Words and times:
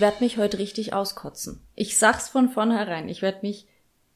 Ich 0.00 0.02
werde 0.02 0.24
mich 0.24 0.38
heute 0.38 0.58
richtig 0.58 0.94
auskotzen. 0.94 1.60
Ich 1.74 1.98
sag's 1.98 2.30
von 2.30 2.48
vornherein. 2.48 3.10
Ich 3.10 3.20
werde 3.20 3.40
mich, 3.42 3.66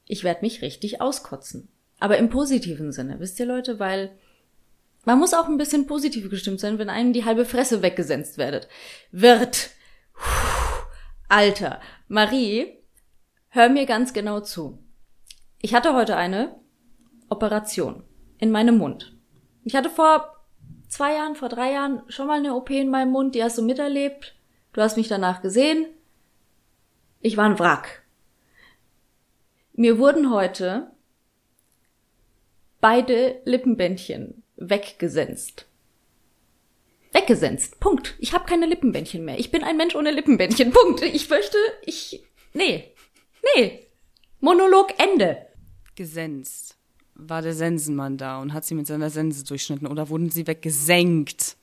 ich 0.07 0.25
werde 0.25 0.41
mich 0.41 0.63
richtig 0.63 1.03
auskotzen. 1.03 1.69
Aber 2.01 2.17
im 2.17 2.31
positiven 2.31 2.91
Sinne, 2.91 3.21
wisst 3.21 3.39
ihr 3.39 3.45
Leute, 3.45 3.79
weil 3.79 4.17
man 5.05 5.19
muss 5.19 5.35
auch 5.35 5.47
ein 5.47 5.59
bisschen 5.59 5.87
positiv 5.87 6.31
gestimmt 6.31 6.61
sein, 6.61 6.79
wenn 6.79 6.89
einem 6.89 7.13
die 7.13 7.27
halbe 7.27 7.45
Fresse 7.45 7.83
weggesenzt 7.83 8.39
werdet. 8.39 8.67
Wird. 9.13 9.73
Puh, 10.15 10.87
Alter. 11.29 11.83
Marie, 12.09 12.79
hör 13.51 13.69
mir 13.69 13.85
ganz 13.85 14.15
genau 14.15 14.41
zu. 14.41 14.79
Ich 15.61 15.75
hatte 15.75 15.93
heute 15.93 16.17
eine 16.17 16.55
Operation 17.29 18.05
in 18.39 18.51
meinem 18.51 18.79
Mund. 18.79 19.19
Ich 19.65 19.77
hatte 19.77 19.91
vor 19.91 20.47
zwei 20.89 21.13
Jahren, 21.13 21.37
vor 21.37 21.51
drei 21.51 21.73
Jahren 21.73 22.05
schon 22.09 22.27
mal 22.27 22.39
eine 22.39 22.55
OP 22.55 22.71
in 22.71 22.89
meinem 22.89 23.13
Mund, 23.13 23.35
die 23.35 23.45
hast 23.45 23.59
du 23.59 23.63
miterlebt. 23.63 24.35
Du 24.75 24.83
hast 24.83 24.97
mich 24.97 25.09
danach 25.09 25.41
gesehen. 25.41 25.87
Ich 27.21 27.37
war 27.37 27.47
ein 27.47 27.59
Wrack. 27.59 28.03
Mir 29.73 29.99
wurden 29.99 30.31
heute 30.31 30.91
beide 32.81 33.41
Lippenbändchen 33.45 34.43
weggesenzt. 34.57 35.67
Weggesenzt. 37.13 37.79
Punkt. 37.79 38.17
Ich 38.19 38.33
habe 38.33 38.47
keine 38.47 38.67
Lippenbändchen 38.67 39.25
mehr. 39.25 39.39
Ich 39.39 39.53
bin 39.53 39.63
ein 39.63 39.77
Mensch 39.77 39.95
ohne 39.95 40.11
Lippenbändchen. 40.11 40.73
Punkt. 40.73 41.03
Ich 41.03 41.31
möchte, 41.31 41.57
ich, 41.83 42.25
nee, 42.53 42.93
nee. 43.55 43.87
Monolog 44.41 44.93
Ende. 44.99 45.47
Gesenzt. 45.95 46.77
War 47.15 47.43
der 47.43 47.55
Sensenmann 47.55 48.19
da 48.19 48.41
und 48.43 48.53
hat 48.53 48.65
sie 48.65 48.75
mit 48.75 48.89
seiner 48.89 49.11
Sense 49.11 49.45
durchschnitten 49.45 49.87
oder 49.87 50.09
wurden 50.09 50.31
sie 50.31 50.49
weggesenkt? 50.49 51.57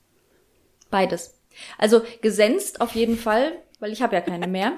Beides. 0.90 1.41
Also 1.78 2.02
gesenzt 2.22 2.82
auf 2.82 2.96
jeden 2.96 3.18
Fall, 3.18 3.54
weil 3.80 3.92
ich 3.92 4.02
habe 4.02 4.16
ja 4.16 4.22
keine 4.22 4.48
mehr. 4.48 4.74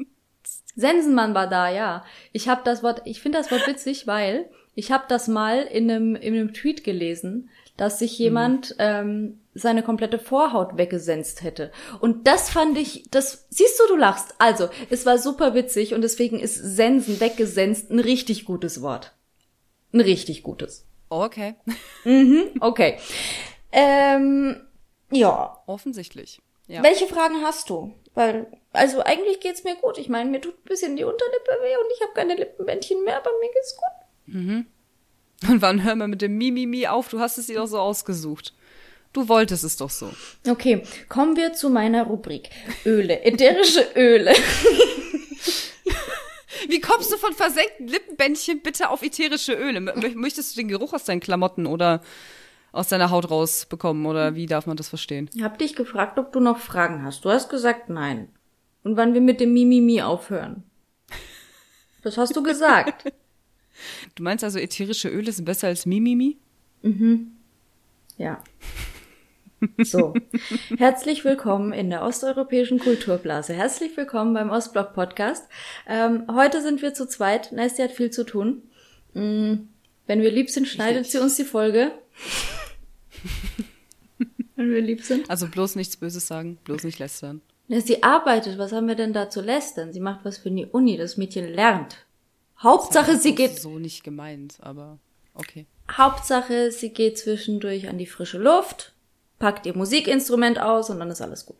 Sensenmann 0.74 1.34
war 1.34 1.48
da, 1.48 1.70
ja. 1.70 2.04
Ich 2.32 2.48
habe 2.48 2.62
das 2.64 2.82
Wort, 2.82 3.02
ich 3.04 3.20
finde 3.20 3.38
das 3.38 3.50
Wort 3.50 3.66
witzig, 3.66 4.06
weil 4.06 4.48
ich 4.74 4.90
habe 4.90 5.04
das 5.08 5.28
mal 5.28 5.62
in 5.62 5.90
einem, 5.90 6.16
in 6.16 6.34
einem 6.34 6.54
Tweet 6.54 6.82
gelesen, 6.82 7.50
dass 7.76 7.98
sich 7.98 8.18
jemand 8.18 8.70
mhm. 8.70 8.76
ähm, 8.78 9.40
seine 9.54 9.82
komplette 9.82 10.18
Vorhaut 10.18 10.78
weggesenzt 10.78 11.42
hätte. 11.42 11.72
Und 12.00 12.26
das 12.26 12.48
fand 12.48 12.78
ich, 12.78 13.04
das, 13.10 13.46
siehst 13.50 13.78
du, 13.80 13.88
du 13.88 13.96
lachst. 13.96 14.34
Also, 14.38 14.68
es 14.88 15.04
war 15.04 15.18
super 15.18 15.54
witzig 15.54 15.94
und 15.94 16.02
deswegen 16.02 16.40
ist 16.40 16.54
Sensen, 16.54 17.20
weggesenzt, 17.20 17.90
ein 17.90 17.98
richtig 17.98 18.44
gutes 18.44 18.80
Wort. 18.80 19.12
Ein 19.92 20.00
richtig 20.00 20.42
gutes. 20.42 20.86
Okay. 21.10 21.54
Mhm, 22.04 22.52
okay. 22.60 22.98
Ähm, 23.72 24.56
ja. 25.12 25.62
Offensichtlich. 25.66 26.40
Ja. 26.66 26.82
Welche 26.82 27.06
Fragen 27.06 27.42
hast 27.42 27.70
du? 27.70 27.92
Weil, 28.14 28.46
also 28.72 29.02
eigentlich 29.02 29.40
geht's 29.40 29.64
mir 29.64 29.74
gut. 29.76 29.98
Ich 29.98 30.08
meine, 30.08 30.30
mir 30.30 30.40
tut 30.40 30.54
ein 30.54 30.68
bisschen 30.68 30.96
die 30.96 31.04
Unterlippe 31.04 31.50
weh 31.62 31.76
und 31.76 31.86
ich 31.94 32.00
habe 32.02 32.12
keine 32.14 32.34
Lippenbändchen 32.34 33.04
mehr, 33.04 33.18
aber 33.18 33.30
mir 33.40 33.50
geht's 33.52 33.76
gut. 33.76 34.34
Mhm. 34.34 34.66
Und 35.48 35.62
wann 35.62 35.82
hör 35.82 35.96
mal 35.96 36.08
mit 36.08 36.22
dem 36.22 36.38
Mimimi 36.38 36.86
auf? 36.86 37.08
Du 37.08 37.18
hast 37.20 37.38
es 37.38 37.46
dir 37.46 37.56
doch 37.56 37.66
so 37.66 37.78
ausgesucht. 37.78 38.54
Du 39.12 39.28
wolltest 39.28 39.64
es 39.64 39.76
doch 39.76 39.90
so. 39.90 40.10
Okay, 40.48 40.82
kommen 41.08 41.36
wir 41.36 41.52
zu 41.52 41.68
meiner 41.68 42.04
Rubrik. 42.04 42.48
Öle, 42.86 43.22
ätherische 43.22 43.86
Öle. 43.94 44.32
Wie 46.68 46.80
kommst 46.80 47.12
du 47.12 47.16
von 47.18 47.34
versenkten 47.34 47.88
Lippenbändchen 47.88 48.60
bitte 48.62 48.88
auf 48.88 49.02
ätherische 49.02 49.52
Öle? 49.52 49.80
Möchtest 49.80 50.52
du 50.52 50.60
den 50.60 50.68
Geruch 50.68 50.92
aus 50.92 51.04
deinen 51.04 51.20
Klamotten 51.20 51.66
oder 51.66 52.02
aus 52.72 52.88
deiner 52.88 53.10
Haut 53.10 53.30
rausbekommen? 53.30 54.06
Oder 54.06 54.34
wie 54.34 54.46
darf 54.46 54.66
man 54.66 54.76
das 54.76 54.88
verstehen? 54.88 55.30
Ich 55.34 55.42
hab 55.42 55.58
dich 55.58 55.76
gefragt, 55.76 56.18
ob 56.18 56.32
du 56.32 56.40
noch 56.40 56.58
Fragen 56.58 57.04
hast. 57.04 57.24
Du 57.24 57.30
hast 57.30 57.48
gesagt 57.48 57.88
nein. 57.88 58.28
Und 58.82 58.96
wann 58.96 59.14
wir 59.14 59.20
mit 59.20 59.40
dem 59.40 59.52
Mimimi 59.52 60.02
aufhören. 60.02 60.64
Das 62.02 62.18
hast 62.18 62.34
du 62.34 62.42
gesagt. 62.42 63.12
Du 64.14 64.22
meinst 64.22 64.44
also, 64.44 64.58
ätherische 64.58 65.08
Öle 65.08 65.32
sind 65.32 65.46
besser 65.46 65.66
als 65.66 65.86
Mimimi? 65.86 66.36
Mhm. 66.82 67.32
Ja. 68.16 68.40
So, 69.78 70.14
herzlich 70.76 71.24
willkommen 71.24 71.72
in 71.72 71.88
der 71.90 72.02
osteuropäischen 72.02 72.78
Kulturblase. 72.78 73.54
Herzlich 73.54 73.96
willkommen 73.96 74.34
beim 74.34 74.50
Ostblock 74.50 74.92
Podcast. 74.92 75.48
Ähm, 75.88 76.24
heute 76.32 76.62
sind 76.62 76.82
wir 76.82 76.94
zu 76.94 77.06
zweit. 77.06 77.50
Nestie 77.50 77.82
hat 77.82 77.92
viel 77.92 78.10
zu 78.10 78.24
tun. 78.24 78.62
Mhm. 79.14 79.68
Wenn 80.06 80.20
wir 80.20 80.30
lieb 80.30 80.50
sind, 80.50 80.68
schneidet 80.68 81.06
sie 81.10 81.18
uns 81.18 81.36
die 81.36 81.44
Folge. 81.44 81.92
Wenn 84.56 84.70
wir 84.70 84.80
lieb 84.80 85.02
sind. 85.02 85.28
Also 85.30 85.48
bloß 85.48 85.76
nichts 85.76 85.96
Böses 85.96 86.26
sagen, 86.26 86.58
bloß 86.64 86.84
nicht 86.84 86.98
lästern. 86.98 87.40
Ja, 87.68 87.80
sie 87.80 88.02
arbeitet. 88.02 88.58
Was 88.58 88.72
haben 88.72 88.88
wir 88.88 88.94
denn 88.94 89.12
da 89.12 89.30
zu 89.30 89.40
lästern? 89.40 89.92
Sie 89.92 90.00
macht 90.00 90.24
was 90.24 90.38
für 90.38 90.50
die 90.50 90.66
Uni. 90.66 90.96
Das 90.96 91.16
Mädchen 91.16 91.48
lernt. 91.48 91.96
Hauptsache, 92.62 93.16
sie 93.16 93.34
geht. 93.34 93.58
So 93.58 93.78
nicht 93.78 94.04
gemeint, 94.04 94.58
aber 94.60 94.98
okay. 95.34 95.66
Hauptsache, 95.90 96.70
sie 96.70 96.90
geht 96.90 97.18
zwischendurch 97.18 97.88
an 97.88 97.98
die 97.98 98.06
frische 98.06 98.38
Luft, 98.38 98.92
packt 99.38 99.66
ihr 99.66 99.76
Musikinstrument 99.76 100.60
aus 100.60 100.90
und 100.90 101.00
dann 101.00 101.10
ist 101.10 101.20
alles 101.20 101.46
gut. 101.46 101.56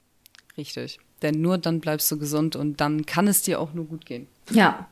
Richtig. 0.56 1.00
Denn 1.22 1.40
nur 1.40 1.58
dann 1.58 1.80
bleibst 1.80 2.10
du 2.10 2.18
gesund 2.18 2.56
und 2.56 2.80
dann 2.80 3.06
kann 3.06 3.26
es 3.26 3.42
dir 3.42 3.60
auch 3.60 3.72
nur 3.72 3.86
gut 3.86 4.06
gehen. 4.06 4.28
Ja. 4.50 4.88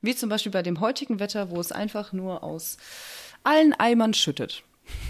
Wie 0.00 0.14
zum 0.14 0.28
Beispiel 0.28 0.52
bei 0.52 0.62
dem 0.62 0.80
heutigen 0.80 1.20
Wetter, 1.20 1.50
wo 1.50 1.60
es 1.60 1.72
einfach 1.72 2.12
nur 2.12 2.42
aus 2.42 2.76
allen 3.42 3.72
Eimern 3.74 4.14
schüttet. 4.14 4.64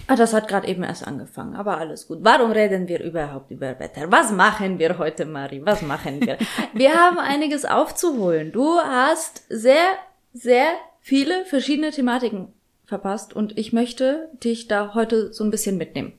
Ah, 0.07 0.17
das 0.17 0.35
hat 0.35 0.49
gerade 0.49 0.69
eben 0.69 0.83
erst 0.83 1.07
angefangen, 1.07 1.57
aber 1.57 1.79
alles 1.79 2.07
gut. 2.07 2.19
Warum 2.23 2.53
reden 2.53 2.89
wir 2.89 3.03
überhaupt 3.03 3.51
über 3.51 3.79
Wetter? 3.79 4.13
Was 4.13 4.33
machen 4.33 4.79
wir 4.79 4.99
heute, 4.99 5.25
Marie? 5.25 5.63
Was 5.65 5.83
machen 5.83 6.21
wir? 6.21 6.39
wir 6.75 6.95
haben 6.95 7.19
einiges 7.19 7.65
aufzuholen. 7.65 8.53
Du 8.53 8.79
hast 8.79 9.45
sehr 9.49 9.97
sehr 10.35 10.75
viele 11.01 11.47
verschiedene 11.47 11.91
Thematiken 11.91 12.53
verpasst 12.85 13.35
und 13.35 13.57
ich 13.57 13.73
möchte 13.73 14.29
dich 14.43 14.69
da 14.69 14.95
heute 14.95 15.33
so 15.33 15.45
ein 15.45 15.51
bisschen 15.51 15.79
mitnehmen. 15.79 16.13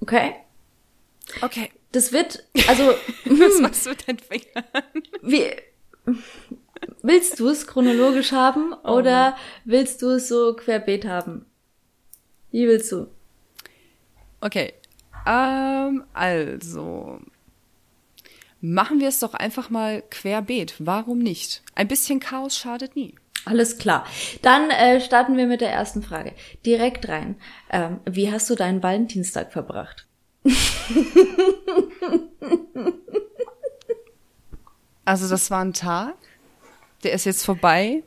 Okay? 0.00 0.34
Okay. 1.40 1.70
Das 1.92 2.12
wird, 2.12 2.44
also. 2.68 2.94
Was 3.24 3.54
hm. 3.54 3.62
machst 3.62 3.86
du 3.86 3.90
mit 3.90 4.06
deinen 4.06 4.18
Fingern? 4.18 4.64
Wie, 5.22 5.50
willst 7.02 7.40
du 7.40 7.48
es 7.48 7.66
chronologisch 7.66 8.32
haben 8.32 8.74
oh. 8.84 8.96
oder 8.96 9.36
willst 9.64 10.02
du 10.02 10.10
es 10.10 10.28
so 10.28 10.54
querbeet 10.54 11.06
haben? 11.06 11.46
Wie 12.50 12.66
willst 12.66 12.90
du? 12.92 13.08
Okay. 14.40 14.74
Ähm, 15.26 16.04
also. 16.12 17.20
Machen 18.60 19.00
wir 19.00 19.08
es 19.08 19.20
doch 19.20 19.34
einfach 19.34 19.70
mal 19.70 20.02
querbeet. 20.10 20.74
Warum 20.78 21.18
nicht? 21.18 21.62
Ein 21.74 21.86
bisschen 21.86 22.18
Chaos 22.18 22.56
schadet 22.56 22.96
nie. 22.96 23.14
Alles 23.44 23.78
klar. 23.78 24.04
Dann 24.42 24.70
äh, 24.70 25.00
starten 25.00 25.36
wir 25.36 25.46
mit 25.46 25.60
der 25.60 25.70
ersten 25.70 26.02
Frage. 26.02 26.32
Direkt 26.66 27.08
rein. 27.08 27.36
Ähm, 27.70 28.00
wie 28.04 28.32
hast 28.32 28.50
du 28.50 28.56
deinen 28.56 28.82
Valentinstag 28.82 29.52
verbracht? 29.52 30.06
also 35.04 35.28
das 35.28 35.50
war 35.50 35.64
ein 35.64 35.72
Tag, 35.72 36.16
der 37.04 37.12
ist 37.12 37.26
jetzt 37.26 37.44
vorbei. 37.44 38.02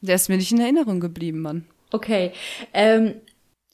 Der 0.00 0.14
ist 0.14 0.28
mir 0.28 0.36
nicht 0.36 0.52
in 0.52 0.60
Erinnerung 0.60 1.00
geblieben, 1.00 1.40
Mann. 1.40 1.66
Okay. 1.96 2.32
Ähm, 2.72 3.20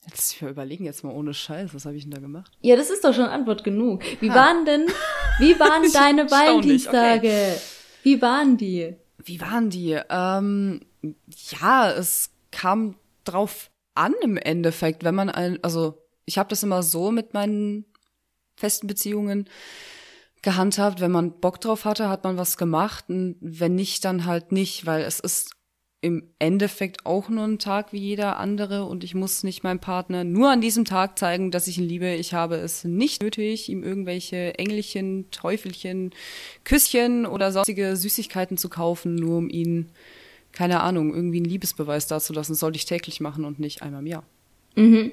Jetzt 0.08 0.34
ich 0.34 0.42
überlegen 0.42 0.84
jetzt 0.84 1.04
mal 1.04 1.12
ohne 1.12 1.32
Scheiß, 1.32 1.74
was 1.74 1.84
habe 1.84 1.96
ich 1.96 2.02
denn 2.02 2.10
da 2.10 2.20
gemacht? 2.20 2.50
Ja, 2.60 2.74
das 2.74 2.90
ist 2.90 3.04
doch 3.04 3.14
schon 3.14 3.26
Antwort 3.26 3.62
genug. 3.62 4.02
Wie 4.20 4.30
ha. 4.30 4.34
waren 4.34 4.64
denn, 4.64 4.86
wie 5.38 5.58
waren 5.60 5.90
deine 5.92 6.28
Valentinstage? 6.28 7.28
Okay. 7.28 7.56
Wie 8.02 8.20
waren 8.20 8.56
die? 8.56 8.96
Wie 9.24 9.40
waren 9.40 9.70
die? 9.70 9.98
Ähm, 10.10 10.80
ja, 11.50 11.90
es 11.92 12.30
kam 12.50 12.96
drauf 13.22 13.70
an 13.94 14.14
im 14.22 14.36
Endeffekt, 14.36 15.04
wenn 15.04 15.14
man 15.14 15.30
ein, 15.30 15.62
also 15.62 16.02
ich 16.24 16.36
habe 16.36 16.48
das 16.48 16.64
immer 16.64 16.82
so 16.82 17.12
mit 17.12 17.32
meinen 17.32 17.84
festen 18.56 18.88
Beziehungen 18.88 19.48
gehandhabt, 20.42 21.00
wenn 21.00 21.12
man 21.12 21.38
Bock 21.38 21.60
drauf 21.60 21.84
hatte, 21.84 22.08
hat 22.08 22.24
man 22.24 22.36
was 22.36 22.56
gemacht 22.56 23.04
und 23.08 23.36
wenn 23.40 23.76
nicht, 23.76 24.04
dann 24.04 24.26
halt 24.26 24.50
nicht, 24.50 24.84
weil 24.84 25.02
es 25.02 25.20
ist 25.20 25.52
im 26.02 26.24
Endeffekt 26.40 27.06
auch 27.06 27.28
nur 27.28 27.44
ein 27.44 27.60
Tag 27.60 27.92
wie 27.92 27.98
jeder 27.98 28.36
andere 28.38 28.84
und 28.86 29.04
ich 29.04 29.14
muss 29.14 29.44
nicht 29.44 29.62
meinem 29.62 29.78
Partner 29.78 30.24
nur 30.24 30.50
an 30.50 30.60
diesem 30.60 30.84
Tag 30.84 31.16
zeigen, 31.16 31.52
dass 31.52 31.68
ich 31.68 31.78
ihn 31.78 31.88
liebe. 31.88 32.12
Ich 32.14 32.34
habe 32.34 32.56
es 32.56 32.82
nicht 32.82 33.22
nötig, 33.22 33.68
ihm 33.68 33.84
irgendwelche 33.84 34.58
Engelchen, 34.58 35.30
Teufelchen, 35.30 36.10
Küsschen 36.64 37.24
oder 37.24 37.52
sonstige 37.52 37.94
Süßigkeiten 37.94 38.58
zu 38.58 38.68
kaufen, 38.68 39.14
nur 39.14 39.38
um 39.38 39.48
ihn, 39.48 39.90
keine 40.50 40.80
Ahnung, 40.80 41.14
irgendwie 41.14 41.38
einen 41.38 41.46
Liebesbeweis 41.46 42.08
dazulassen. 42.08 42.54
Das 42.54 42.60
sollte 42.60 42.76
ich 42.76 42.84
täglich 42.84 43.20
machen 43.20 43.44
und 43.44 43.60
nicht 43.60 43.82
einmal 43.82 44.00
im 44.00 44.08
Jahr. 44.08 44.24
Mhm. 44.74 45.12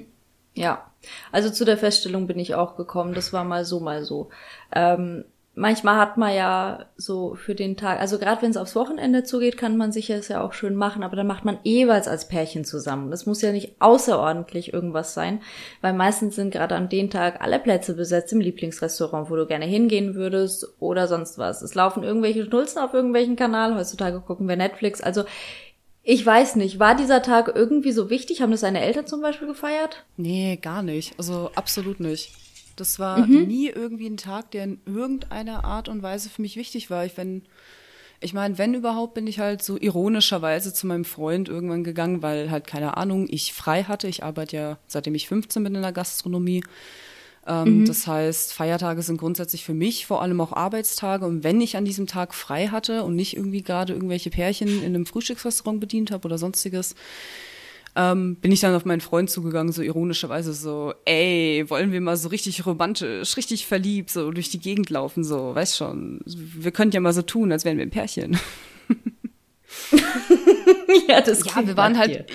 Ja. 0.54 0.90
Also 1.30 1.50
zu 1.50 1.64
der 1.64 1.78
Feststellung 1.78 2.26
bin 2.26 2.40
ich 2.40 2.56
auch 2.56 2.74
gekommen. 2.76 3.14
Das 3.14 3.32
war 3.32 3.44
mal 3.44 3.64
so, 3.64 3.78
mal 3.78 4.04
so. 4.04 4.30
Ähm, 4.74 5.24
manchmal 5.60 5.96
hat 5.96 6.16
man 6.16 6.34
ja 6.34 6.86
so 6.96 7.34
für 7.34 7.54
den 7.54 7.76
Tag, 7.76 8.00
also 8.00 8.18
gerade 8.18 8.42
wenn 8.42 8.50
es 8.50 8.56
aufs 8.56 8.74
Wochenende 8.74 9.22
zugeht, 9.24 9.58
kann 9.58 9.76
man 9.76 9.92
sich 9.92 10.08
es 10.10 10.28
ja 10.28 10.42
auch 10.42 10.54
schön 10.54 10.74
machen, 10.74 11.02
aber 11.02 11.16
dann 11.16 11.26
macht 11.26 11.44
man 11.44 11.58
jeweils 11.62 12.08
als 12.08 12.26
Pärchen 12.26 12.64
zusammen. 12.64 13.10
Das 13.10 13.26
muss 13.26 13.42
ja 13.42 13.52
nicht 13.52 13.76
außerordentlich 13.78 14.72
irgendwas 14.72 15.12
sein, 15.12 15.40
weil 15.82 15.92
meistens 15.92 16.34
sind 16.34 16.50
gerade 16.50 16.74
an 16.74 16.88
dem 16.88 17.10
Tag 17.10 17.42
alle 17.42 17.58
Plätze 17.58 17.94
besetzt 17.94 18.32
im 18.32 18.40
Lieblingsrestaurant, 18.40 19.30
wo 19.30 19.36
du 19.36 19.46
gerne 19.46 19.66
hingehen 19.66 20.14
würdest 20.14 20.66
oder 20.80 21.06
sonst 21.06 21.38
was. 21.38 21.60
Es 21.62 21.74
laufen 21.74 22.02
irgendwelche 22.02 22.44
Schnulzen 22.46 22.80
auf 22.80 22.94
irgendwelchen 22.94 23.36
Kanal, 23.36 23.76
heutzutage 23.76 24.20
gucken 24.20 24.48
wir 24.48 24.56
Netflix, 24.56 25.02
also 25.02 25.24
ich 26.02 26.24
weiß 26.24 26.56
nicht, 26.56 26.78
war 26.78 26.96
dieser 26.96 27.20
Tag 27.20 27.52
irgendwie 27.54 27.92
so 27.92 28.08
wichtig? 28.08 28.40
Haben 28.40 28.52
das 28.52 28.62
deine 28.62 28.80
Eltern 28.80 29.06
zum 29.06 29.20
Beispiel 29.20 29.46
gefeiert? 29.46 30.04
Nee, 30.16 30.58
gar 30.60 30.82
nicht. 30.82 31.12
Also 31.18 31.50
absolut 31.54 32.00
nicht. 32.00 32.32
Das 32.80 32.98
war 32.98 33.18
mhm. 33.26 33.46
nie 33.46 33.68
irgendwie 33.68 34.06
ein 34.06 34.16
Tag, 34.16 34.50
der 34.52 34.64
in 34.64 34.80
irgendeiner 34.86 35.64
Art 35.64 35.88
und 35.88 36.02
Weise 36.02 36.30
für 36.30 36.42
mich 36.42 36.56
wichtig 36.56 36.90
war. 36.90 37.04
Ich, 37.04 37.16
wenn, 37.16 37.42
ich 38.20 38.32
meine, 38.32 38.58
wenn 38.58 38.74
überhaupt, 38.74 39.14
bin 39.14 39.26
ich 39.26 39.38
halt 39.38 39.62
so 39.62 39.76
ironischerweise 39.76 40.72
zu 40.72 40.86
meinem 40.86 41.04
Freund 41.04 41.48
irgendwann 41.48 41.84
gegangen, 41.84 42.22
weil 42.22 42.50
halt, 42.50 42.66
keine 42.66 42.96
Ahnung, 42.96 43.26
ich 43.28 43.52
frei 43.52 43.84
hatte. 43.84 44.08
Ich 44.08 44.24
arbeite 44.24 44.56
ja, 44.56 44.78
seitdem 44.86 45.14
ich 45.14 45.28
15 45.28 45.62
bin 45.62 45.74
in 45.74 45.82
der 45.82 45.92
Gastronomie. 45.92 46.62
Ähm, 47.46 47.80
mhm. 47.80 47.84
Das 47.86 48.06
heißt, 48.06 48.52
Feiertage 48.52 49.02
sind 49.02 49.18
grundsätzlich 49.18 49.64
für 49.64 49.74
mich 49.74 50.06
vor 50.06 50.22
allem 50.22 50.40
auch 50.40 50.52
Arbeitstage. 50.52 51.26
Und 51.26 51.44
wenn 51.44 51.60
ich 51.60 51.76
an 51.76 51.84
diesem 51.84 52.06
Tag 52.06 52.34
frei 52.34 52.68
hatte 52.68 53.04
und 53.04 53.16
nicht 53.16 53.36
irgendwie 53.36 53.62
gerade 53.62 53.92
irgendwelche 53.92 54.30
Pärchen 54.30 54.82
in 54.82 54.94
einem 54.94 55.06
Frühstücksrestaurant 55.06 55.80
bedient 55.80 56.10
habe 56.10 56.26
oder 56.26 56.38
sonstiges, 56.38 56.94
ähm, 57.96 58.36
bin 58.36 58.52
ich 58.52 58.60
dann 58.60 58.74
auf 58.74 58.84
meinen 58.84 59.00
Freund 59.00 59.30
zugegangen, 59.30 59.72
so 59.72 59.82
ironischerweise 59.82 60.52
so, 60.52 60.94
ey, 61.04 61.64
wollen 61.68 61.92
wir 61.92 62.00
mal 62.00 62.16
so 62.16 62.28
richtig 62.28 62.64
romantisch, 62.64 63.36
richtig 63.36 63.66
verliebt, 63.66 64.10
so 64.10 64.30
durch 64.30 64.50
die 64.50 64.60
Gegend 64.60 64.90
laufen, 64.90 65.24
so, 65.24 65.54
weißt 65.54 65.76
schon, 65.76 66.20
wir 66.24 66.70
könnten 66.70 66.94
ja 66.94 67.00
mal 67.00 67.12
so 67.12 67.22
tun, 67.22 67.50
als 67.50 67.64
wären 67.64 67.78
wir 67.78 67.86
ein 67.86 67.90
Pärchen. 67.90 68.38
ja, 71.08 71.20
das 71.20 71.44
Ja, 71.44 71.66
wir 71.66 71.76
waren 71.76 71.98
halt, 71.98 72.30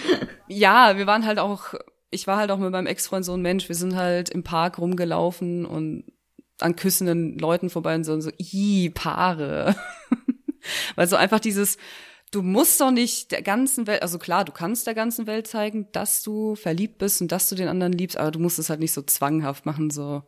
ja, 0.48 0.98
wir 0.98 1.08
waren 1.08 1.26
halt 1.26 1.40
auch, 1.40 1.74
ich 2.12 2.28
war 2.28 2.38
halt 2.38 2.52
auch 2.52 2.60
mit 2.60 2.72
meinem 2.72 2.88
Ex-Freund 2.88 3.24
so 3.24 3.34
ein 3.34 3.42
Mensch, 3.42 3.70
wir 3.70 3.76
sind 3.76 3.96
halt 3.96 4.30
im 4.30 4.44
Park 4.44 4.78
rumgelaufen 4.78 5.66
und 5.66 6.04
an 6.60 6.76
küssenden 6.76 7.38
Leuten 7.38 7.70
vorbei 7.70 7.96
und 7.96 8.04
so, 8.04 8.14
und 8.14 8.22
so, 8.22 8.32
i, 8.40 8.90
Paare. 8.94 9.76
Weil 10.96 11.08
so 11.08 11.16
einfach 11.16 11.40
dieses, 11.40 11.78
du 12.36 12.42
musst 12.42 12.82
doch 12.82 12.92
nicht 12.92 13.32
der 13.32 13.42
ganzen 13.42 13.88
Welt, 13.88 14.02
also 14.02 14.20
klar, 14.20 14.44
du 14.44 14.52
kannst 14.52 14.88
der 14.88 14.94
ganzen 14.94 15.26
Welt 15.26 15.48
zeigen, 15.48 15.88
dass 15.94 16.22
du 16.22 16.56
verliebt 16.56 16.98
bist 16.98 17.22
und 17.22 17.32
dass 17.32 17.48
du 17.48 17.56
den 17.56 17.70
anderen 17.70 17.94
liebst, 17.94 18.18
aber 18.18 18.32
du 18.32 18.40
musst 18.40 18.60
es 18.60 18.70
halt 18.70 18.82
nicht 18.82 18.92
so 18.92 19.02
zwanghaft 19.02 19.66
machen, 19.66 19.90
so, 19.90 20.24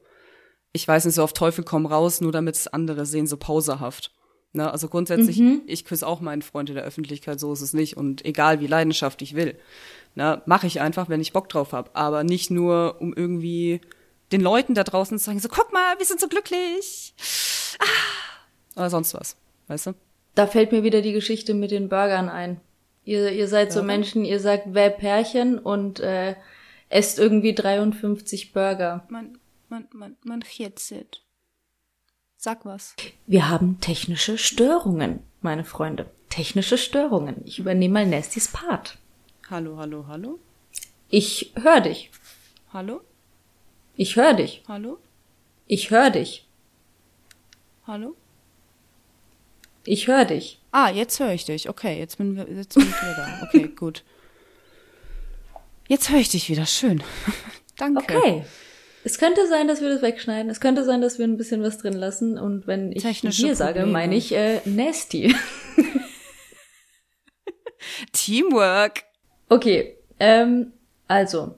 ich 0.71 0.87
weiß 0.87 1.05
nicht, 1.05 1.15
so 1.15 1.23
auf 1.23 1.33
Teufel 1.33 1.65
komm 1.65 1.85
raus, 1.85 2.21
nur 2.21 2.31
damit 2.31 2.55
es 2.55 2.67
andere 2.67 3.05
sehen, 3.05 3.27
so 3.27 3.35
pauserhaft. 3.35 4.13
Ne? 4.53 4.71
Also 4.71 4.87
grundsätzlich, 4.87 5.37
mhm. 5.39 5.63
ich 5.67 5.83
küsse 5.83 6.07
auch 6.07 6.21
meinen 6.21 6.41
Freund 6.41 6.69
in 6.69 6.75
der 6.75 6.85
Öffentlichkeit, 6.85 7.39
so 7.39 7.51
ist 7.51 7.61
es 7.61 7.73
nicht. 7.73 7.97
Und 7.97 8.23
egal 8.25 8.61
wie 8.61 8.67
leidenschaftlich 8.67 9.31
ich 9.31 9.35
will. 9.35 9.59
Ne? 10.15 10.41
Mache 10.45 10.67
ich 10.67 10.79
einfach, 10.79 11.09
wenn 11.09 11.19
ich 11.19 11.33
Bock 11.33 11.49
drauf 11.49 11.73
habe. 11.73 11.93
Aber 11.93 12.23
nicht 12.23 12.49
nur, 12.49 12.97
um 13.01 13.13
irgendwie 13.13 13.81
den 14.31 14.41
Leuten 14.41 14.73
da 14.73 14.83
draußen 14.83 15.19
zu 15.19 15.25
sagen, 15.25 15.39
so 15.39 15.49
guck 15.49 15.73
mal, 15.73 15.99
wir 15.99 16.05
sind 16.05 16.21
so 16.21 16.27
glücklich. 16.27 17.13
Ah. 17.79 18.79
Oder 18.79 18.89
sonst 18.89 19.13
was. 19.13 19.35
Weißt 19.67 19.87
du? 19.87 19.93
Da 20.37 20.45
fällt 20.45 20.71
mir 20.71 20.83
wieder 20.83 21.01
die 21.01 21.13
Geschichte 21.13 21.55
mit 21.55 21.71
den 21.71 21.89
Burgern 21.89 22.29
ein. 22.29 22.61
Ihr, 23.03 23.31
ihr 23.31 23.47
seid 23.47 23.69
Burger? 23.69 23.81
so 23.81 23.83
Menschen, 23.83 24.23
ihr 24.23 24.39
sagt, 24.39 24.65
wer 24.67 24.91
Pärchen 24.91 25.57
und 25.57 25.99
äh, 25.99 26.35
esst 26.89 27.17
irgendwie 27.17 27.55
53 27.55 28.53
Burger. 28.53 29.07
Man, 29.09 29.39
man, 29.67 29.87
man, 29.91 30.15
man 30.23 30.43
jetzt. 30.47 30.93
Sag 32.35 32.65
was. 32.65 32.95
Wir 33.25 33.49
haben 33.49 33.79
technische 33.81 34.37
Störungen, 34.37 35.21
meine 35.41 35.63
Freunde. 35.63 36.05
Technische 36.29 36.77
Störungen. 36.77 37.41
Ich 37.45 37.57
übernehme 37.57 37.95
mal 37.95 38.05
Nestys 38.05 38.49
Part. 38.49 38.99
Hallo, 39.49 39.77
hallo, 39.77 40.05
hallo. 40.07 40.37
Ich 41.09 41.51
höre 41.55 41.81
dich. 41.81 42.11
Hallo? 42.71 43.01
Ich 43.95 44.15
höre 44.15 44.35
dich. 44.35 44.63
Hallo? 44.67 44.99
Ich 45.65 45.89
höre 45.89 46.11
dich. 46.11 46.45
Hallo? 47.87 48.15
Ich 49.87 50.07
höre 50.07 50.25
dich. 50.25 50.59
Ah, 50.71 50.89
jetzt 50.89 51.17
höre 51.21 51.31
ich 51.31 51.45
dich. 51.45 51.69
Okay, 51.69 51.97
jetzt 51.97 52.17
bin, 52.17 52.35
jetzt 52.35 52.73
bin 52.73 52.83
ich 52.83 53.01
wieder 53.01 53.15
da. 53.15 53.47
Okay, 53.47 53.67
gut. 53.75 54.03
Jetzt 55.87 56.09
höre 56.09 56.19
ich 56.19 56.27
dich 56.27 56.49
wieder. 56.49 56.65
Schön. 56.65 57.01
Danke. 57.77 58.17
Okay. 58.17 58.43
Es 59.05 59.17
könnte 59.17 59.47
sein, 59.47 59.69
dass 59.69 59.79
wir 59.79 59.87
das 59.87 60.01
wegschneiden. 60.01 60.51
Es 60.51 60.59
könnte 60.59 60.83
sein, 60.83 60.99
dass 60.99 61.19
wir 61.19 61.25
ein 61.25 61.37
bisschen 61.37 61.63
was 61.63 61.77
drin 61.77 61.93
lassen. 61.93 62.37
Und 62.37 62.67
wenn 62.67 62.91
ich 62.91 63.01
Technische 63.01 63.47
hier 63.47 63.55
Probleme. 63.55 63.73
sage, 63.73 63.85
meine 63.85 64.17
ich 64.17 64.33
äh, 64.33 64.59
nasty. 64.65 65.33
Teamwork. 68.11 69.05
Okay. 69.47 69.97
Ähm, 70.19 70.73
also, 71.07 71.55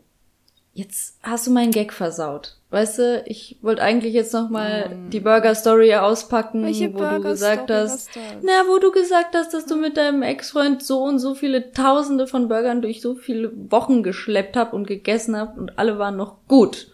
jetzt 0.79 1.17
hast 1.21 1.45
du 1.45 1.51
meinen 1.51 1.71
Gag 1.71 1.93
versaut. 1.93 2.55
Weißt 2.71 2.99
du, 2.99 3.23
ich 3.25 3.57
wollte 3.61 3.81
eigentlich 3.81 4.13
jetzt 4.13 4.33
noch 4.33 4.49
mal 4.49 4.89
mm. 4.89 5.09
die 5.09 5.19
Burger 5.19 5.53
Story 5.55 5.93
auspacken, 5.95 6.63
Welche 6.63 6.93
wo 6.93 6.99
Burger 6.99 7.17
du 7.17 7.23
gesagt 7.23 7.71
hast, 7.71 8.09
na, 8.41 8.63
wo 8.67 8.77
du 8.77 8.91
gesagt 8.91 9.35
hast, 9.35 9.53
dass 9.53 9.65
du 9.65 9.75
mit 9.75 9.97
deinem 9.97 10.21
Ex-Freund 10.21 10.83
so 10.83 11.03
und 11.03 11.19
so 11.19 11.35
viele 11.35 11.71
Tausende 11.71 12.27
von 12.27 12.47
Burgern 12.47 12.81
durch 12.81 13.01
so 13.01 13.15
viele 13.15 13.51
Wochen 13.71 14.03
geschleppt 14.03 14.55
habt 14.55 14.73
und 14.73 14.87
gegessen 14.87 15.35
habt 15.35 15.57
und 15.57 15.77
alle 15.77 15.99
waren 15.99 16.15
noch 16.15 16.37
gut. 16.47 16.91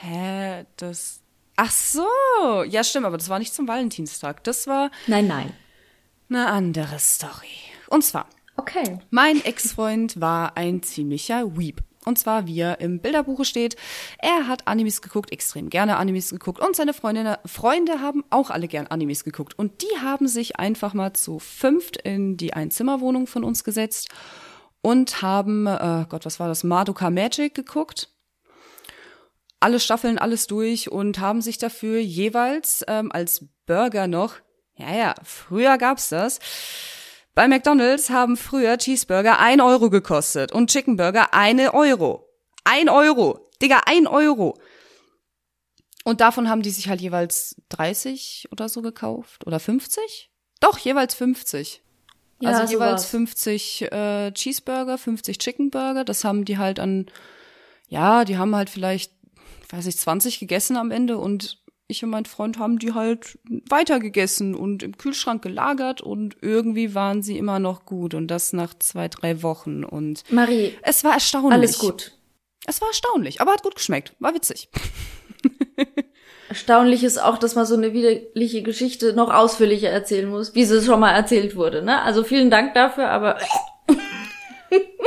Hä, 0.00 0.64
das 0.76 1.20
Ach 1.58 1.70
so, 1.70 2.06
ja 2.68 2.84
stimmt, 2.84 3.06
aber 3.06 3.16
das 3.16 3.30
war 3.30 3.38
nicht 3.38 3.54
zum 3.54 3.66
Valentinstag. 3.66 4.44
Das 4.44 4.66
war 4.66 4.90
Nein, 5.06 5.26
nein. 5.26 5.52
Eine 6.28 6.48
andere 6.48 6.98
Story. 6.98 7.46
Und 7.88 8.04
zwar 8.04 8.26
Okay. 8.56 8.98
Mein 9.10 9.44
Ex-Freund 9.44 10.20
war 10.20 10.56
ein 10.56 10.82
ziemlicher 10.82 11.56
Weep. 11.56 11.82
Und 12.06 12.20
zwar, 12.20 12.46
wie 12.46 12.60
er 12.60 12.80
im 12.80 13.00
Bilderbuche 13.00 13.44
steht, 13.44 13.74
er 14.18 14.46
hat 14.46 14.68
Animes 14.68 15.02
geguckt, 15.02 15.32
extrem 15.32 15.68
gerne 15.70 15.96
Animes 15.96 16.30
geguckt 16.30 16.60
und 16.60 16.76
seine 16.76 16.94
Freundinnen, 16.94 17.36
Freunde 17.44 18.00
haben 18.00 18.24
auch 18.30 18.50
alle 18.50 18.68
gern 18.68 18.86
Animes 18.86 19.24
geguckt. 19.24 19.58
Und 19.58 19.82
die 19.82 20.00
haben 20.00 20.28
sich 20.28 20.56
einfach 20.56 20.94
mal 20.94 21.14
zu 21.14 21.40
fünft 21.40 21.96
in 21.96 22.36
die 22.36 22.54
Einzimmerwohnung 22.54 23.26
von 23.26 23.42
uns 23.42 23.64
gesetzt 23.64 24.08
und 24.82 25.20
haben, 25.20 25.66
äh, 25.66 26.06
Gott, 26.08 26.24
was 26.24 26.38
war 26.38 26.46
das, 26.46 26.62
Madoka 26.62 27.10
Magic 27.10 27.56
geguckt. 27.56 28.08
Alle 29.58 29.80
Staffeln, 29.80 30.16
alles 30.16 30.46
durch 30.46 30.92
und 30.92 31.18
haben 31.18 31.42
sich 31.42 31.58
dafür 31.58 31.98
jeweils 31.98 32.84
ähm, 32.86 33.10
als 33.10 33.48
Burger 33.66 34.06
noch, 34.06 34.34
ja, 34.76 34.94
ja, 34.94 35.14
früher 35.24 35.76
gab's 35.76 36.10
das, 36.10 36.38
bei 37.36 37.48
McDonald's 37.48 38.08
haben 38.08 38.38
früher 38.38 38.78
Cheeseburger 38.78 39.38
ein 39.38 39.60
Euro 39.60 39.90
gekostet 39.90 40.52
und 40.52 40.70
Chickenburger 40.70 41.34
eine 41.34 41.74
Euro. 41.74 42.26
Ein 42.64 42.88
Euro. 42.88 43.50
Digga, 43.60 43.82
ein 43.84 44.06
Euro. 44.06 44.58
Und 46.02 46.22
davon 46.22 46.48
haben 46.48 46.62
die 46.62 46.70
sich 46.70 46.88
halt 46.88 47.02
jeweils 47.02 47.60
30 47.68 48.48
oder 48.52 48.70
so 48.70 48.80
gekauft. 48.80 49.46
Oder 49.46 49.60
50? 49.60 50.30
Doch, 50.60 50.78
jeweils 50.78 51.14
50. 51.14 51.82
Ja, 52.40 52.52
also 52.52 52.72
jeweils 52.72 53.02
sowas. 53.02 53.10
50 53.10 53.82
äh, 53.92 54.32
Cheeseburger, 54.32 54.96
50 54.96 55.36
Chickenburger. 55.36 56.04
Das 56.04 56.24
haben 56.24 56.46
die 56.46 56.56
halt 56.56 56.80
an, 56.80 57.04
ja, 57.86 58.24
die 58.24 58.38
haben 58.38 58.56
halt 58.56 58.70
vielleicht, 58.70 59.12
weiß 59.68 59.84
ich, 59.84 59.98
20 59.98 60.38
gegessen 60.38 60.78
am 60.78 60.90
Ende 60.90 61.18
und 61.18 61.62
ich 61.88 62.02
und 62.02 62.10
mein 62.10 62.24
Freund 62.24 62.58
haben 62.58 62.78
die 62.78 62.94
halt 62.94 63.38
weitergegessen 63.68 64.54
und 64.54 64.82
im 64.82 64.96
Kühlschrank 64.96 65.42
gelagert 65.42 66.00
und 66.00 66.36
irgendwie 66.40 66.94
waren 66.94 67.22
sie 67.22 67.38
immer 67.38 67.58
noch 67.58 67.84
gut 67.84 68.14
und 68.14 68.28
das 68.28 68.52
nach 68.52 68.74
zwei, 68.78 69.08
drei 69.08 69.42
Wochen 69.42 69.84
und 69.84 70.22
Marie, 70.30 70.74
es 70.82 71.04
war 71.04 71.14
erstaunlich. 71.14 71.52
Alles 71.52 71.78
gut. 71.78 72.12
Es 72.66 72.80
war 72.80 72.88
erstaunlich, 72.88 73.40
aber 73.40 73.52
hat 73.52 73.62
gut 73.62 73.76
geschmeckt, 73.76 74.14
war 74.18 74.34
witzig. 74.34 74.68
Erstaunlich 76.48 77.02
ist 77.02 77.18
auch, 77.18 77.38
dass 77.38 77.54
man 77.54 77.66
so 77.66 77.74
eine 77.74 77.92
widerliche 77.92 78.62
Geschichte 78.62 79.12
noch 79.12 79.32
ausführlicher 79.32 79.90
erzählen 79.90 80.28
muss, 80.28 80.54
wie 80.54 80.64
sie 80.64 80.82
schon 80.82 81.00
mal 81.00 81.12
erzählt 81.12 81.56
wurde, 81.56 81.82
ne? 81.82 82.02
Also 82.02 82.22
vielen 82.22 82.50
Dank 82.50 82.74
dafür, 82.74 83.10
aber 83.10 83.38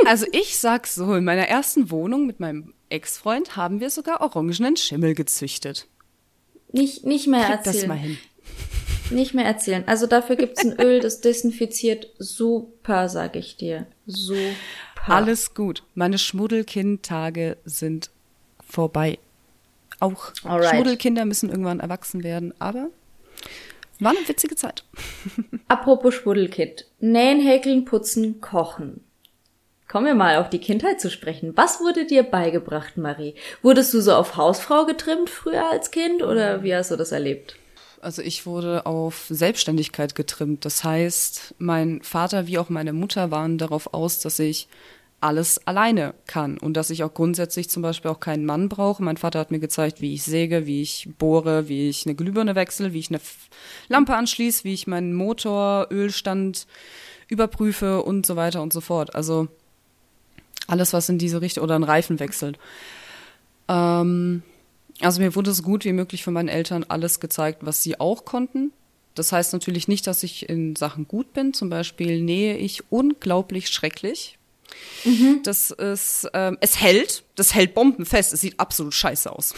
Also 0.06 0.26
ich 0.32 0.58
sag 0.58 0.86
so, 0.86 1.14
in 1.14 1.24
meiner 1.24 1.48
ersten 1.48 1.90
Wohnung 1.90 2.26
mit 2.26 2.40
meinem 2.40 2.74
Ex-Freund 2.88 3.56
haben 3.56 3.80
wir 3.80 3.90
sogar 3.90 4.20
orangenen 4.20 4.76
Schimmel 4.76 5.14
gezüchtet. 5.14 5.86
Nicht, 6.72 7.04
nicht 7.04 7.26
mehr 7.26 7.44
Krieg 7.44 7.56
erzählen. 7.56 7.76
das 7.76 7.86
mal 7.86 7.98
hin. 7.98 8.18
Nicht 9.10 9.34
mehr 9.34 9.44
erzählen. 9.44 9.82
Also 9.86 10.06
dafür 10.06 10.36
gibt's 10.36 10.64
ein 10.64 10.78
Öl, 10.80 11.00
das 11.00 11.20
desinfiziert 11.20 12.08
super, 12.18 13.08
sag 13.08 13.34
ich 13.36 13.56
dir. 13.56 13.86
Super. 14.06 14.54
Alles 15.06 15.54
gut. 15.54 15.82
Meine 15.94 16.18
Schmuddelkind-Tage 16.18 17.56
sind 17.64 18.10
vorbei. 18.60 19.18
Auch 19.98 20.32
Alright. 20.44 20.70
Schmuddelkinder 20.70 21.24
müssen 21.24 21.50
irgendwann 21.50 21.80
erwachsen 21.80 22.22
werden, 22.22 22.54
aber 22.58 22.90
war 23.98 24.12
eine 24.12 24.26
witzige 24.28 24.56
Zeit. 24.56 24.84
Apropos 25.68 26.14
Schmuddelkind. 26.14 26.86
Nähen, 27.00 27.40
häkeln, 27.40 27.84
putzen, 27.84 28.40
kochen. 28.40 29.04
Kommen 29.90 30.06
wir 30.06 30.14
mal 30.14 30.36
auf 30.36 30.48
die 30.48 30.60
Kindheit 30.60 31.00
zu 31.00 31.10
sprechen. 31.10 31.56
Was 31.56 31.80
wurde 31.80 32.06
dir 32.06 32.22
beigebracht, 32.22 32.96
Marie? 32.96 33.34
Wurdest 33.60 33.92
du 33.92 34.00
so 34.00 34.14
auf 34.14 34.36
Hausfrau 34.36 34.86
getrimmt 34.86 35.28
früher 35.28 35.68
als 35.68 35.90
Kind 35.90 36.22
oder 36.22 36.62
wie 36.62 36.72
hast 36.72 36.92
du 36.92 36.96
das 36.96 37.10
erlebt? 37.10 37.56
Also 38.00 38.22
ich 38.22 38.46
wurde 38.46 38.86
auf 38.86 39.26
Selbstständigkeit 39.28 40.14
getrimmt. 40.14 40.64
Das 40.64 40.84
heißt, 40.84 41.56
mein 41.58 42.02
Vater 42.02 42.46
wie 42.46 42.58
auch 42.58 42.68
meine 42.68 42.92
Mutter 42.92 43.32
waren 43.32 43.58
darauf 43.58 43.92
aus, 43.92 44.20
dass 44.20 44.38
ich 44.38 44.68
alles 45.20 45.66
alleine 45.66 46.14
kann 46.28 46.56
und 46.56 46.76
dass 46.76 46.90
ich 46.90 47.02
auch 47.02 47.12
grundsätzlich 47.12 47.68
zum 47.68 47.82
Beispiel 47.82 48.12
auch 48.12 48.20
keinen 48.20 48.46
Mann 48.46 48.68
brauche. 48.68 49.02
Mein 49.02 49.16
Vater 49.16 49.40
hat 49.40 49.50
mir 49.50 49.58
gezeigt, 49.58 50.00
wie 50.00 50.14
ich 50.14 50.22
säge, 50.22 50.66
wie 50.66 50.82
ich 50.82 51.08
bohre, 51.18 51.68
wie 51.68 51.88
ich 51.88 52.06
eine 52.06 52.14
Glühbirne 52.14 52.54
wechsle, 52.54 52.92
wie 52.92 53.00
ich 53.00 53.10
eine 53.10 53.20
Lampe 53.88 54.14
anschließe, 54.14 54.62
wie 54.62 54.72
ich 54.72 54.86
meinen 54.86 55.14
Motor, 55.14 55.88
Ölstand 55.90 56.68
überprüfe 57.26 58.04
und 58.04 58.24
so 58.24 58.36
weiter 58.36 58.62
und 58.62 58.72
so 58.72 58.80
fort. 58.80 59.16
Also 59.16 59.48
alles, 60.66 60.92
was 60.92 61.08
in 61.08 61.18
diese 61.18 61.40
Richtung 61.40 61.64
oder 61.64 61.74
einen 61.74 61.84
Reifen 61.84 62.20
wechselt. 62.20 62.58
Ähm, 63.68 64.42
also 65.00 65.20
mir 65.20 65.34
wurde 65.34 65.52
so 65.52 65.62
gut 65.62 65.84
wie 65.84 65.92
möglich 65.92 66.24
von 66.24 66.34
meinen 66.34 66.48
Eltern 66.48 66.84
alles 66.88 67.20
gezeigt, 67.20 67.60
was 67.62 67.82
sie 67.82 67.98
auch 67.98 68.24
konnten. 68.24 68.72
Das 69.14 69.32
heißt 69.32 69.52
natürlich 69.52 69.88
nicht, 69.88 70.06
dass 70.06 70.22
ich 70.22 70.48
in 70.48 70.76
Sachen 70.76 71.08
gut 71.08 71.32
bin. 71.32 71.52
Zum 71.52 71.70
Beispiel 71.70 72.22
nähe 72.22 72.56
ich 72.56 72.90
unglaublich 72.90 73.68
schrecklich. 73.68 74.38
Mhm. 75.04 75.40
Das 75.44 75.70
ist, 75.70 76.28
ähm, 76.34 76.58
es 76.60 76.80
hält, 76.80 77.22
das 77.34 77.54
hält 77.54 77.74
bombenfest. 77.74 78.32
Es 78.32 78.40
sieht 78.40 78.58
absolut 78.60 78.94
scheiße 78.94 79.32
aus. 79.32 79.54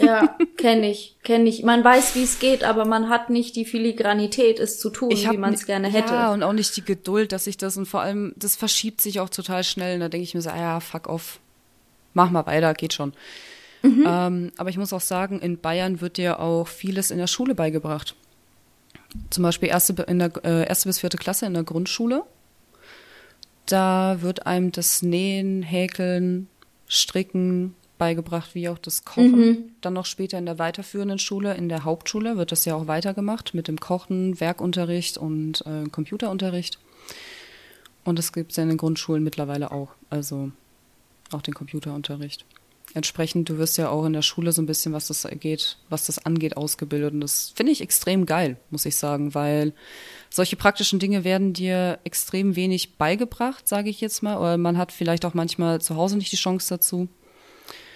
Ja, 0.00 0.36
kenne 0.56 0.90
ich, 0.90 1.16
kenne 1.22 1.48
ich. 1.48 1.62
Man 1.62 1.84
weiß, 1.84 2.14
wie 2.14 2.22
es 2.22 2.38
geht, 2.38 2.64
aber 2.64 2.84
man 2.84 3.08
hat 3.08 3.30
nicht 3.30 3.56
die 3.56 3.64
Filigranität, 3.64 4.58
es 4.58 4.78
zu 4.78 4.90
tun, 4.90 5.10
wie 5.10 5.36
man 5.36 5.54
es 5.54 5.66
gerne 5.66 5.88
hätte. 5.88 6.14
Ja, 6.14 6.32
und 6.32 6.42
auch 6.42 6.52
nicht 6.52 6.76
die 6.76 6.84
Geduld, 6.84 7.32
dass 7.32 7.46
ich 7.46 7.56
das 7.56 7.76
und 7.76 7.86
vor 7.86 8.00
allem, 8.00 8.32
das 8.36 8.56
verschiebt 8.56 9.00
sich 9.00 9.20
auch 9.20 9.28
total 9.28 9.64
schnell. 9.64 9.94
Und 9.94 10.00
da 10.00 10.08
denke 10.08 10.24
ich 10.24 10.34
mir 10.34 10.42
so, 10.42 10.50
ah 10.50 10.58
ja, 10.58 10.80
fuck 10.80 11.08
off, 11.08 11.40
mach 12.14 12.30
mal 12.30 12.46
weiter, 12.46 12.72
geht 12.74 12.94
schon. 12.94 13.12
Mhm. 13.82 14.04
Ähm, 14.06 14.52
aber 14.56 14.70
ich 14.70 14.78
muss 14.78 14.92
auch 14.92 15.00
sagen, 15.00 15.40
in 15.40 15.58
Bayern 15.58 16.00
wird 16.00 16.16
dir 16.16 16.40
auch 16.40 16.66
vieles 16.66 17.10
in 17.10 17.18
der 17.18 17.26
Schule 17.26 17.54
beigebracht. 17.54 18.16
Zum 19.30 19.42
Beispiel 19.42 19.68
erste, 19.68 19.94
in 20.02 20.18
der, 20.18 20.32
äh, 20.44 20.66
erste 20.66 20.88
bis 20.88 20.98
vierte 20.98 21.16
Klasse 21.16 21.46
in 21.46 21.54
der 21.54 21.62
Grundschule 21.62 22.24
da 23.72 24.18
wird 24.20 24.46
einem 24.46 24.72
das 24.72 25.02
Nähen, 25.02 25.62
Häkeln, 25.62 26.48
Stricken 26.88 27.74
beigebracht, 27.98 28.54
wie 28.54 28.68
auch 28.68 28.78
das 28.78 29.04
Kochen. 29.04 29.38
Mhm. 29.38 29.58
Dann 29.80 29.92
noch 29.92 30.06
später 30.06 30.38
in 30.38 30.46
der 30.46 30.58
weiterführenden 30.58 31.18
Schule, 31.18 31.54
in 31.54 31.68
der 31.68 31.84
Hauptschule 31.84 32.36
wird 32.36 32.52
das 32.52 32.64
ja 32.64 32.74
auch 32.74 32.86
weitergemacht 32.86 33.54
mit 33.54 33.68
dem 33.68 33.78
Kochen, 33.78 34.40
Werkunterricht 34.40 35.18
und 35.18 35.64
äh, 35.66 35.88
Computerunterricht. 35.90 36.78
Und 38.04 38.18
das 38.18 38.32
gibt 38.32 38.52
es 38.52 38.56
ja 38.56 38.62
in 38.62 38.70
den 38.70 38.78
Grundschulen 38.78 39.22
mittlerweile 39.22 39.70
auch, 39.70 39.90
also 40.08 40.50
auch 41.32 41.42
den 41.42 41.54
Computerunterricht. 41.54 42.46
Entsprechend, 42.94 43.50
du 43.50 43.58
wirst 43.58 43.76
ja 43.76 43.90
auch 43.90 44.06
in 44.06 44.14
der 44.14 44.22
Schule 44.22 44.50
so 44.52 44.62
ein 44.62 44.66
bisschen, 44.66 44.94
was 44.94 45.08
das 45.08 45.28
geht, 45.40 45.76
was 45.90 46.06
das 46.06 46.24
angeht, 46.24 46.56
ausgebildet. 46.56 47.12
Und 47.12 47.20
das 47.20 47.52
finde 47.54 47.72
ich 47.72 47.82
extrem 47.82 48.24
geil, 48.24 48.56
muss 48.70 48.86
ich 48.86 48.96
sagen, 48.96 49.34
weil 49.34 49.74
solche 50.30 50.56
praktischen 50.56 50.98
Dinge 50.98 51.22
werden 51.22 51.52
dir 51.52 51.98
extrem 52.04 52.56
wenig 52.56 52.96
beigebracht, 52.96 53.68
sage 53.68 53.90
ich 53.90 54.00
jetzt 54.00 54.22
mal. 54.22 54.38
Oder 54.38 54.56
man 54.56 54.78
hat 54.78 54.92
vielleicht 54.92 55.26
auch 55.26 55.34
manchmal 55.34 55.82
zu 55.82 55.96
Hause 55.96 56.16
nicht 56.16 56.32
die 56.32 56.36
Chance 56.36 56.68
dazu. 56.70 57.08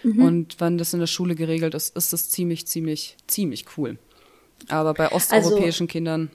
Mhm. 0.02 0.22
Und 0.22 0.61
wenn 0.61 0.76
das 0.76 0.92
in 0.92 1.00
der 1.00 1.06
Schule 1.06 1.34
geregelt 1.34 1.75
ist, 1.75 1.96
ist 1.96 2.12
das 2.12 2.28
ziemlich, 2.28 2.66
ziemlich, 2.66 3.16
ziemlich 3.26 3.64
cool. 3.76 3.99
Aber 4.68 4.92
bei 4.92 5.11
osteuropäischen 5.11 5.84
also, 5.84 5.92
Kindern 5.92 6.30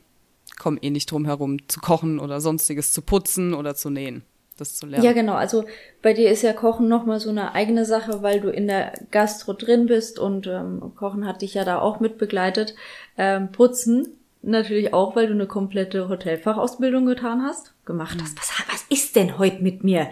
kommen 0.58 0.80
eh 0.82 0.90
nicht 0.90 1.12
drum 1.12 1.26
herum, 1.26 1.68
zu 1.68 1.80
kochen 1.80 2.20
oder 2.20 2.42
sonstiges 2.42 2.92
zu 2.92 3.02
putzen 3.02 3.54
oder 3.54 3.76
zu 3.76 3.90
nähen. 3.90 4.24
Das 4.58 4.76
zu 4.76 4.88
lernen. 4.88 5.06
Ja, 5.06 5.14
genau. 5.14 5.34
Also 5.34 5.66
bei 6.02 6.14
dir 6.14 6.32
ist 6.32 6.42
ja 6.42 6.52
Kochen 6.54 6.88
nochmal 6.88 7.20
so 7.20 7.30
eine 7.30 7.54
eigene 7.54 7.86
Sache, 7.86 8.24
weil 8.24 8.42
du 8.42 8.50
in 8.50 8.68
der 8.68 8.94
Gastro 9.12 9.54
drin 9.54 9.86
bist 9.86 10.20
und 10.20 10.48
ähm, 10.48 10.94
Kochen 10.96 11.28
hat 11.28 11.42
dich 11.42 11.54
ja 11.54 11.64
da 11.64 11.80
auch 11.80 12.00
mit 12.00 12.18
begleitet. 12.18 12.76
Ähm, 13.18 13.52
putzen 13.52 14.18
Natürlich 14.44 14.94
auch, 14.94 15.16
weil 15.16 15.28
du 15.28 15.34
eine 15.34 15.48
komplette 15.48 16.08
Hotelfachausbildung 16.08 17.06
getan 17.06 17.42
hast, 17.42 17.74
gemacht 17.86 18.18
hast. 18.22 18.38
Was, 18.38 18.52
was 18.72 18.86
ist 18.90 19.16
denn 19.16 19.40
heute 19.40 19.62
mit 19.62 19.84
mir? 19.84 20.10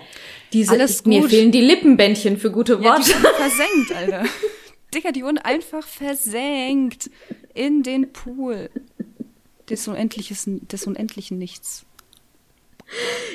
Diese, 0.52 0.74
Alles 0.74 1.04
gut. 1.04 1.08
Mir 1.08 1.30
fehlen 1.30 1.52
die 1.52 1.62
Lippenbändchen 1.62 2.38
für 2.38 2.52
gute 2.52 2.84
Worte. 2.84 3.12
Ja, 3.12 3.18
versenkt, 3.18 3.96
Alter. 3.96 4.24
Digga, 4.94 5.12
die 5.12 5.24
wurden 5.24 5.38
einfach 5.38 5.88
versenkt 5.88 7.10
in 7.54 7.84
den 7.84 8.12
Pool 8.12 8.70
des, 9.70 9.88
Unendliches, 9.88 10.44
des 10.48 10.88
unendlichen 10.88 11.38
Nichts. 11.38 11.86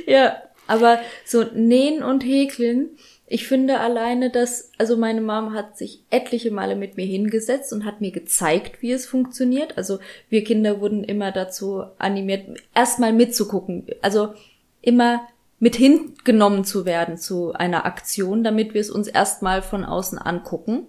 Ja, 0.06 0.36
aber 0.70 0.98
so 1.24 1.44
nähen 1.54 2.02
und 2.02 2.24
häkeln 2.24 2.90
ich 3.32 3.46
finde 3.46 3.78
alleine, 3.78 4.28
dass, 4.28 4.72
also 4.76 4.96
meine 4.96 5.20
Mom 5.20 5.54
hat 5.54 5.78
sich 5.78 6.02
etliche 6.10 6.50
Male 6.50 6.74
mit 6.74 6.96
mir 6.96 7.06
hingesetzt 7.06 7.72
und 7.72 7.84
hat 7.84 8.00
mir 8.00 8.10
gezeigt, 8.10 8.82
wie 8.82 8.90
es 8.90 9.06
funktioniert. 9.06 9.78
Also 9.78 10.00
wir 10.28 10.42
Kinder 10.42 10.80
wurden 10.80 11.04
immer 11.04 11.30
dazu 11.30 11.84
animiert, 11.96 12.60
erstmal 12.74 13.12
mitzugucken. 13.12 13.86
Also 14.02 14.34
immer 14.82 15.28
mit 15.60 15.76
hingenommen 15.76 16.64
zu 16.64 16.84
werden 16.86 17.18
zu 17.18 17.52
einer 17.52 17.86
Aktion, 17.86 18.42
damit 18.42 18.74
wir 18.74 18.80
es 18.80 18.90
uns 18.90 19.06
erstmal 19.06 19.62
von 19.62 19.84
außen 19.84 20.18
angucken 20.18 20.88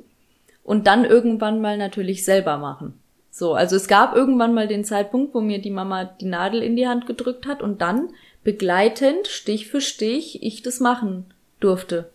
und 0.63 0.87
dann 0.87 1.05
irgendwann 1.05 1.61
mal 1.61 1.77
natürlich 1.77 2.25
selber 2.25 2.57
machen. 2.57 2.95
So, 3.29 3.53
also 3.53 3.75
es 3.75 3.87
gab 3.87 4.15
irgendwann 4.15 4.55
mal 4.55 4.67
den 4.67 4.83
Zeitpunkt, 4.83 5.35
wo 5.35 5.41
mir 5.41 5.61
die 5.61 5.69
Mama 5.69 6.05
die 6.05 6.25
Nadel 6.25 6.63
in 6.63 6.75
die 6.75 6.87
Hand 6.87 7.05
gedrückt 7.05 7.45
hat 7.45 7.61
und 7.61 7.81
dann 7.81 8.09
begleitend, 8.43 9.27
Stich 9.27 9.67
für 9.67 9.81
Stich, 9.81 10.41
ich 10.43 10.61
das 10.61 10.79
machen 10.79 11.33
durfte. 11.59 12.11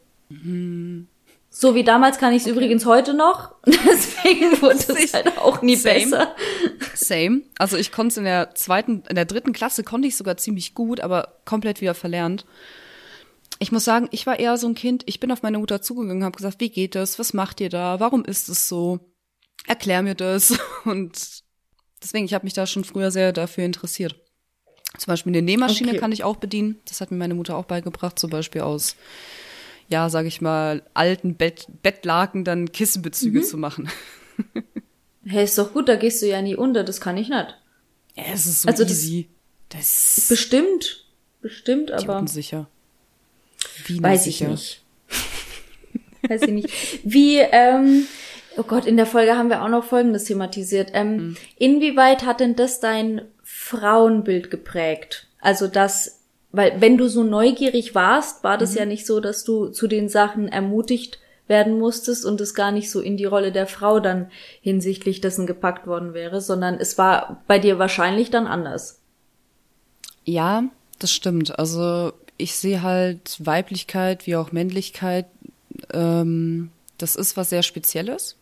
So 1.59 1.75
wie 1.75 1.85
damals 1.85 2.18
kann 2.18 2.33
ich 2.33 2.42
es 2.42 2.49
okay. 2.49 2.52
übrigens 2.52 2.85
heute 2.85 3.14
noch. 3.14 3.54
Deswegen 3.66 4.61
wurde 4.61 5.00
es 5.00 5.14
halt 5.14 5.38
auch 5.38 5.62
nie 5.62 5.76
Same. 5.76 5.95
besser. 5.95 6.37
Same. 6.95 7.42
Also 7.59 7.76
ich 7.76 7.92
konnte 7.92 8.09
es 8.09 8.16
in 8.18 8.25
der 8.25 8.54
zweiten, 8.54 9.04
in 9.09 9.16
der 9.16 9.25
dritten 9.25 9.52
Klasse 9.52 9.85
konnte 9.85 10.09
ich 10.09 10.16
sogar 10.16 10.37
ziemlich 10.37 10.75
gut, 10.75 11.00
aber 11.00 11.38
komplett 11.45 11.80
wieder 11.80 11.95
verlernt. 11.95 12.45
Ich 13.59 13.73
muss 13.73 13.85
sagen, 13.85 14.09
ich 14.11 14.26
war 14.26 14.38
eher 14.38 14.59
so 14.59 14.66
ein 14.66 14.75
Kind, 14.75 15.04
ich 15.06 15.18
bin 15.18 15.33
auf 15.33 15.42
meine 15.42 15.59
Mutter 15.59 15.80
zugegangen, 15.80 16.25
habe 16.25 16.37
gesagt, 16.37 16.61
wie 16.61 16.68
geht 16.68 16.95
das? 16.95 17.18
Was 17.18 17.33
macht 17.33 17.61
ihr 17.61 17.71
da? 17.71 18.00
Warum 18.00 18.25
ist 18.25 18.50
es 18.50 18.68
so? 18.68 19.00
Erklär 19.66 20.02
mir 20.02 20.14
das. 20.14 20.59
Und 20.85 21.42
deswegen, 22.02 22.26
ich 22.26 22.35
habe 22.35 22.45
mich 22.45 22.52
da 22.52 22.66
schon 22.66 22.85
früher 22.85 23.11
sehr 23.11 23.33
dafür 23.33 23.64
interessiert. 23.64 24.25
Zum 24.98 25.12
Beispiel 25.12 25.32
eine 25.32 25.42
Nähmaschine 25.42 25.90
okay. 25.90 25.98
kann 25.98 26.12
ich 26.12 26.24
auch 26.24 26.36
bedienen. 26.36 26.78
Das 26.88 27.00
hat 27.00 27.10
mir 27.10 27.16
meine 27.16 27.34
Mutter 27.34 27.56
auch 27.56 27.64
beigebracht, 27.64 28.18
zum 28.18 28.30
Beispiel 28.30 28.62
aus 28.62 28.96
ja, 29.88 30.08
sage 30.08 30.28
ich 30.28 30.40
mal, 30.40 30.82
alten 30.94 31.34
Bett, 31.34 31.66
Bettlaken 31.82 32.44
dann 32.44 32.72
Kissenbezüge 32.72 33.40
mhm. 33.40 33.44
zu 33.44 33.56
machen. 33.56 33.88
hey, 35.26 35.44
ist 35.44 35.58
doch 35.58 35.72
gut, 35.72 35.88
da 35.88 35.96
gehst 35.96 36.22
du 36.22 36.26
ja 36.26 36.42
nie 36.42 36.56
unter, 36.56 36.84
das 36.84 37.00
kann 37.00 37.16
ich 37.16 37.28
nicht. 37.28 37.56
Ja, 38.16 38.24
es 38.32 38.46
ist 38.46 38.62
so 38.62 38.68
also 38.68 38.84
easy. 38.84 39.28
Das, 39.68 40.14
das 40.16 40.28
bestimmt, 40.28 41.04
bestimmt, 41.40 41.90
aber 41.92 42.18
unsicher. 42.18 42.68
Wie 43.86 44.02
weiß 44.02 44.24
sicher? 44.24 44.46
ich 44.46 44.50
nicht. 44.50 44.82
weiß 46.28 46.42
ich 46.42 46.50
nicht. 46.50 46.70
Wie, 47.04 47.38
ähm, 47.38 48.06
oh 48.56 48.62
Gott, 48.62 48.86
in 48.86 48.96
der 48.96 49.06
Folge 49.06 49.36
haben 49.36 49.50
wir 49.50 49.62
auch 49.62 49.68
noch 49.68 49.84
Folgendes 49.84 50.24
thematisiert. 50.24 50.90
Ähm, 50.94 51.16
mhm. 51.16 51.36
Inwieweit 51.56 52.24
hat 52.24 52.40
denn 52.40 52.56
das 52.56 52.80
dein 52.80 53.22
Frauenbild 53.66 54.50
geprägt? 54.50 55.26
Also, 55.40 55.66
dass 55.66 56.20
weil 56.52 56.80
wenn 56.80 56.96
du 56.96 57.08
so 57.08 57.23
neugierig 57.23 57.94
warst, 57.94 58.42
war 58.42 58.56
das 58.56 58.73
mhm. 58.73 58.78
ja 58.78 58.85
nicht 58.87 59.06
so, 59.06 59.20
dass 59.20 59.44
du 59.44 59.68
zu 59.68 59.88
den 59.88 60.08
Sachen 60.08 60.49
ermutigt 60.49 61.18
werden 61.49 61.78
musstest 61.78 62.25
und 62.25 62.40
es 62.40 62.54
gar 62.54 62.73
nicht 62.73 62.90
so 62.90 63.00
in 63.00 63.16
die 63.16 63.25
Rolle 63.25 63.52
der 63.52 63.66
Frau 63.66 64.00
dann 64.00 64.30
hinsichtlich 64.62 65.20
dessen 65.20 65.46
gepackt 65.46 65.87
worden 65.87 66.14
wäre, 66.14 66.40
sondern 66.40 66.76
es 66.76 66.96
war 66.96 67.42
bei 67.46 67.58
dir 67.58 67.78
wahrscheinlich 67.78 68.30
dann 68.30 68.46
anders. 68.46 69.00
Ja, 70.25 70.64
das 70.99 71.12
stimmt. 71.12 71.58
Also 71.58 72.12
ich 72.38 72.56
sehe 72.56 72.82
halt 72.82 73.37
Weiblichkeit 73.44 74.26
wie 74.26 74.37
auch 74.37 74.50
Männlichkeit, 74.50 75.26
ähm, 75.92 76.70
das 76.99 77.16
ist 77.16 77.37
was 77.37 77.50
sehr 77.50 77.62
Spezielles, 77.62 78.37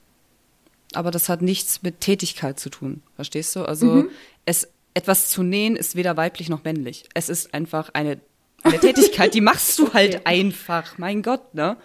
aber 0.92 1.10
das 1.10 1.28
hat 1.28 1.42
nichts 1.42 1.82
mit 1.82 2.00
Tätigkeit 2.00 2.60
zu 2.60 2.70
tun. 2.70 3.02
Verstehst 3.16 3.56
du? 3.56 3.64
Also 3.64 3.86
mhm. 3.86 4.10
es 4.44 4.68
etwas 4.94 5.28
zu 5.28 5.42
nähen 5.42 5.76
ist 5.76 5.96
weder 5.96 6.16
weiblich 6.16 6.48
noch 6.48 6.64
männlich. 6.64 7.08
Es 7.14 7.28
ist 7.28 7.52
einfach 7.52 7.90
eine, 7.92 8.20
eine 8.62 8.78
Tätigkeit, 8.78 9.34
die 9.34 9.40
machst 9.40 9.78
du 9.78 9.92
halt 9.92 10.14
okay. 10.20 10.24
einfach. 10.24 10.98
Mein 10.98 11.22
Gott, 11.22 11.54
ne? 11.54 11.76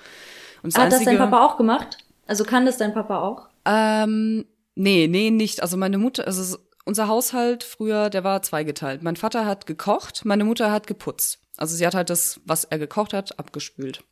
Und 0.61 0.73
das 0.73 0.81
Hat 0.81 0.93
einzige, 0.93 1.11
das 1.11 1.19
dein 1.19 1.29
Papa 1.29 1.45
auch 1.45 1.57
gemacht? 1.57 1.97
Also 2.27 2.43
kann 2.43 2.65
das 2.65 2.77
dein 2.77 2.93
Papa 2.93 3.19
auch? 3.19 3.49
Ähm, 3.65 4.45
nee, 4.75 5.07
nee, 5.07 5.31
nicht. 5.31 5.61
Also 5.61 5.77
meine 5.77 5.97
Mutter, 5.97 6.27
also 6.27 6.57
unser 6.85 7.07
Haushalt 7.07 7.63
früher, 7.63 8.09
der 8.09 8.23
war 8.23 8.41
zweigeteilt. 8.41 9.01
Mein 9.01 9.15
Vater 9.15 9.45
hat 9.45 9.65
gekocht, 9.65 10.25
meine 10.25 10.43
Mutter 10.43 10.71
hat 10.71 10.85
geputzt. 10.85 11.39
Also 11.57 11.75
sie 11.75 11.85
hat 11.85 11.95
halt 11.95 12.09
das, 12.09 12.39
was 12.45 12.65
er 12.65 12.77
gekocht 12.77 13.13
hat, 13.13 13.37
abgespült. 13.39 14.03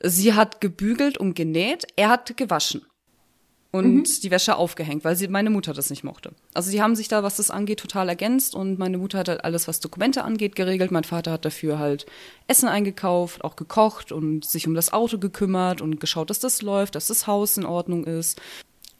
Sie 0.00 0.34
hat 0.34 0.60
gebügelt 0.60 1.18
und 1.18 1.34
genäht, 1.34 1.86
er 1.96 2.08
hat 2.08 2.36
gewaschen 2.36 2.82
und 3.72 3.94
mhm. 3.94 4.20
die 4.22 4.30
Wäsche 4.30 4.56
aufgehängt, 4.56 5.02
weil 5.02 5.16
sie 5.16 5.28
meine 5.28 5.48
Mutter 5.48 5.72
das 5.72 5.88
nicht 5.88 6.04
mochte. 6.04 6.32
Also 6.52 6.70
sie 6.70 6.82
haben 6.82 6.94
sich 6.94 7.08
da, 7.08 7.22
was 7.22 7.36
das 7.36 7.50
angeht, 7.50 7.80
total 7.80 8.08
ergänzt 8.10 8.54
und 8.54 8.78
meine 8.78 8.98
Mutter 8.98 9.18
hat 9.18 9.28
halt 9.28 9.44
alles, 9.44 9.66
was 9.66 9.80
Dokumente 9.80 10.24
angeht, 10.24 10.54
geregelt. 10.54 10.90
Mein 10.90 11.04
Vater 11.04 11.32
hat 11.32 11.46
dafür 11.46 11.78
halt 11.78 12.04
Essen 12.46 12.68
eingekauft, 12.68 13.42
auch 13.42 13.56
gekocht 13.56 14.12
und 14.12 14.44
sich 14.44 14.68
um 14.68 14.74
das 14.74 14.92
Auto 14.92 15.18
gekümmert 15.18 15.80
und 15.80 16.00
geschaut, 16.00 16.28
dass 16.28 16.38
das 16.38 16.60
läuft, 16.60 16.94
dass 16.94 17.06
das 17.06 17.26
Haus 17.26 17.56
in 17.56 17.64
Ordnung 17.64 18.04
ist. 18.04 18.40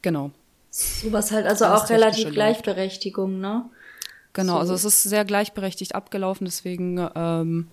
Genau. 0.01 0.31
Sowas 0.71 1.31
halt, 1.33 1.47
also 1.47 1.67
auch 1.67 1.91
relativ 1.91 2.31
Gleichberechtigung, 2.31 3.41
ne? 3.41 3.67
Genau, 4.33 4.55
so. 4.55 4.59
also 4.61 4.75
es 4.75 4.87
ist 4.87 5.03
sehr 5.03 5.27
gleichberechtigt 5.27 5.95
abgelaufen, 5.95 6.47
deswegen 6.47 7.07
ähm, 7.15 7.69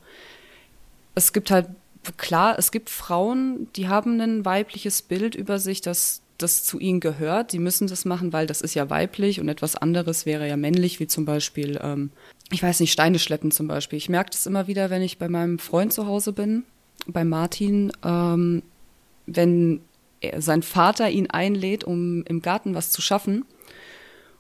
es 1.16 1.32
gibt 1.32 1.50
halt 1.50 1.70
klar, 2.18 2.60
es 2.60 2.72
gibt 2.72 2.90
Frauen, 2.90 3.70
die 3.78 3.88
haben 3.88 4.20
ein 4.20 4.44
weibliches 4.44 5.02
Bild 5.02 5.36
über 5.36 5.60
sich, 5.60 5.80
das 5.80 6.22
das 6.42 6.64
zu 6.64 6.80
ihnen 6.80 7.00
gehört. 7.00 7.52
Sie 7.52 7.60
müssen 7.60 7.88
das 7.88 8.06
machen, 8.06 8.34
weil 8.34 8.48
das 8.48 8.62
ist 8.62 8.74
ja 8.74 8.90
weiblich 8.90 9.40
und 9.40 9.50
etwas 9.50 9.76
anderes 9.76 10.26
wäre 10.26 10.48
ja 10.48 10.58
männlich, 10.58 11.00
wie 11.00 11.08
zum 11.08 11.26
Beispiel, 11.26 11.80
ähm, 11.82 12.12
ich 12.52 12.64
weiß 12.64 12.80
nicht, 12.80 12.92
Steine 12.92 13.20
schleppen 13.20 13.52
zum 13.52 13.68
Beispiel. 13.68 13.98
Ich 13.98 14.10
merke 14.10 14.32
das 14.32 14.48
immer 14.48 14.68
wieder, 14.68 14.90
wenn 14.90 15.02
ich 15.02 15.18
bei 15.18 15.30
meinem 15.30 15.60
Freund 15.60 15.94
zu 15.94 16.08
Hause 16.08 16.34
bin, 16.34 16.64
bei 17.08 17.24
Martin, 17.24 17.92
ähm, 18.04 18.64
wenn 19.26 19.82
er, 20.22 20.42
sein 20.42 20.64
Vater 20.64 21.10
ihn 21.10 21.30
einlädt, 21.30 21.84
um 21.84 22.24
im 22.24 22.42
Garten 22.42 22.76
was 22.76 22.92
zu 22.92 23.02
schaffen 23.02 23.46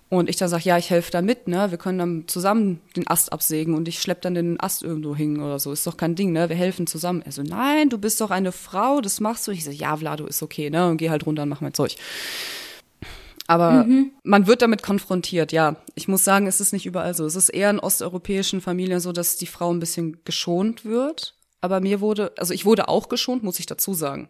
und 0.09 0.27
ich 0.27 0.37
dann 0.37 0.49
sage, 0.49 0.63
ja, 0.63 0.77
ich 0.77 0.89
helfe 0.89 1.11
da 1.11 1.21
mit, 1.21 1.47
ne? 1.47 1.69
Wir 1.69 1.77
können 1.77 1.99
dann 1.99 2.27
zusammen 2.27 2.81
den 2.95 3.07
Ast 3.07 3.31
absägen 3.31 3.75
und 3.75 3.87
ich 3.87 3.99
schlepp 3.99 4.23
dann 4.23 4.33
den 4.33 4.59
Ast 4.59 4.81
irgendwo 4.81 5.15
hin 5.15 5.39
oder 5.39 5.59
so. 5.59 5.71
Ist 5.71 5.85
doch 5.85 5.97
kein 5.97 6.15
Ding, 6.15 6.31
ne? 6.31 6.49
Wir 6.49 6.55
helfen 6.55 6.87
zusammen. 6.87 7.21
Er 7.21 7.31
so, 7.31 7.43
nein, 7.43 7.89
du 7.89 7.99
bist 7.99 8.19
doch 8.19 8.31
eine 8.31 8.51
Frau, 8.51 9.01
das 9.01 9.19
machst 9.19 9.47
du. 9.47 9.51
Ich 9.51 9.63
so, 9.63 9.69
ja, 9.69 9.95
Vlado, 9.95 10.25
ist 10.25 10.41
okay, 10.41 10.71
ne? 10.71 10.87
Und 10.89 10.97
geh 10.97 11.11
halt 11.11 11.27
runter 11.27 11.43
und 11.43 11.49
mach 11.49 11.61
mein 11.61 11.75
Zeug. 11.75 11.95
Aber 13.45 13.83
mhm. 13.83 14.11
man 14.23 14.47
wird 14.47 14.63
damit 14.63 14.81
konfrontiert, 14.81 15.51
ja. 15.51 15.75
Ich 15.93 16.07
muss 16.07 16.23
sagen, 16.23 16.47
es 16.47 16.59
ist 16.59 16.73
nicht 16.73 16.87
überall 16.87 17.13
so. 17.13 17.25
Es 17.25 17.35
ist 17.35 17.49
eher 17.49 17.69
in 17.69 17.79
osteuropäischen 17.79 18.61
Familien 18.61 18.99
so, 18.99 19.11
dass 19.11 19.37
die 19.37 19.47
Frau 19.47 19.71
ein 19.71 19.79
bisschen 19.79 20.23
geschont 20.25 20.85
wird. 20.85 21.35
Aber 21.61 21.81
mir 21.81 22.01
wurde, 22.01 22.31
also 22.37 22.53
ich 22.53 22.65
wurde 22.65 22.87
auch 22.87 23.09
geschont, 23.09 23.43
muss 23.43 23.59
ich 23.59 23.67
dazu 23.67 23.93
sagen. 23.93 24.29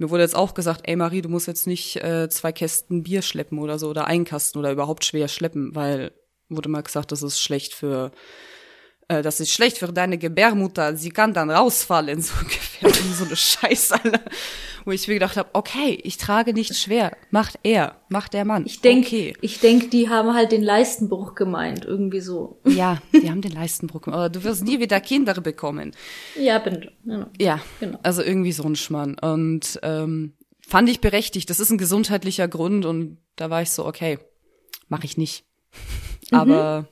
Mir 0.00 0.08
wurde 0.08 0.22
jetzt 0.22 0.34
auch 0.34 0.54
gesagt, 0.54 0.80
ey 0.84 0.96
Marie, 0.96 1.20
du 1.20 1.28
musst 1.28 1.46
jetzt 1.46 1.66
nicht 1.66 1.96
äh, 1.96 2.30
zwei 2.30 2.52
Kästen 2.52 3.02
Bier 3.02 3.20
schleppen 3.20 3.58
oder 3.58 3.78
so 3.78 3.90
oder 3.90 4.06
einen 4.06 4.24
Kasten 4.24 4.58
oder 4.58 4.72
überhaupt 4.72 5.04
schwer 5.04 5.28
schleppen, 5.28 5.74
weil 5.74 6.12
wurde 6.48 6.70
mal 6.70 6.82
gesagt, 6.82 7.12
das 7.12 7.22
ist 7.22 7.38
schlecht 7.38 7.74
für 7.74 8.10
äh, 9.10 9.22
das 9.22 9.40
ist 9.40 9.52
schlecht 9.52 9.78
für 9.78 9.92
deine 9.92 10.18
Gebärmutter, 10.18 10.94
sie 10.94 11.10
kann 11.10 11.34
dann 11.34 11.50
rausfallen, 11.50 12.22
so 12.22 12.32
ungefähr, 12.40 12.90
so 13.12 13.24
eine 13.24 13.36
Scheiße. 13.36 13.96
Wo 14.84 14.92
ich 14.92 15.08
mir 15.08 15.14
gedacht 15.14 15.36
habe, 15.36 15.50
okay, 15.52 15.98
ich 16.04 16.16
trage 16.16 16.54
nicht 16.54 16.76
schwer, 16.76 17.16
macht 17.30 17.58
er, 17.64 17.96
macht 18.08 18.32
der 18.32 18.44
Mann. 18.44 18.64
Ich 18.66 18.80
denke, 18.80 19.08
okay. 19.08 19.36
ich 19.40 19.58
denk, 19.58 19.90
die 19.90 20.08
haben 20.08 20.32
halt 20.32 20.52
den 20.52 20.62
Leistenbruch 20.62 21.34
gemeint, 21.34 21.84
irgendwie 21.84 22.20
so. 22.20 22.60
Ja, 22.64 23.02
die 23.12 23.28
haben 23.30 23.42
den 23.42 23.52
Leistenbruch 23.52 24.02
gemeint. 24.02 24.20
Aber 24.20 24.28
du 24.30 24.44
wirst 24.44 24.64
nie 24.64 24.78
wieder 24.78 25.00
Kinder 25.00 25.34
bekommen. 25.34 25.92
Ja, 26.38 26.58
bin. 26.58 26.88
Genau. 27.04 27.26
Ja, 27.38 27.60
genau. 27.80 27.98
also 28.02 28.22
irgendwie 28.22 28.52
so 28.52 28.62
ein 28.62 28.76
Schmann. 28.76 29.18
Und 29.18 29.80
ähm, 29.82 30.34
fand 30.66 30.88
ich 30.88 31.00
berechtigt. 31.00 31.50
Das 31.50 31.60
ist 31.60 31.70
ein 31.70 31.78
gesundheitlicher 31.78 32.48
Grund 32.48 32.86
und 32.86 33.18
da 33.36 33.50
war 33.50 33.60
ich 33.60 33.70
so, 33.70 33.84
okay, 33.84 34.18
mache 34.88 35.04
ich 35.04 35.16
nicht. 35.16 35.44
Mhm. 36.32 36.38
Aber 36.38 36.88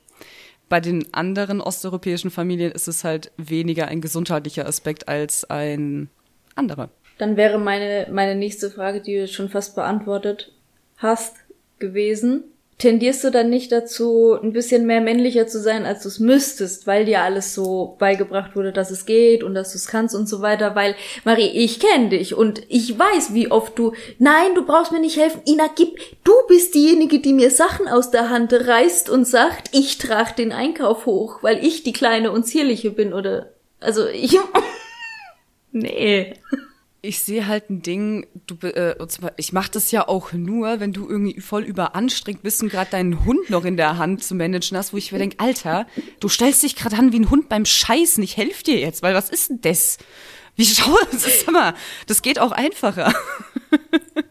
bei 0.68 0.80
den 0.80 1.12
anderen 1.14 1.60
osteuropäischen 1.60 2.30
Familien 2.30 2.72
ist 2.72 2.88
es 2.88 3.04
halt 3.04 3.32
weniger 3.36 3.88
ein 3.88 4.00
gesundheitlicher 4.00 4.66
Aspekt 4.66 5.08
als 5.08 5.48
ein 5.48 6.08
anderer. 6.54 6.90
Dann 7.18 7.36
wäre 7.36 7.58
meine, 7.58 8.08
meine 8.12 8.34
nächste 8.34 8.70
Frage, 8.70 9.00
die 9.00 9.16
du 9.16 9.28
schon 9.28 9.48
fast 9.48 9.74
beantwortet 9.74 10.52
hast, 10.98 11.36
gewesen. 11.78 12.44
Tendierst 12.78 13.24
du 13.24 13.30
dann 13.30 13.50
nicht 13.50 13.72
dazu, 13.72 14.38
ein 14.40 14.52
bisschen 14.52 14.86
mehr 14.86 15.00
männlicher 15.00 15.48
zu 15.48 15.60
sein, 15.60 15.84
als 15.84 16.04
du 16.04 16.08
es 16.08 16.20
müsstest, 16.20 16.86
weil 16.86 17.06
dir 17.06 17.22
alles 17.22 17.52
so 17.52 17.96
beigebracht 17.98 18.54
wurde, 18.54 18.72
dass 18.72 18.92
es 18.92 19.04
geht 19.04 19.42
und 19.42 19.54
dass 19.54 19.72
du 19.72 19.78
es 19.78 19.88
kannst 19.88 20.14
und 20.14 20.28
so 20.28 20.42
weiter? 20.42 20.76
Weil, 20.76 20.94
Marie, 21.24 21.48
ich 21.48 21.80
kenne 21.80 22.10
dich 22.10 22.36
und 22.36 22.62
ich 22.68 22.96
weiß, 22.96 23.34
wie 23.34 23.50
oft 23.50 23.76
du, 23.76 23.94
nein, 24.20 24.54
du 24.54 24.64
brauchst 24.64 24.92
mir 24.92 25.00
nicht 25.00 25.18
helfen, 25.18 25.42
Ina, 25.44 25.68
gib, 25.74 25.98
du 26.22 26.32
bist 26.46 26.72
diejenige, 26.76 27.18
die 27.18 27.32
mir 27.32 27.50
Sachen 27.50 27.88
aus 27.88 28.12
der 28.12 28.30
Hand 28.30 28.52
reißt 28.52 29.10
und 29.10 29.26
sagt, 29.26 29.70
ich 29.76 29.98
trage 29.98 30.34
den 30.36 30.52
Einkauf 30.52 31.04
hoch, 31.04 31.42
weil 31.42 31.64
ich 31.66 31.82
die 31.82 31.92
Kleine 31.92 32.30
und 32.30 32.44
Zierliche 32.44 32.92
bin 32.92 33.12
oder, 33.12 33.54
also 33.80 34.06
ich, 34.06 34.38
nee 35.72 36.34
ich 37.00 37.20
sehe 37.20 37.46
halt 37.46 37.70
ein 37.70 37.82
Ding, 37.82 38.26
du, 38.46 38.56
äh, 38.66 38.96
ich 39.36 39.52
mache 39.52 39.70
das 39.70 39.90
ja 39.92 40.08
auch 40.08 40.32
nur, 40.32 40.80
wenn 40.80 40.92
du 40.92 41.08
irgendwie 41.08 41.40
voll 41.40 41.62
überanstrengt 41.62 42.42
bist 42.42 42.62
und 42.62 42.70
gerade 42.70 42.90
deinen 42.90 43.24
Hund 43.24 43.50
noch 43.50 43.64
in 43.64 43.76
der 43.76 43.98
Hand 43.98 44.24
zu 44.24 44.34
managen 44.34 44.76
hast, 44.76 44.92
wo 44.92 44.96
ich 44.96 45.12
mir 45.12 45.18
denke, 45.18 45.38
Alter, 45.38 45.86
du 46.18 46.28
stellst 46.28 46.62
dich 46.62 46.74
gerade 46.74 46.96
an 46.96 47.12
wie 47.12 47.20
ein 47.20 47.30
Hund 47.30 47.48
beim 47.48 47.64
Scheißen, 47.64 48.22
ich 48.22 48.36
helfe 48.36 48.64
dir 48.64 48.78
jetzt, 48.78 49.02
weil 49.02 49.14
was 49.14 49.30
ist 49.30 49.48
denn 49.48 49.60
das? 49.60 49.98
Wie 50.56 50.64
schau, 50.66 50.96
das 51.12 51.24
ist 51.24 51.46
immer, 51.46 51.74
das 52.06 52.22
geht 52.22 52.38
auch 52.38 52.52
einfacher. 52.52 53.14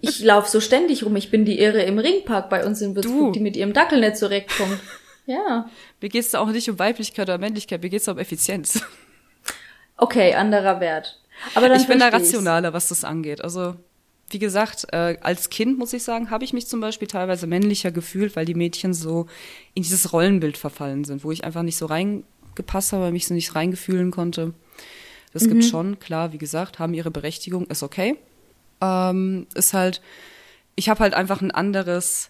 Ich 0.02 0.20
laufe 0.24 0.50
so 0.50 0.62
ständig 0.62 1.04
rum, 1.04 1.16
ich 1.16 1.32
bin 1.32 1.44
die 1.44 1.60
Irre 1.60 1.82
im 1.82 2.00
Ringpark 2.00 2.50
bei 2.50 2.66
uns 2.66 2.82
in 2.82 2.96
Würzburg, 2.96 3.34
die 3.34 3.40
mit 3.40 3.56
ihrem 3.56 3.74
Dackel 3.74 4.00
nicht 4.00 4.18
zurechtkommt. 4.18 4.80
Ja. 5.26 5.70
Mir 6.00 6.08
geht's 6.08 6.32
da 6.32 6.40
auch 6.40 6.48
nicht 6.48 6.70
um 6.70 6.80
Weiblichkeit 6.80 7.28
oder 7.28 7.38
Männlichkeit, 7.38 7.84
mir 7.84 7.90
geht's 7.90 8.06
da 8.06 8.14
um 8.14 8.18
Effizienz. 8.18 8.82
Okay, 9.98 10.34
anderer 10.36 10.80
Wert. 10.80 11.20
Aber 11.56 11.74
ich 11.76 11.88
bin 11.88 12.00
da 12.00 12.10
rationaler, 12.10 12.74
was 12.74 12.90
das 12.90 13.04
angeht. 13.04 13.42
Also 13.42 13.76
wie 14.30 14.40
gesagt, 14.40 14.88
äh, 14.92 15.18
als 15.22 15.50
Kind 15.50 15.78
muss 15.78 15.94
ich 15.94 16.04
sagen, 16.04 16.30
habe 16.30 16.44
ich 16.44 16.54
mich 16.54 16.68
zum 16.68 16.82
Beispiel 16.82 17.08
teilweise 17.08 17.48
männlicher 17.48 17.92
gefühlt, 17.92 18.36
weil 18.36 18.46
die 18.46 18.56
Mädchen 18.56 18.94
so 18.94 19.28
in 19.74 19.84
dieses 19.84 20.12
Rollenbild 20.12 20.58
verfallen 20.58 21.06
sind, 21.06 21.24
wo 21.24 21.32
ich 21.32 21.44
einfach 21.46 21.64
nicht 21.64 21.78
so 21.78 21.86
reingepasst 21.86 22.92
habe, 22.92 23.04
weil 23.04 23.12
mich 23.14 23.28
so 23.28 23.34
nicht 23.34 23.56
reingefühlen 23.56 24.12
konnte. 24.12 24.54
Das 25.32 25.44
mhm. 25.44 25.50
gibt 25.50 25.66
schon, 25.66 26.00
klar, 26.00 26.34
wie 26.34 26.38
gesagt, 26.38 26.80
haben 26.80 26.94
ihre 26.94 27.12
Berechtigung, 27.12 27.68
ist 27.68 27.84
okay. 27.84 28.18
Ähm, 28.82 29.48
ist 29.56 29.74
halt, 29.74 30.02
ich 30.76 30.90
habe 30.90 31.00
halt 31.00 31.14
einfach 31.14 31.42
ein 31.42 31.52
anderes 31.52 32.30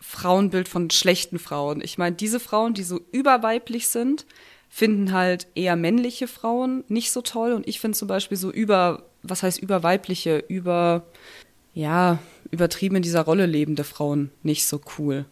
Frauenbild 0.00 0.68
von 0.68 0.90
schlechten 0.90 1.38
Frauen. 1.38 1.80
Ich 1.80 1.96
meine, 1.96 2.16
diese 2.16 2.40
Frauen, 2.40 2.74
die 2.74 2.82
so 2.82 3.00
überweiblich 3.12 3.88
sind, 3.88 4.26
finden 4.74 5.12
halt 5.12 5.46
eher 5.54 5.76
männliche 5.76 6.26
Frauen 6.26 6.82
nicht 6.88 7.12
so 7.12 7.22
toll 7.22 7.52
und 7.52 7.68
ich 7.68 7.78
finde 7.78 7.96
zum 7.96 8.08
Beispiel 8.08 8.36
so 8.36 8.50
über, 8.50 9.04
was 9.22 9.44
heißt 9.44 9.60
überweibliche, 9.60 10.44
über, 10.48 11.04
ja, 11.74 12.18
übertrieben 12.50 12.96
in 12.96 13.02
dieser 13.02 13.20
Rolle 13.20 13.46
lebende 13.46 13.84
Frauen 13.84 14.32
nicht 14.42 14.66
so 14.66 14.80
cool. 14.98 15.26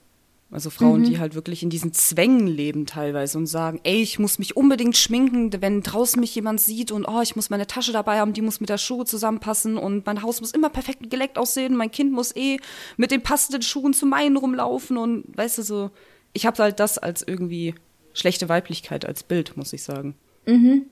Also 0.52 0.70
Frauen, 0.70 1.00
mhm. 1.00 1.07
die 1.07 1.18
halt 1.18 1.35
wirklich 1.35 1.64
in 1.64 1.70
diesen 1.70 1.92
Zwängen 1.92 2.46
leben 2.46 2.87
teilweise 2.87 3.37
und 3.37 3.48
sagen, 3.48 3.81
ey, 3.83 4.00
ich 4.00 4.20
muss 4.20 4.38
mich 4.38 4.57
unbedingt 4.57 4.96
schminken, 4.96 5.50
wenn 5.61 5.83
draußen 5.83 6.20
mich 6.20 6.37
jemand 6.37 6.61
sieht 6.61 6.92
und 6.92 7.05
oh, 7.05 7.20
ich 7.20 7.35
muss 7.35 7.50
meine 7.50 7.66
Tasche 7.66 7.90
dabei 7.90 8.20
haben, 8.20 8.35
die 8.35 8.42
muss 8.42 8.61
mit 8.61 8.68
der 8.68 8.78
Schuhe 8.78 9.07
zusammenpassen 9.07 9.76
und 9.76 10.07
mein 10.07 10.22
Haus 10.22 10.40
muss 10.40 10.52
immer 10.52 10.70
perfekt 10.70 11.11
geleckt 11.11 11.37
aussehen, 11.37 11.74
mein 11.74 11.90
Kind 11.90 12.12
muss 12.12 12.37
eh 12.37 12.59
mit 12.96 13.11
den 13.11 13.24
passenden 13.24 13.62
Schuhen 13.62 13.92
zu 13.92 14.07
meinen 14.07 14.37
rumlaufen 14.37 14.96
und 14.98 15.24
weißt 15.37 15.59
du 15.59 15.62
so, 15.62 15.90
ich 16.33 16.46
habe 16.46 16.62
halt 16.62 16.78
das 16.78 16.96
als 16.96 17.26
irgendwie 17.26 17.74
schlechte 18.14 18.48
Weiblichkeit 18.48 19.05
als 19.05 19.22
Bild, 19.22 19.57
muss 19.57 19.72
ich 19.72 19.83
sagen. 19.83 20.16
Mhm. 20.46 20.87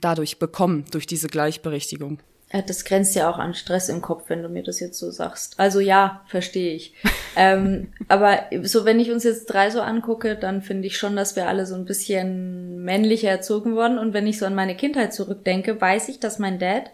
Dadurch 0.00 0.38
bekommen, 0.38 0.84
durch 0.90 1.06
diese 1.06 1.28
Gleichberechtigung. 1.28 2.18
Das 2.66 2.84
grenzt 2.84 3.16
ja 3.16 3.28
auch 3.28 3.38
an 3.38 3.54
Stress 3.54 3.88
im 3.88 4.00
Kopf, 4.00 4.24
wenn 4.28 4.42
du 4.42 4.48
mir 4.48 4.62
das 4.62 4.78
jetzt 4.78 4.98
so 4.98 5.10
sagst. 5.10 5.58
Also 5.58 5.80
ja, 5.80 6.22
verstehe 6.26 6.74
ich. 6.74 6.94
ähm, 7.36 7.92
aber 8.06 8.44
so, 8.62 8.84
wenn 8.84 9.00
ich 9.00 9.10
uns 9.10 9.24
jetzt 9.24 9.46
drei 9.46 9.70
so 9.70 9.80
angucke, 9.80 10.36
dann 10.36 10.62
finde 10.62 10.86
ich 10.86 10.96
schon, 10.96 11.16
dass 11.16 11.34
wir 11.34 11.48
alle 11.48 11.66
so 11.66 11.74
ein 11.74 11.84
bisschen 11.84 12.84
männlicher 12.84 13.28
erzogen 13.28 13.74
wurden. 13.74 13.98
Und 13.98 14.14
wenn 14.14 14.26
ich 14.28 14.38
so 14.38 14.46
an 14.46 14.54
meine 14.54 14.76
Kindheit 14.76 15.12
zurückdenke, 15.12 15.80
weiß 15.80 16.08
ich, 16.08 16.20
dass 16.20 16.38
mein 16.38 16.60
Dad 16.60 16.90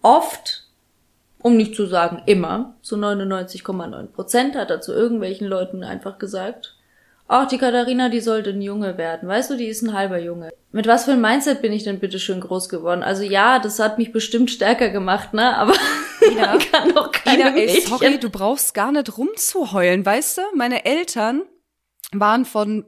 oft, 0.00 0.68
um 1.42 1.56
nicht 1.56 1.74
zu 1.74 1.86
sagen 1.86 2.22
immer, 2.26 2.76
zu 2.82 2.96
99,9 2.96 4.06
Prozent 4.08 4.54
hat 4.54 4.70
er 4.70 4.80
zu 4.80 4.92
irgendwelchen 4.92 5.48
Leuten 5.48 5.82
einfach 5.82 6.18
gesagt, 6.18 6.76
Ach, 7.26 7.48
die 7.48 7.56
Katharina, 7.56 8.10
die 8.10 8.20
sollte 8.20 8.50
ein 8.50 8.60
Junge 8.60 8.98
werden. 8.98 9.28
Weißt 9.28 9.50
du, 9.50 9.56
die 9.56 9.66
ist 9.66 9.82
ein 9.82 9.94
halber 9.94 10.18
Junge. 10.18 10.52
Mit 10.72 10.86
was 10.86 11.04
für 11.06 11.12
ein 11.12 11.20
Mindset 11.20 11.62
bin 11.62 11.72
ich 11.72 11.84
denn 11.84 11.98
bitte 11.98 12.18
schön 12.18 12.40
groß 12.40 12.68
geworden? 12.68 13.02
Also 13.02 13.22
ja, 13.22 13.58
das 13.58 13.78
hat 13.78 13.96
mich 13.96 14.12
bestimmt 14.12 14.50
stärker 14.50 14.90
gemacht, 14.90 15.32
ne? 15.32 15.56
Aber 15.56 15.72
Ida, 16.30 16.46
man 16.46 16.58
kann 16.58 16.94
doch 16.94 17.10
keine 17.12 17.50
Ida, 17.50 17.56
ey, 17.56 17.80
sorry, 17.80 18.18
du 18.18 18.28
brauchst 18.28 18.74
gar 18.74 18.92
nicht 18.92 19.16
rumzuheulen, 19.16 20.04
weißt 20.04 20.38
du? 20.38 20.42
Meine 20.54 20.84
Eltern 20.84 21.42
waren 22.12 22.44
von 22.44 22.84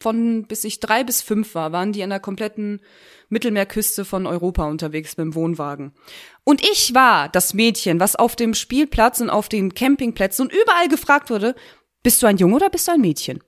von 0.00 0.46
bis 0.46 0.64
ich 0.64 0.80
drei 0.80 1.04
bis 1.04 1.22
fünf 1.22 1.54
war, 1.54 1.72
waren 1.72 1.92
die 1.92 2.02
an 2.02 2.10
der 2.10 2.20
kompletten 2.20 2.80
Mittelmeerküste 3.28 4.04
von 4.04 4.26
Europa 4.26 4.66
unterwegs 4.66 5.16
mit 5.16 5.24
dem 5.24 5.34
Wohnwagen. 5.34 5.92
Und 6.44 6.62
ich 6.62 6.94
war 6.94 7.28
das 7.28 7.54
Mädchen, 7.54 7.98
was 7.98 8.14
auf 8.14 8.36
dem 8.36 8.54
Spielplatz 8.54 9.20
und 9.20 9.30
auf 9.30 9.48
den 9.48 9.74
Campingplätzen 9.74 10.46
und 10.46 10.52
überall 10.52 10.88
gefragt 10.88 11.30
wurde, 11.30 11.54
bist 12.02 12.22
du 12.22 12.26
ein 12.26 12.36
Junge 12.36 12.56
oder 12.56 12.70
bist 12.70 12.88
du 12.88 12.92
ein 12.92 13.00
Mädchen? 13.00 13.42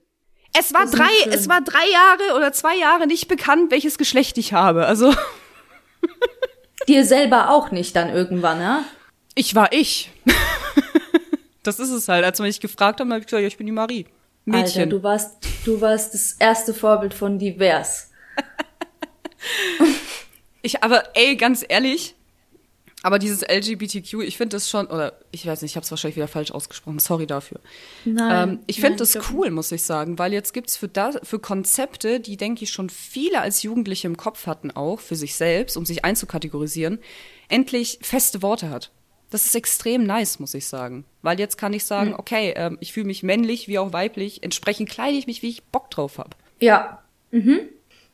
Es 0.56 0.72
war 0.72 0.86
drei, 0.86 1.10
es 1.30 1.48
war 1.48 1.60
drei 1.60 1.88
Jahre 1.90 2.36
oder 2.36 2.52
zwei 2.52 2.76
Jahre 2.76 3.06
nicht 3.06 3.28
bekannt, 3.28 3.70
welches 3.70 3.98
Geschlecht 3.98 4.38
ich 4.38 4.52
habe. 4.52 4.86
Also. 4.86 5.14
Dir 6.88 7.04
selber 7.04 7.50
auch 7.50 7.70
nicht 7.70 7.94
dann 7.96 8.08
irgendwann, 8.08 8.60
ja? 8.60 8.84
Ich 9.34 9.54
war 9.54 9.72
ich. 9.72 10.10
das 11.62 11.78
ist 11.78 11.90
es 11.90 12.08
halt. 12.08 12.24
Als 12.24 12.38
man 12.38 12.48
mich 12.48 12.60
gefragt 12.60 13.00
hat, 13.00 13.08
habe 13.08 13.20
ich 13.20 13.26
gesagt, 13.26 13.42
ja, 13.42 13.48
ich 13.48 13.56
bin 13.56 13.66
die 13.66 13.72
Marie. 13.72 14.06
Mädchen. 14.44 14.82
Alter, 14.82 14.86
du 14.86 15.02
warst, 15.02 15.36
du 15.64 15.80
warst 15.80 16.14
das 16.14 16.32
erste 16.32 16.72
Vorbild 16.72 17.12
von 17.12 17.38
divers. 17.38 18.10
ich, 20.62 20.82
aber 20.82 21.14
ey, 21.14 21.36
ganz 21.36 21.64
ehrlich, 21.68 22.14
Aber 23.02 23.20
dieses 23.20 23.42
LGBTQ, 23.42 24.22
ich 24.24 24.36
finde 24.36 24.56
das 24.56 24.68
schon, 24.68 24.86
oder 24.86 25.20
ich 25.30 25.46
weiß 25.46 25.62
nicht, 25.62 25.72
ich 25.72 25.76
habe 25.76 25.84
es 25.84 25.90
wahrscheinlich 25.90 26.16
wieder 26.16 26.26
falsch 26.26 26.50
ausgesprochen, 26.50 26.98
sorry 26.98 27.26
dafür. 27.26 27.60
Nein. 28.04 28.48
Ähm, 28.48 28.58
ich 28.66 28.80
finde 28.80 28.96
das 28.96 29.16
cool, 29.32 29.50
muss 29.50 29.70
ich 29.70 29.84
sagen, 29.84 30.18
weil 30.18 30.32
jetzt 30.32 30.52
gibt's 30.52 30.76
für, 30.76 30.88
das, 30.88 31.18
für 31.22 31.38
Konzepte, 31.38 32.18
die, 32.18 32.36
denke 32.36 32.64
ich, 32.64 32.70
schon 32.70 32.90
viele 32.90 33.40
als 33.40 33.62
Jugendliche 33.62 34.08
im 34.08 34.16
Kopf 34.16 34.46
hatten, 34.46 34.72
auch 34.72 34.98
für 34.98 35.14
sich 35.14 35.36
selbst, 35.36 35.76
um 35.76 35.86
sich 35.86 36.04
einzukategorisieren, 36.04 36.98
endlich 37.48 38.00
feste 38.02 38.42
Worte 38.42 38.68
hat. 38.70 38.90
Das 39.30 39.44
ist 39.44 39.54
extrem 39.54 40.04
nice, 40.04 40.40
muss 40.40 40.54
ich 40.54 40.66
sagen. 40.66 41.04
Weil 41.22 41.38
jetzt 41.38 41.56
kann 41.58 41.74
ich 41.74 41.84
sagen, 41.84 42.14
okay, 42.16 42.54
ähm, 42.56 42.78
ich 42.80 42.92
fühle 42.92 43.06
mich 43.06 43.22
männlich 43.22 43.68
wie 43.68 43.78
auch 43.78 43.92
weiblich, 43.92 44.42
entsprechend 44.42 44.88
kleide 44.88 45.18
ich 45.18 45.26
mich, 45.26 45.42
wie 45.42 45.50
ich 45.50 45.64
Bock 45.64 45.90
drauf 45.90 46.18
habe. 46.18 46.30
Ja. 46.60 47.02
Mhm. 47.30 47.60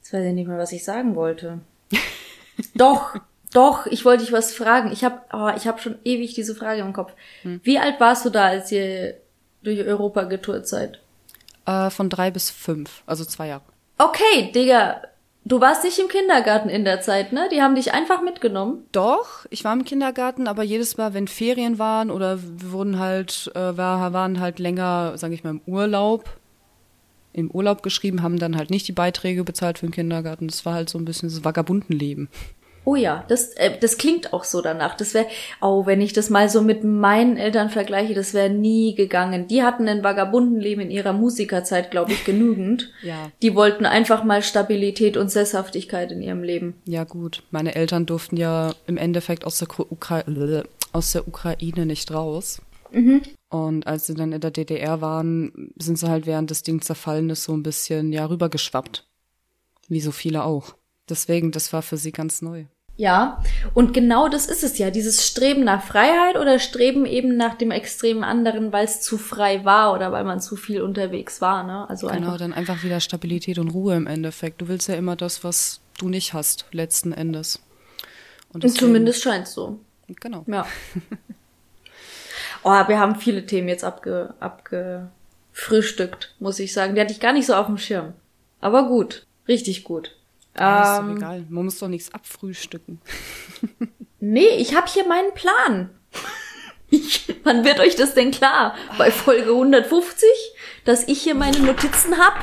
Jetzt 0.01 0.13
weiß 0.13 0.27
ich 0.27 0.35
nicht 0.35 0.49
mehr, 0.49 0.59
was 0.59 0.73
ich 0.73 0.85
sagen 0.85 1.15
wollte. 1.15 1.61
doch, 2.75 3.15
doch, 3.55 3.87
ich 3.87 4.05
wollte 4.05 4.25
dich 4.25 4.33
was 4.33 4.53
fragen. 4.53 4.93
Ich 4.93 5.05
habe 5.05 5.21
oh, 5.33 5.51
ich 5.57 5.67
hab 5.67 5.81
schon 5.81 5.97
ewig 6.05 6.35
diese 6.35 6.55
Frage 6.55 6.83
im 6.83 6.93
Kopf. 6.93 7.13
Wie 7.43 7.79
alt 7.79 8.01
warst 8.01 8.27
du 8.27 8.31
da, 8.31 8.47
als 8.47 8.71
ihr 8.73 9.15
durch 9.63 9.81
Europa 9.87 10.25
getourt 10.25 10.67
seid? 10.67 11.01
Äh, 11.65 11.89
von 11.91 12.11
drei 12.11 12.31
bis 12.31 12.51
fünf, 12.51 13.03
also 13.07 13.25
zwei 13.25 13.49
Jahre. 13.49 13.63
Okay, 13.97 14.51
Digga, 14.53 15.03
du 15.45 15.61
warst 15.61 15.85
nicht 15.85 15.99
im 15.99 16.09
Kindergarten 16.09 16.69
in 16.69 16.85
der 16.85 17.01
Zeit, 17.01 17.33
ne? 17.33 17.49
Die 17.51 17.63
haben 17.63 17.77
dich 17.77 17.95
einfach 17.95 18.23
mitgenommen. 18.23 18.85
Doch, 18.93 19.47
ich 19.51 19.65
war 19.65 19.73
im 19.73 19.85
Kindergarten, 19.85 20.49
aber 20.49 20.65
jedes 20.65 20.97
Mal, 20.97 21.15
wenn 21.15 21.29
Ferien 21.29 21.79
waren 21.79 22.11
oder 22.11 22.43
wir 22.43 22.73
wurden 22.73 22.99
halt, 22.99 23.53
äh, 23.55 23.77
war, 23.77 24.13
waren 24.13 24.41
halt 24.41 24.59
länger, 24.59 25.17
sage 25.17 25.35
ich 25.35 25.45
mal, 25.45 25.51
im 25.51 25.61
Urlaub, 25.67 26.29
im 27.33 27.51
Urlaub 27.51 27.83
geschrieben, 27.83 28.23
haben 28.23 28.39
dann 28.39 28.57
halt 28.57 28.71
nicht 28.71 28.89
die 28.89 28.93
Beiträge 28.93 29.45
bezahlt 29.45 29.79
für 29.79 29.87
den 29.87 29.93
Kindergarten. 29.93 30.49
Das 30.49 30.67
war 30.67 30.75
halt 30.75 30.91
so 30.91 30.99
ein 30.99 31.05
bisschen 31.05 31.29
das 31.29 31.45
Vagabundenleben. 31.45 32.29
Oh 32.85 32.97
ja, 32.97 33.25
das, 33.29 33.51
äh, 33.55 33.79
das 33.79 33.97
klingt 33.97 34.33
auch 34.33 34.45
so 34.45 34.61
danach. 34.61 34.97
Das 34.97 35.15
wäre, 35.15 35.27
oh, 35.61 35.87
wenn 35.87 36.01
ich 36.01 36.13
das 36.13 36.31
mal 36.31 36.49
so 36.49 36.63
mit 36.63 36.85
meinen 36.85 37.37
Eltern 37.37 37.71
vergleiche, 37.71 38.15
das 38.15 38.35
wäre 38.35 38.51
nie 38.51 38.95
gegangen. 38.95 39.49
Die 39.49 39.63
hatten 39.63 39.89
ein 39.89 40.05
Vagabundenleben 40.05 40.85
in 40.85 40.91
ihrer 40.91 41.13
Musikerzeit, 41.13 41.91
glaube 41.91 42.13
ich, 42.13 42.25
genügend. 42.25 42.91
Ja. 43.03 43.31
Die 43.43 43.55
wollten 43.55 43.85
einfach 43.85 44.25
mal 44.25 44.43
Stabilität 44.43 45.17
und 45.19 45.31
Sesshaftigkeit 45.31 46.11
in 46.11 46.23
ihrem 46.23 46.43
Leben. 46.43 46.75
Ja 46.87 47.05
gut, 47.05 47.43
meine 47.51 47.75
Eltern 47.75 48.07
durften 48.07 48.37
ja 48.37 48.75
im 48.87 48.97
Endeffekt 48.97 49.45
aus 49.45 49.59
der, 49.59 49.69
Ukra 49.79 50.25
aus 50.93 51.13
der 51.13 51.29
Ukraine 51.29 51.85
nicht 51.85 52.11
raus. 52.13 52.63
Und 53.51 53.87
als 53.87 54.07
sie 54.07 54.15
dann 54.15 54.33
in 54.33 54.41
der 54.41 54.51
DDR 54.51 55.01
waren, 55.01 55.73
sind 55.77 55.99
sie 55.99 56.09
halt 56.09 56.27
während 56.27 56.51
das 56.51 56.63
Ding 56.63 56.81
zerfallen 56.81 57.29
ist 57.31 57.45
so 57.45 57.53
ein 57.53 57.63
bisschen 57.63 58.13
ja 58.13 58.25
rübergeschwappt. 58.27 59.07
Wie 59.89 60.01
so 60.01 60.13
viele 60.13 60.45
auch. 60.45 60.77
Deswegen, 61.09 61.51
das 61.51 61.73
war 61.73 61.83
für 61.83 61.97
sie 61.97 62.13
ganz 62.13 62.41
neu. 62.41 62.65
Ja, 62.97 63.43
und 63.75 63.93
genau 63.93 64.29
das 64.29 64.47
ist 64.47 64.63
es 64.63 64.79
ja, 64.79 64.91
dieses 64.91 65.27
Streben 65.27 65.65
nach 65.65 65.83
Freiheit 65.83 66.37
oder 66.37 66.61
Streben 66.61 67.07
eben 67.07 67.37
nach 67.37 67.57
dem 67.57 67.73
extremen 67.73 68.23
anderen, 68.23 68.73
weil 68.73 68.85
es 68.85 69.01
zu 69.01 69.19
frei 69.19 69.65
war 69.65 69.93
oder 69.93 70.13
weil 70.13 70.23
man 70.23 70.41
zu 70.41 70.55
viel 70.55 70.81
unterwegs 70.81 71.41
war, 71.41 71.65
ne? 71.65 71.91
Also 71.91 72.07
Genau, 72.07 72.19
einfach. 72.19 72.39
dann 72.39 72.53
einfach 72.53 72.85
wieder 72.85 73.01
Stabilität 73.01 73.59
und 73.59 73.71
Ruhe 73.71 73.97
im 73.97 74.07
Endeffekt. 74.07 74.61
Du 74.63 74.69
willst 74.69 74.89
ja 74.89 74.95
immer 74.95 75.17
das, 75.17 75.43
was 75.43 75.81
du 75.99 76.09
nicht 76.09 76.35
hast, 76.35 76.67
letzten 76.71 77.13
Endes. 77.13 77.61
Und 78.53 78.63
deswegen- 78.63 78.79
zumindest 78.79 79.23
scheint's 79.25 79.55
so. 79.55 79.81
Genau. 80.21 80.45
Ja. 80.47 80.65
oh, 82.63 82.71
wir 82.71 82.99
haben 83.01 83.17
viele 83.17 83.45
Themen 83.47 83.67
jetzt 83.69 83.83
abge, 83.83 84.35
abgefrühstückt, 84.39 86.35
muss 86.39 86.61
ich 86.61 86.73
sagen. 86.73 86.95
Die 86.95 87.01
hatte 87.01 87.13
ich 87.13 87.19
gar 87.21 87.33
nicht 87.33 87.47
so 87.47 87.55
auf 87.55 87.67
dem 87.67 87.79
Schirm. 87.79 88.13
Aber 88.61 88.87
gut, 88.87 89.27
richtig 89.49 89.83
gut. 89.83 90.15
Ja, 90.59 90.83
ist 90.83 91.01
doch 91.01 91.09
Ähm, 91.09 91.17
egal. 91.17 91.47
Man 91.49 91.65
muss 91.65 91.79
doch 91.79 91.89
nichts 91.89 92.13
abfrühstücken. 92.13 93.01
nee, 94.21 94.49
ich 94.59 94.75
habe 94.75 94.87
hier 94.89 95.07
meinen 95.07 95.33
Plan. 95.35 95.91
Ich, 96.91 97.27
wann 97.43 97.65
wird 97.65 97.81
euch 97.81 97.97
das 97.97 98.15
denn 98.15 98.31
klar? 98.31 98.75
Bei 98.99 99.11
Folge 99.11 99.51
150, 99.51 100.29
dass 100.85 101.09
ich 101.09 101.23
hier 101.23 101.35
meine 101.35 101.59
Notizen 101.59 102.19
hab? 102.19 102.35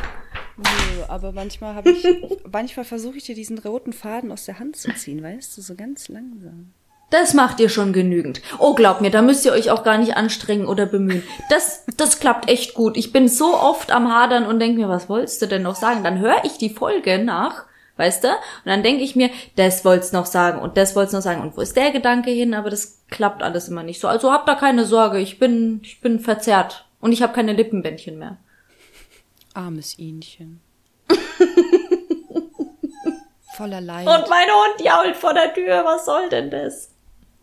Nö, 0.58 1.04
aber 1.08 1.32
manchmal 1.32 1.76
habe 1.76 1.91
ich, 1.91 2.06
manchmal 2.52 2.86
versuche 2.86 3.17
ich 3.17 3.24
dir 3.24 3.36
diesen 3.36 3.58
roten 3.60 3.93
Faden 3.93 4.32
aus 4.32 4.45
der 4.45 4.60
Hand 4.60 4.76
zu 4.76 4.93
ziehen, 4.93 5.24
weißt 5.24 5.58
du, 5.58 5.62
so 5.62 5.76
ganz 5.76 6.10
langsam. 6.10 6.74
Das 7.10 7.34
macht 7.34 7.60
ihr 7.60 7.67
schon 7.67 7.91
genügend. 7.91 8.41
Oh, 8.58 8.74
glaubt 8.74 9.02
mir, 9.02 9.12
da 9.12 9.21
müsst 9.21 9.43
ihr 9.45 9.52
euch 9.52 9.69
auch 9.69 9.84
gar 9.84 9.97
nicht 9.97 10.15
anstrengen 10.15 10.65
oder 10.65 10.86
bemühen. 10.86 11.24
Das, 11.50 11.84
das 11.97 12.19
klappt 12.19 12.50
echt 12.50 12.74
gut. 12.74 12.95
Ich 12.95 13.12
bin 13.12 13.28
so 13.28 13.54
oft 13.54 13.91
am 13.91 14.13
Hadern 14.13 14.45
und 14.45 14.60
denke 14.60 14.80
mir, 14.80 14.88
was 14.88 15.10
wolltest 15.10 15.41
du 15.41 15.47
denn 15.47 15.62
noch 15.63 15.76
sagen? 15.76 16.06
Dann 16.06 16.19
höre 16.19 16.43
ich 16.45 16.58
die 16.58 16.69
Folge 16.69 17.19
nach, 17.19 17.65
weißt 17.97 18.23
du? 18.23 18.30
Und 18.30 18.65
dann 18.65 18.84
denke 18.84 19.04
ich 19.04 19.15
mir, 19.15 19.30
das 19.56 19.86
wollt's 19.86 20.12
noch 20.12 20.25
sagen 20.25 20.60
und 20.60 20.77
das 20.77 20.95
wollt's 20.95 21.13
noch 21.13 21.21
sagen. 21.21 21.41
Und 21.41 21.58
wo 21.58 21.62
ist 21.62 21.75
der 21.75 21.91
Gedanke 21.91 22.32
hin? 22.32 22.54
Aber 22.54 22.69
das 22.69 23.01
klappt 23.10 23.43
alles 23.43 23.67
immer 23.67 23.84
nicht 23.84 23.99
so. 23.99 24.08
Also 24.08 24.32
habt 24.32 24.47
da 24.47 24.56
keine 24.56 24.86
Sorge. 24.86 25.19
Ich 25.19 25.39
bin, 25.39 25.82
ich 25.84 26.01
bin 26.01 26.19
verzerrt. 26.19 26.86
Und 26.99 27.12
ich 27.12 27.21
habe 27.21 27.34
keine 27.34 27.54
Lippenbändchen 27.54 28.19
mehr. 28.19 28.38
Armes 29.54 29.97
Ähnchen. 29.97 30.62
Voller 33.56 33.82
Leid. 33.82 34.08
Und 34.08 34.30
mein 34.30 34.47
Hund 34.47 34.86
jault 34.86 35.17
vor 35.17 35.34
der 35.34 35.54
Tür. 35.54 35.84
Was 35.84 36.06
soll 36.06 36.30
denn 36.30 36.51
das? 36.51 36.91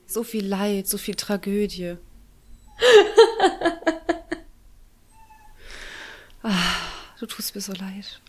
so 0.08 0.24
viel 0.24 0.46
Leid, 0.46 0.88
so 0.88 0.98
viel 0.98 1.14
Tragödie. 1.14 1.96
ah, 6.42 6.50
du 7.20 7.26
tust 7.26 7.54
mir 7.54 7.61
so 7.61 7.74
leid. 7.74 8.20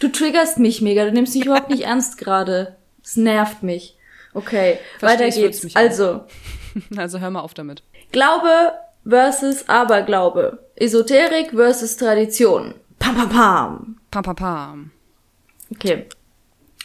Du 0.00 0.08
triggerst 0.08 0.58
mich 0.58 0.80
mega. 0.82 1.04
Du 1.04 1.12
nimmst 1.12 1.34
mich 1.34 1.44
überhaupt 1.46 1.70
nicht 1.70 1.84
ernst 1.84 2.18
gerade. 2.18 2.76
Es 3.02 3.16
nervt 3.16 3.62
mich. 3.62 3.96
Okay, 4.34 4.78
Versteh 4.98 5.24
weiter 5.24 5.30
geht's. 5.34 5.74
Also, 5.76 6.24
Also 6.96 7.20
hör 7.20 7.30
mal 7.30 7.40
auf 7.40 7.54
damit. 7.54 7.82
Glaube 8.12 8.72
versus 9.08 9.68
Aberglaube. 9.68 10.58
Esoterik 10.76 11.50
versus 11.50 11.96
Tradition. 11.96 12.74
Pam, 12.98 13.16
pam, 13.16 13.28
pam. 13.30 13.96
Pam, 14.10 14.22
pam, 14.22 14.36
pam. 14.36 14.90
Okay. 15.70 16.06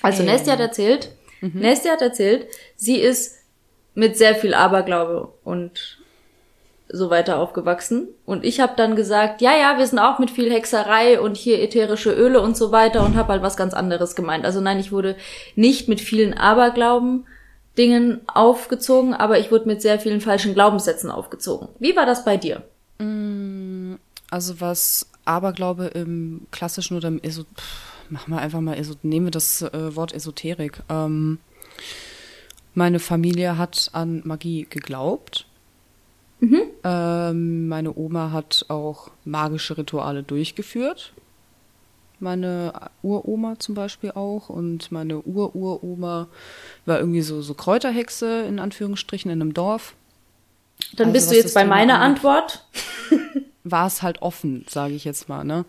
Also 0.02 0.22
Ähm. 0.22 0.30
Nestie 0.30 0.52
hat 0.52 0.60
erzählt, 0.60 1.12
Nestie 1.42 1.90
hat 1.90 2.02
erzählt, 2.02 2.48
sie 2.76 2.98
ist 2.98 3.38
mit 3.94 4.18
sehr 4.18 4.36
viel 4.36 4.54
Aberglaube 4.54 5.34
und 5.44 6.00
so 6.94 7.10
weiter 7.10 7.40
aufgewachsen. 7.40 8.08
Und 8.26 8.44
ich 8.44 8.60
habe 8.60 8.74
dann 8.76 8.96
gesagt, 8.96 9.42
ja, 9.42 9.56
ja, 9.56 9.78
wir 9.78 9.88
sind 9.88 10.00
auch 10.00 10.20
mit 10.20 10.32
viel 10.32 10.52
Hexerei 10.52 11.20
und 11.20 11.38
hier 11.38 11.62
ätherische 11.62 12.12
Öle 12.12 12.42
und 12.42 12.58
so 12.58 12.72
weiter 12.72 13.06
und 13.06 13.16
habe 13.16 13.34
halt 13.34 13.42
was 13.42 13.58
ganz 13.58 13.74
anderes 13.74 14.16
gemeint. 14.16 14.46
Also 14.46 14.62
nein, 14.62 14.80
ich 14.80 14.92
wurde 14.92 15.16
nicht 15.56 15.88
mit 15.88 16.02
vielen 16.02 16.34
Aberglauben 16.34 17.26
Dingen 17.78 18.22
aufgezogen, 18.28 19.14
aber 19.14 19.40
ich 19.40 19.52
wurde 19.52 19.68
mit 19.68 19.82
sehr 19.82 20.00
vielen 20.00 20.22
falschen 20.22 20.54
Glaubenssätzen 20.54 21.10
aufgezogen. 21.10 21.70
Wie 21.80 21.96
war 21.96 22.06
das 22.06 22.26
bei 22.26 22.38
dir? 22.38 22.64
Also 24.30 24.62
was 24.62 25.10
Aberglaube 25.26 25.86
im 25.88 26.48
klassischen 26.52 26.98
oder 26.98 27.08
im 27.08 27.22
Eso 27.22 27.44
Pff, 27.44 28.10
machen 28.10 28.34
wir 28.34 28.40
einfach 28.40 28.62
mal 28.62 28.78
Eso 28.78 28.96
nehmen 29.04 29.28
wir 29.28 29.32
das 29.32 29.62
äh, 29.62 29.96
Wort 29.96 30.14
Esoterik. 30.14 30.84
Ähm, 30.90 31.40
meine 32.74 33.00
Familie 33.00 33.58
hat 33.58 33.90
an 33.94 34.22
Magie 34.26 34.68
geglaubt. 34.70 35.46
Ähm, 36.84 37.68
meine 37.68 37.96
Oma 37.96 38.32
hat 38.32 38.66
auch 38.68 39.12
magische 39.26 39.78
Rituale 39.78 40.24
durchgeführt. 40.24 41.14
Meine 42.20 42.74
Uroma 43.02 43.58
zum 43.60 43.76
Beispiel 43.76 44.12
auch 44.12 44.50
und 44.50 44.92
meine 44.92 45.20
Ururoma 45.22 46.28
war 46.86 47.00
irgendwie 47.00 47.22
so, 47.22 47.42
so 47.42 47.54
Kräuterhexe 47.54 48.42
in 48.44 48.60
Anführungsstrichen 48.60 49.32
in 49.32 49.42
einem 49.42 49.54
Dorf. 49.54 49.96
Dann 50.96 51.08
Also, 51.08 51.14
bist 51.14 51.32
du 51.32 51.36
jetzt 51.36 51.54
bei 51.54 51.66
meiner. 51.66 52.00
Antwort. 52.00 52.66
war 53.64 53.88
es 53.88 54.02
halt 54.02 54.22
offen, 54.22 54.66
sage 54.68 54.94
ich 54.96 55.04
jetzt 55.06 55.30
mal, 55.30 55.44
ne? 55.44 55.66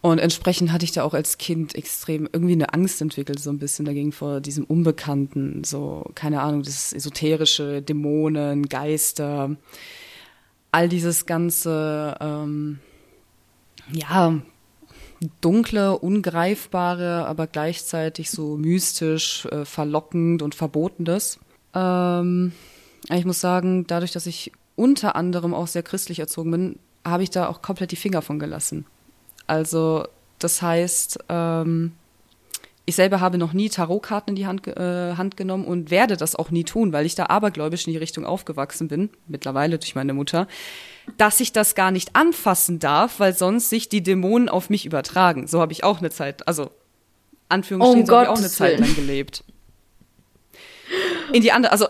Und 0.00 0.20
entsprechend 0.20 0.72
hatte 0.72 0.84
ich 0.84 0.92
da 0.92 1.02
auch 1.02 1.14
als 1.14 1.38
Kind 1.38 1.74
extrem 1.74 2.28
irgendwie 2.32 2.52
eine 2.52 2.72
Angst 2.72 3.02
entwickelt, 3.02 3.40
so 3.40 3.50
ein 3.50 3.58
bisschen 3.58 3.84
dagegen 3.84 4.12
vor 4.12 4.40
diesem 4.40 4.64
Unbekannten, 4.64 5.64
so, 5.64 6.08
keine 6.14 6.40
Ahnung, 6.40 6.62
das 6.62 6.92
esoterische, 6.92 7.82
Dämonen, 7.82 8.68
Geister, 8.68 9.56
all 10.70 10.88
dieses 10.88 11.26
ganze, 11.26 12.16
ähm, 12.20 12.78
ja, 13.90 14.40
dunkle, 15.40 15.98
ungreifbare, 15.98 17.26
aber 17.26 17.48
gleichzeitig 17.48 18.30
so 18.30 18.56
mystisch, 18.56 19.46
äh, 19.46 19.64
verlockend 19.64 20.42
und 20.42 20.54
verbotenes. 20.54 21.40
Ähm, 21.74 22.52
ich 23.10 23.24
muss 23.24 23.40
sagen, 23.40 23.84
dadurch, 23.88 24.12
dass 24.12 24.26
ich 24.26 24.52
unter 24.76 25.16
anderem 25.16 25.54
auch 25.54 25.66
sehr 25.66 25.82
christlich 25.82 26.20
erzogen 26.20 26.52
bin, 26.52 26.78
habe 27.04 27.24
ich 27.24 27.30
da 27.30 27.48
auch 27.48 27.62
komplett 27.62 27.90
die 27.90 27.96
Finger 27.96 28.22
von 28.22 28.38
gelassen. 28.38 28.86
Also, 29.48 30.06
das 30.38 30.62
heißt, 30.62 31.18
ähm, 31.28 31.92
ich 32.84 32.94
selber 32.94 33.20
habe 33.20 33.36
noch 33.36 33.52
nie 33.52 33.68
Tarotkarten 33.68 34.30
in 34.30 34.36
die 34.36 34.46
Hand, 34.46 34.66
äh, 34.66 35.14
Hand 35.16 35.36
genommen 35.36 35.64
und 35.64 35.90
werde 35.90 36.16
das 36.16 36.36
auch 36.36 36.50
nie 36.50 36.64
tun, 36.64 36.92
weil 36.92 37.04
ich 37.04 37.14
da 37.14 37.26
abergläubisch 37.26 37.86
in 37.86 37.92
die 37.92 37.98
Richtung 37.98 38.24
aufgewachsen 38.24 38.88
bin, 38.88 39.10
mittlerweile 39.26 39.78
durch 39.78 39.94
meine 39.94 40.14
Mutter, 40.14 40.48
dass 41.16 41.40
ich 41.40 41.52
das 41.52 41.74
gar 41.74 41.90
nicht 41.90 42.14
anfassen 42.14 42.78
darf, 42.78 43.20
weil 43.20 43.34
sonst 43.34 43.68
sich 43.68 43.88
die 43.88 44.02
Dämonen 44.02 44.48
auf 44.48 44.70
mich 44.70 44.86
übertragen. 44.86 45.46
So 45.46 45.60
habe 45.60 45.72
ich 45.72 45.84
auch 45.84 45.98
eine 45.98 46.10
Zeit, 46.10 46.46
also 46.46 46.70
Anführungsstrichen, 47.48 48.02
Um 48.02 48.06
so 48.06 48.14
habe 48.14 48.24
ich 48.24 48.30
auch 48.30 48.38
eine 48.38 48.48
Zeit 48.48 48.78
lang 48.78 48.94
gelebt. 48.94 49.44
In 51.32 51.42
die 51.42 51.52
andere, 51.52 51.72
also 51.72 51.88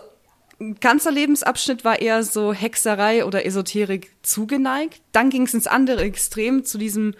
ein 0.59 0.79
ganzer 0.81 1.11
Lebensabschnitt 1.11 1.85
war 1.85 2.01
eher 2.01 2.23
so 2.23 2.51
Hexerei 2.51 3.23
oder 3.23 3.45
Esoterik 3.45 4.11
zugeneigt. 4.21 5.01
Dann 5.13 5.29
ging 5.29 5.43
es 5.43 5.53
ins 5.53 5.67
andere 5.67 6.01
Extrem 6.01 6.65
zu 6.65 6.77
diesem 6.77 7.13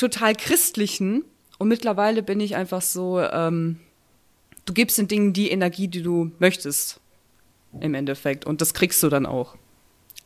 total 0.00 0.34
christlichen. 0.34 1.24
Und 1.58 1.68
mittlerweile 1.68 2.22
bin 2.22 2.40
ich 2.40 2.56
einfach 2.56 2.82
so, 2.82 3.20
ähm, 3.20 3.78
du 4.64 4.72
gibst 4.72 4.98
den 4.98 5.08
Dingen 5.08 5.32
die 5.32 5.50
Energie, 5.50 5.88
die 5.88 6.02
du 6.02 6.32
möchtest. 6.38 7.00
Im 7.80 7.94
Endeffekt. 7.94 8.46
Und 8.46 8.60
das 8.60 8.74
kriegst 8.74 9.02
du 9.02 9.08
dann 9.08 9.26
auch. 9.26 9.56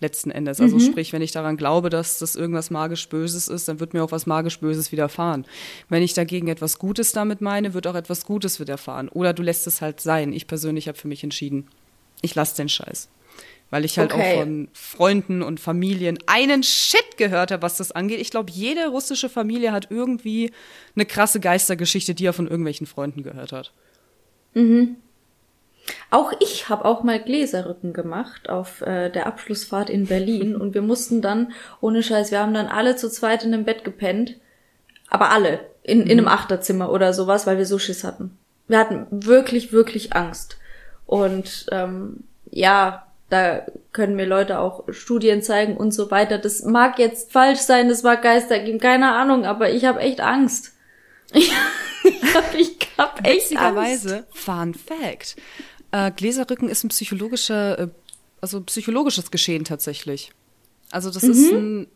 Letzten 0.00 0.30
Endes. 0.30 0.60
Also 0.60 0.76
mhm. 0.76 0.80
sprich, 0.80 1.12
wenn 1.12 1.22
ich 1.22 1.32
daran 1.32 1.56
glaube, 1.56 1.88
dass 1.90 2.18
das 2.18 2.36
irgendwas 2.36 2.70
magisch 2.70 3.08
Böses 3.08 3.48
ist, 3.48 3.68
dann 3.68 3.80
wird 3.80 3.94
mir 3.94 4.02
auch 4.02 4.12
was 4.12 4.26
magisch 4.26 4.60
Böses 4.60 4.92
widerfahren. 4.92 5.44
Wenn 5.88 6.02
ich 6.02 6.14
dagegen 6.14 6.48
etwas 6.48 6.78
Gutes 6.78 7.12
damit 7.12 7.40
meine, 7.40 7.74
wird 7.74 7.86
auch 7.86 7.94
etwas 7.94 8.24
Gutes 8.24 8.60
widerfahren. 8.60 9.08
Oder 9.08 9.32
du 9.32 9.42
lässt 9.42 9.66
es 9.66 9.80
halt 9.80 10.00
sein. 10.00 10.32
Ich 10.32 10.46
persönlich 10.46 10.88
habe 10.88 10.98
für 10.98 11.08
mich 11.08 11.22
entschieden, 11.22 11.68
ich 12.22 12.34
lasse 12.34 12.56
den 12.56 12.68
Scheiß. 12.68 13.08
Weil 13.74 13.84
ich 13.84 13.98
halt 13.98 14.14
okay. 14.14 14.34
auch 14.34 14.38
von 14.38 14.68
Freunden 14.72 15.42
und 15.42 15.58
Familien 15.58 16.16
einen 16.26 16.62
Shit 16.62 17.16
gehört 17.16 17.50
habe, 17.50 17.62
was 17.62 17.76
das 17.76 17.90
angeht. 17.90 18.20
Ich 18.20 18.30
glaube, 18.30 18.52
jede 18.52 18.86
russische 18.86 19.28
Familie 19.28 19.72
hat 19.72 19.88
irgendwie 19.90 20.52
eine 20.94 21.04
krasse 21.04 21.40
Geistergeschichte, 21.40 22.14
die 22.14 22.24
er 22.24 22.32
von 22.32 22.46
irgendwelchen 22.46 22.86
Freunden 22.86 23.24
gehört 23.24 23.50
hat. 23.50 23.72
Mhm. 24.52 24.94
Auch 26.12 26.32
ich 26.38 26.68
habe 26.68 26.84
auch 26.84 27.02
mal 27.02 27.20
Gläserrücken 27.20 27.92
gemacht 27.92 28.48
auf 28.48 28.80
äh, 28.82 29.10
der 29.10 29.26
Abschlussfahrt 29.26 29.90
in 29.90 30.06
Berlin 30.06 30.54
und 30.60 30.74
wir 30.74 30.82
mussten 30.82 31.20
dann, 31.20 31.50
ohne 31.80 32.04
Scheiß, 32.04 32.30
wir 32.30 32.38
haben 32.38 32.54
dann 32.54 32.68
alle 32.68 32.94
zu 32.94 33.10
zweit 33.10 33.42
in 33.42 33.52
einem 33.52 33.64
Bett 33.64 33.82
gepennt. 33.82 34.36
Aber 35.08 35.32
alle. 35.32 35.58
In, 35.82 36.02
in 36.02 36.12
einem 36.12 36.26
mhm. 36.26 36.30
Achterzimmer 36.30 36.92
oder 36.92 37.12
sowas, 37.12 37.44
weil 37.44 37.58
wir 37.58 37.66
so 37.66 37.80
Schiss 37.80 38.04
hatten. 38.04 38.38
Wir 38.68 38.78
hatten 38.78 39.08
wirklich, 39.10 39.72
wirklich 39.72 40.12
Angst. 40.12 40.58
Und 41.06 41.66
ähm, 41.72 42.22
ja, 42.52 43.08
da 43.34 43.66
können 43.92 44.14
mir 44.14 44.26
Leute 44.26 44.60
auch 44.60 44.84
Studien 44.92 45.42
zeigen 45.42 45.76
und 45.76 45.92
so 45.92 46.12
weiter. 46.12 46.38
Das 46.38 46.62
mag 46.62 47.00
jetzt 47.00 47.32
falsch 47.32 47.58
sein, 47.58 47.88
das 47.88 48.04
mag 48.04 48.22
Geister 48.22 48.60
geben, 48.60 48.78
keine 48.78 49.12
Ahnung, 49.12 49.44
aber 49.44 49.70
ich 49.70 49.84
habe 49.84 49.98
echt 50.00 50.20
Angst. 50.20 50.72
Ich, 51.32 51.52
ich 52.04 52.34
hab, 52.34 52.54
ich 52.54 52.78
hab 52.96 53.26
echt 53.26 53.56
Angst. 53.56 54.08
Fun 54.30 54.74
Fact. 54.74 55.36
Äh, 55.90 56.12
Gläserrücken 56.12 56.68
ist 56.68 56.84
ein 56.84 56.88
psychologischer, 56.88 57.78
äh, 57.78 57.88
also 58.40 58.60
psychologisches 58.60 59.32
Geschehen 59.32 59.64
tatsächlich. 59.64 60.30
Also 60.92 61.10
das 61.10 61.24
mhm. 61.24 61.30
ist 61.30 61.50
ein 61.50 61.86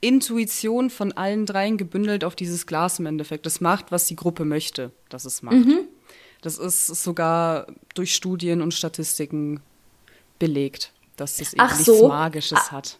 Intuition 0.00 0.90
von 0.90 1.12
allen 1.12 1.46
dreien 1.46 1.76
gebündelt 1.76 2.24
auf 2.24 2.34
dieses 2.34 2.66
Glas 2.66 2.98
im 2.98 3.06
Endeffekt. 3.06 3.46
Das 3.46 3.60
macht, 3.60 3.92
was 3.92 4.06
die 4.06 4.16
Gruppe 4.16 4.44
möchte, 4.44 4.90
dass 5.08 5.24
es 5.24 5.42
macht. 5.42 5.54
Mhm. 5.54 5.80
Das 6.40 6.58
ist 6.58 6.86
sogar 6.88 7.68
durch 7.94 8.14
Studien 8.14 8.60
und 8.60 8.74
Statistiken 8.74 9.60
belegt, 10.38 10.92
dass 11.16 11.36
das 11.36 11.52
eben 11.52 11.60
Ach 11.60 11.76
nichts 11.76 12.02
Magisches 12.02 12.58
Ach. 12.60 12.72
hat. 12.72 12.98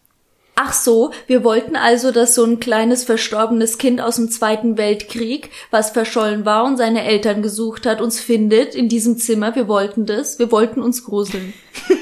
Ach 0.60 0.72
so, 0.72 1.12
wir 1.28 1.44
wollten 1.44 1.76
also, 1.76 2.10
dass 2.10 2.34
so 2.34 2.44
ein 2.44 2.58
kleines 2.58 3.04
verstorbenes 3.04 3.78
Kind 3.78 4.00
aus 4.00 4.16
dem 4.16 4.28
Zweiten 4.28 4.76
Weltkrieg, 4.76 5.50
was 5.70 5.90
verschollen 5.90 6.44
war 6.44 6.64
und 6.64 6.76
seine 6.76 7.04
Eltern 7.04 7.42
gesucht 7.42 7.86
hat, 7.86 8.00
uns 8.00 8.18
findet 8.18 8.74
in 8.74 8.88
diesem 8.88 9.18
Zimmer. 9.18 9.54
Wir 9.54 9.68
wollten 9.68 10.04
das. 10.04 10.40
Wir 10.40 10.50
wollten 10.50 10.82
uns 10.82 11.04
gruseln. 11.04 11.54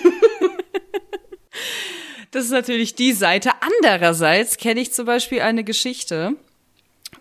das 2.30 2.46
ist 2.46 2.50
natürlich 2.50 2.94
die 2.94 3.12
Seite. 3.12 3.50
Andererseits 3.60 4.56
kenne 4.56 4.80
ich 4.80 4.90
zum 4.90 5.04
Beispiel 5.04 5.42
eine 5.42 5.62
Geschichte 5.62 6.32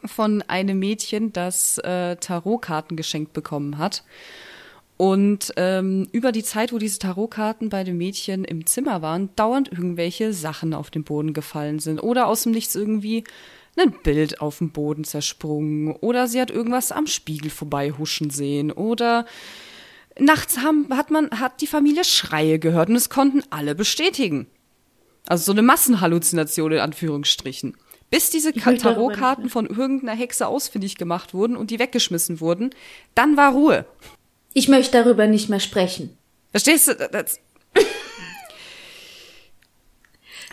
von 0.06 0.42
einem 0.44 0.80
Mädchen, 0.80 1.34
das 1.34 1.80
äh, 1.80 2.16
Tarotkarten 2.16 2.96
geschenkt 2.96 3.34
bekommen 3.34 3.78
hat. 3.78 4.06
Und 4.98 5.52
ähm, 5.58 6.08
über 6.14 6.32
die 6.32 6.44
Zeit, 6.44 6.72
wo 6.72 6.78
diese 6.78 7.00
Tarotkarten 7.00 7.70
bei 7.70 7.84
dem 7.84 7.98
Mädchen 7.98 8.46
im 8.46 8.66
Zimmer 8.66 9.02
waren, 9.02 9.30
dauernd 9.36 9.72
irgendwelche 9.72 10.32
Sachen 10.32 10.74
auf 10.74 10.90
den 10.90 11.04
Boden 11.04 11.34
gefallen 11.34 11.80
sind. 11.80 12.00
Oder 12.00 12.28
aus 12.28 12.44
dem 12.44 12.54
Nichts 12.54 12.76
irgendwie 12.76 13.26
ein 13.78 13.92
Bild 14.04 14.40
auf 14.40 14.60
dem 14.60 14.72
Boden 14.72 15.04
zersprungen. 15.04 15.94
Oder 15.98 16.28
sie 16.28 16.40
hat 16.40 16.50
irgendwas 16.50 16.94
am 16.94 17.08
Spiegel 17.08 17.52
vorbeihuschen 17.52 18.30
sehen. 18.30 18.72
Oder 18.72 19.26
nachts 20.18 20.60
haben, 20.60 20.88
hat 20.92 21.12
man, 21.12 21.30
hat 21.32 21.60
die 21.60 21.68
Familie 21.68 22.06
Schreie 22.06 22.58
gehört 22.58 22.88
und 22.90 22.96
es 22.96 23.10
konnten 23.10 23.44
alle 23.50 23.76
bestätigen. 23.76 24.48
Also 25.28 25.46
so 25.46 25.52
eine 25.52 25.62
Massenhalluzination 25.64 26.72
in 26.72 26.80
Anführungsstrichen. 26.80 27.76
Bis 28.12 28.30
diese 28.30 28.54
Tarotkarten 28.54 29.50
von 29.50 29.66
irgendeiner 29.66 30.18
Hexe 30.18 30.48
ausfindig 30.48 30.96
gemacht 30.96 31.34
wurden 31.34 31.58
und 31.58 31.72
die 31.72 31.80
weggeschmissen 31.80 32.40
wurden, 32.40 32.70
dann 33.16 33.36
war 33.36 33.52
Ruhe. 33.52 33.86
Ich 34.58 34.70
möchte 34.70 35.04
darüber 35.04 35.28
nicht 35.28 35.50
mehr 35.50 35.60
sprechen. 35.60 36.18
Verstehst 36.52 36.88
du? 36.88 36.96
Das 36.96 37.42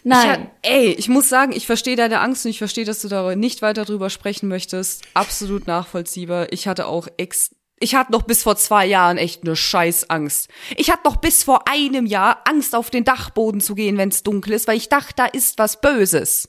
Nein. 0.02 0.50
Ich, 0.62 0.70
ey, 0.70 0.88
ich 0.90 1.08
muss 1.08 1.28
sagen, 1.28 1.52
ich 1.52 1.66
verstehe 1.66 1.94
deine 1.94 2.18
Angst 2.18 2.44
und 2.44 2.50
ich 2.50 2.58
verstehe, 2.58 2.84
dass 2.84 3.00
du 3.00 3.06
darüber 3.08 3.36
nicht 3.36 3.62
weiter 3.62 3.84
drüber 3.84 4.10
sprechen 4.10 4.48
möchtest. 4.48 5.04
Absolut 5.14 5.68
nachvollziehbar. 5.68 6.52
Ich 6.52 6.66
hatte 6.66 6.88
auch 6.88 7.06
ex 7.16 7.54
ich 7.78 7.94
hatte 7.94 8.12
noch 8.12 8.22
bis 8.22 8.42
vor 8.42 8.56
zwei 8.56 8.86
Jahren 8.86 9.18
echt 9.18 9.42
eine 9.42 9.54
Scheißangst. 9.56 10.48
Ich 10.76 10.90
hatte 10.90 11.02
noch 11.04 11.16
bis 11.16 11.44
vor 11.44 11.68
einem 11.68 12.06
Jahr 12.06 12.42
Angst, 12.44 12.74
auf 12.74 12.90
den 12.90 13.04
Dachboden 13.04 13.60
zu 13.60 13.74
gehen, 13.76 13.98
wenn 13.98 14.08
es 14.08 14.24
dunkel 14.24 14.52
ist, 14.52 14.68
weil 14.68 14.76
ich 14.76 14.88
dachte, 14.88 15.14
da 15.16 15.26
ist 15.26 15.58
was 15.58 15.80
Böses. 15.80 16.48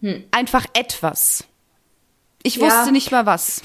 Hm. 0.00 0.24
Einfach 0.32 0.66
etwas. 0.74 1.44
Ich 2.42 2.56
ja. 2.56 2.66
wusste 2.66 2.92
nicht 2.92 3.10
mal 3.10 3.26
was. 3.26 3.62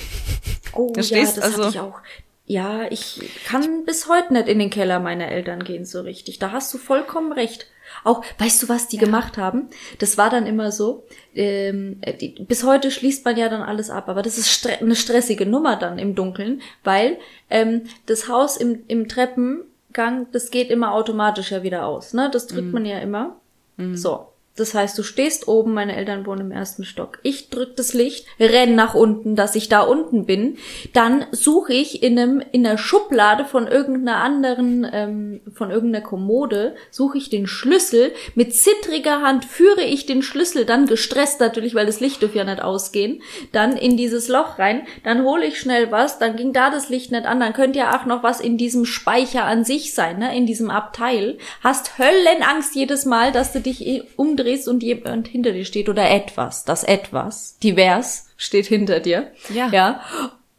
Oh 0.73 0.93
Verstehst? 0.93 1.38
ja, 1.38 1.41
das 1.41 1.51
also, 1.51 1.65
hatte 1.65 1.75
ich 1.75 1.79
auch. 1.79 2.01
Ja, 2.47 2.84
ich 2.91 3.21
kann 3.45 3.86
bis 3.86 4.08
heute 4.08 4.34
nicht 4.34 4.47
in 4.47 4.60
den 4.60 4.69
Keller 4.69 4.99
meiner 4.99 5.29
Eltern 5.29 5.63
gehen 5.63 5.84
so 5.84 6.01
richtig. 6.01 6.38
Da 6.38 6.51
hast 6.51 6.71
du 6.73 6.77
vollkommen 6.77 7.31
recht. 7.31 7.67
Auch, 8.03 8.23
weißt 8.38 8.62
du, 8.62 8.69
was 8.69 8.88
die 8.88 8.97
ja. 8.97 9.03
gemacht 9.03 9.38
haben? 9.38 9.69
Das 9.99 10.17
war 10.17 10.29
dann 10.29 10.45
immer 10.45 10.71
so. 10.71 11.05
Ähm, 11.34 12.01
die, 12.21 12.29
bis 12.29 12.63
heute 12.63 12.91
schließt 12.91 13.25
man 13.25 13.38
ja 13.38 13.49
dann 13.49 13.63
alles 13.63 13.89
ab, 13.89 14.10
aber 14.10 14.21
das 14.21 14.38
ist 14.38 14.49
stre 14.49 14.77
eine 14.79 14.95
stressige 14.95 15.45
Nummer 15.45 15.75
dann 15.75 15.97
im 15.97 16.13
Dunkeln, 16.13 16.62
weil 16.84 17.17
ähm, 17.49 17.84
das 18.05 18.27
Haus 18.27 18.58
im, 18.58 18.84
im 18.88 19.08
Treppengang, 19.08 20.27
das 20.31 20.51
geht 20.51 20.69
immer 20.69 20.93
automatisch 20.93 21.51
ja 21.51 21.63
wieder 21.63 21.86
aus. 21.86 22.13
Ne, 22.13 22.29
das 22.31 22.45
drückt 22.45 22.67
mhm. 22.67 22.73
man 22.73 22.86
ja 22.86 22.99
immer. 22.99 23.38
Mhm. 23.77 23.95
So. 23.95 24.27
Das 24.55 24.73
heißt, 24.73 24.97
du 24.97 25.03
stehst 25.03 25.49
oben, 25.49 25.73
meine 25.73 25.97
Eltern 25.97 26.25
wohnen 26.25 26.41
im 26.41 26.51
ersten 26.51 26.85
Stock. 26.85 27.19
Ich 27.23 27.49
drück 27.49 27.75
das 27.75 27.93
Licht, 27.93 28.25
renn 28.39 28.75
nach 28.75 28.95
unten, 28.95 29.35
dass 29.35 29.55
ich 29.55 29.67
da 29.67 29.81
unten 29.81 30.25
bin. 30.25 30.57
Dann 30.93 31.25
suche 31.31 31.73
ich 31.73 32.01
in 32.01 32.17
einem 32.17 32.41
in 32.53 32.63
der 32.63 32.77
Schublade 32.77 33.43
von 33.43 33.67
irgendeiner 33.67 34.21
anderen, 34.21 34.87
ähm, 34.91 35.41
von 35.53 35.71
irgendeiner 35.71 36.05
Kommode, 36.05 36.75
suche 36.89 37.17
ich 37.17 37.29
den 37.29 37.47
Schlüssel. 37.47 38.13
Mit 38.35 38.55
zittriger 38.55 39.21
Hand 39.21 39.43
führe 39.43 39.83
ich 39.83 40.05
den 40.05 40.21
Schlüssel, 40.21 40.65
dann 40.65 40.85
gestresst 40.85 41.41
natürlich, 41.41 41.75
weil 41.75 41.85
das 41.85 41.99
Licht 41.99 42.21
dürfte 42.21 42.37
ja 42.37 42.45
nicht 42.45 42.61
ausgehen, 42.61 43.21
dann 43.51 43.75
in 43.75 43.97
dieses 43.97 44.29
Loch 44.29 44.57
rein. 44.57 44.87
Dann 45.03 45.23
hole 45.23 45.45
ich 45.45 45.59
schnell 45.59 45.91
was, 45.91 46.17
dann 46.17 46.37
ging 46.37 46.53
da 46.53 46.69
das 46.69 46.87
Licht 46.87 47.11
nicht 47.11 47.25
an. 47.25 47.41
Dann 47.41 47.51
könnte 47.51 47.79
ja 47.79 47.99
auch 47.99 48.05
noch 48.05 48.23
was 48.23 48.39
in 48.39 48.57
diesem 48.57 48.85
Speicher 48.85 49.43
an 49.43 49.65
sich 49.65 49.93
sein, 49.93 50.19
ne, 50.19 50.35
in 50.35 50.45
diesem 50.45 50.69
Abteil. 50.69 51.37
Hast 51.61 51.97
Höllenangst 51.97 52.73
jedes 52.73 53.03
Mal, 53.03 53.33
dass 53.33 53.51
du 53.51 53.59
dich 53.59 54.03
umdrehst 54.15 54.44
umdrehst 54.45 54.67
und 54.67 54.84
jemand 54.84 55.27
hinter 55.27 55.51
dir 55.51 55.65
steht 55.65 55.89
oder 55.89 56.10
etwas, 56.10 56.65
das 56.65 56.84
etwas, 56.84 57.58
divers, 57.60 58.27
steht 58.38 58.67
hinter 58.67 58.99
dir. 58.99 59.31
Ja. 59.53 59.69
Ja. 59.69 60.01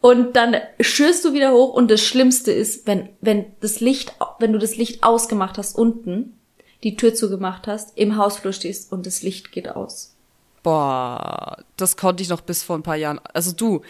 Und 0.01 0.37
dann 0.37 0.57
schürst 0.81 1.25
du 1.25 1.33
wieder 1.33 1.53
hoch 1.53 1.72
und 1.72 1.90
das 1.90 2.01
Schlimmste 2.01 2.53
ist, 2.53 2.87
wenn, 2.87 3.09
wenn 3.20 3.46
das 3.61 3.81
Licht, 3.81 4.14
wenn 4.38 4.53
du 4.53 4.59
das 4.59 4.77
Licht 4.77 5.03
ausgemacht 5.03 5.59
hast 5.59 5.77
unten, 5.77 6.38
die 6.83 6.96
Tür 6.96 7.14
zugemacht 7.14 7.66
hast, 7.66 7.96
im 7.96 8.16
Hausflur 8.16 8.53
stehst 8.53 8.92
und 8.92 9.07
das 9.07 9.22
Licht 9.22 9.53
geht 9.53 9.68
aus. 9.68 10.14
Boah, 10.62 11.64
das 11.77 11.96
konnte 11.96 12.22
ich 12.22 12.29
noch 12.29 12.40
bis 12.40 12.62
vor 12.62 12.77
ein 12.77 12.83
paar 12.83 12.96
Jahren. 12.96 13.20
Also 13.33 13.53
du, 13.53 13.83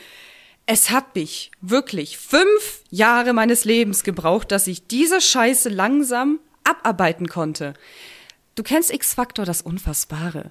es 0.66 0.90
hat 0.90 1.14
mich 1.14 1.50
wirklich 1.60 2.18
fünf 2.18 2.82
Jahre 2.90 3.32
meines 3.32 3.64
Lebens 3.64 4.02
gebraucht, 4.02 4.52
dass 4.52 4.66
ich 4.66 4.86
diese 4.86 5.20
Scheiße 5.20 5.68
langsam 5.68 6.38
abarbeiten 6.64 7.28
konnte. 7.28 7.74
Du 8.56 8.62
kennst 8.62 8.92
X-Factor, 8.92 9.44
das 9.44 9.62
Unfassbare. 9.62 10.50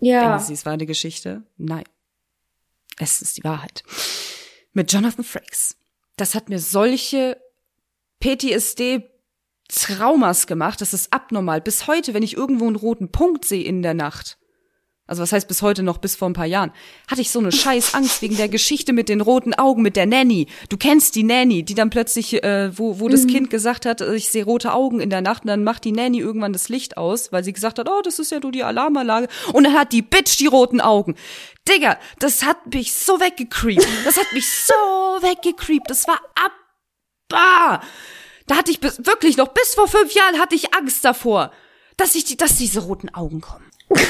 Ja. 0.00 0.20
Denken 0.20 0.44
Sie, 0.46 0.54
es 0.54 0.64
war 0.64 0.72
eine 0.72 0.86
Geschichte? 0.86 1.42
Nein. 1.58 1.84
Es 2.98 3.20
ist 3.20 3.36
die 3.36 3.44
Wahrheit. 3.44 3.84
Mit 4.72 4.92
Jonathan 4.92 5.24
Frakes. 5.24 5.76
Das 6.16 6.34
hat 6.34 6.48
mir 6.48 6.58
solche 6.58 7.36
PTSD 8.20 9.08
Traumas 9.68 10.46
gemacht, 10.46 10.80
das 10.80 10.92
ist 10.92 11.12
abnormal. 11.12 11.60
Bis 11.60 11.86
heute, 11.86 12.14
wenn 12.14 12.22
ich 12.22 12.36
irgendwo 12.36 12.66
einen 12.66 12.76
roten 12.76 13.10
Punkt 13.10 13.44
sehe 13.44 13.64
in 13.64 13.82
der 13.82 13.94
Nacht, 13.94 14.38
also 15.12 15.22
was 15.22 15.32
heißt 15.32 15.46
bis 15.46 15.60
heute 15.60 15.82
noch, 15.82 15.98
bis 15.98 16.16
vor 16.16 16.26
ein 16.26 16.32
paar 16.32 16.46
Jahren, 16.46 16.72
hatte 17.06 17.20
ich 17.20 17.30
so 17.30 17.38
eine 17.38 17.52
scheiß 17.52 17.92
Angst 17.92 18.22
wegen 18.22 18.38
der 18.38 18.48
Geschichte 18.48 18.94
mit 18.94 19.10
den 19.10 19.20
roten 19.20 19.52
Augen, 19.52 19.82
mit 19.82 19.94
der 19.94 20.06
Nanny. 20.06 20.46
Du 20.70 20.78
kennst 20.78 21.16
die 21.16 21.22
Nanny, 21.22 21.64
die 21.64 21.74
dann 21.74 21.90
plötzlich, 21.90 22.42
äh, 22.42 22.70
wo, 22.78 22.98
wo 22.98 23.08
mhm. 23.08 23.10
das 23.10 23.26
Kind 23.26 23.50
gesagt 23.50 23.84
hat, 23.84 24.00
ich 24.00 24.30
sehe 24.30 24.42
rote 24.42 24.72
Augen 24.72 25.00
in 25.00 25.10
der 25.10 25.20
Nacht 25.20 25.42
und 25.42 25.48
dann 25.48 25.64
macht 25.64 25.84
die 25.84 25.92
Nanny 25.92 26.18
irgendwann 26.18 26.54
das 26.54 26.70
Licht 26.70 26.96
aus, 26.96 27.30
weil 27.30 27.44
sie 27.44 27.52
gesagt 27.52 27.78
hat, 27.78 27.90
oh, 27.90 28.00
das 28.02 28.18
ist 28.18 28.32
ja 28.32 28.40
nur 28.40 28.52
die 28.52 28.62
Alarmanlage. 28.62 29.28
Und 29.52 29.64
dann 29.64 29.74
hat 29.74 29.92
die 29.92 30.00
Bitch 30.00 30.38
die 30.38 30.46
roten 30.46 30.80
Augen. 30.80 31.14
Digga, 31.68 31.98
das 32.18 32.42
hat 32.42 32.72
mich 32.72 32.94
so 32.94 33.20
weggecreept. 33.20 33.86
Das 34.06 34.16
hat 34.16 34.32
mich 34.32 34.50
so 34.50 34.72
weggecreept. 34.72 35.90
Das 35.90 36.08
war 36.08 36.20
ab. 36.42 36.52
Bah! 37.28 37.82
Da 38.46 38.56
hatte 38.56 38.70
ich 38.70 38.80
bis, 38.80 39.04
wirklich 39.04 39.36
noch, 39.36 39.48
bis 39.48 39.74
vor 39.74 39.88
fünf 39.88 40.14
Jahren 40.14 40.40
hatte 40.40 40.54
ich 40.54 40.72
Angst 40.74 41.04
davor, 41.04 41.52
dass 41.98 42.14
ich 42.14 42.24
die, 42.24 42.38
dass 42.38 42.56
diese 42.56 42.80
roten 42.80 43.10
Augen 43.14 43.42
kommen. 43.42 43.70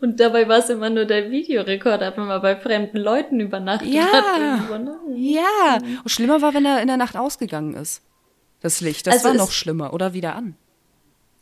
Und 0.00 0.18
dabei 0.18 0.48
war 0.48 0.58
es 0.58 0.70
immer 0.70 0.88
nur 0.88 1.04
der 1.04 1.30
Videorekorder, 1.30 2.16
wenn 2.16 2.26
man 2.26 2.40
bei 2.40 2.56
fremden 2.56 2.96
Leuten 2.98 3.38
übernachtet 3.40 3.88
Ja. 3.92 4.06
hat. 4.10 4.40
Ja. 5.14 5.78
Und 6.02 6.08
schlimmer 6.10 6.40
war, 6.40 6.54
wenn 6.54 6.64
er 6.64 6.80
in 6.80 6.88
der 6.88 6.96
Nacht 6.96 7.16
ausgegangen 7.16 7.74
ist. 7.74 8.02
Das 8.62 8.80
Licht. 8.80 9.06
Das 9.06 9.14
Also 9.16 9.28
war 9.28 9.34
noch 9.34 9.52
schlimmer. 9.52 9.92
Oder 9.92 10.14
wieder 10.14 10.34
an. 10.36 10.54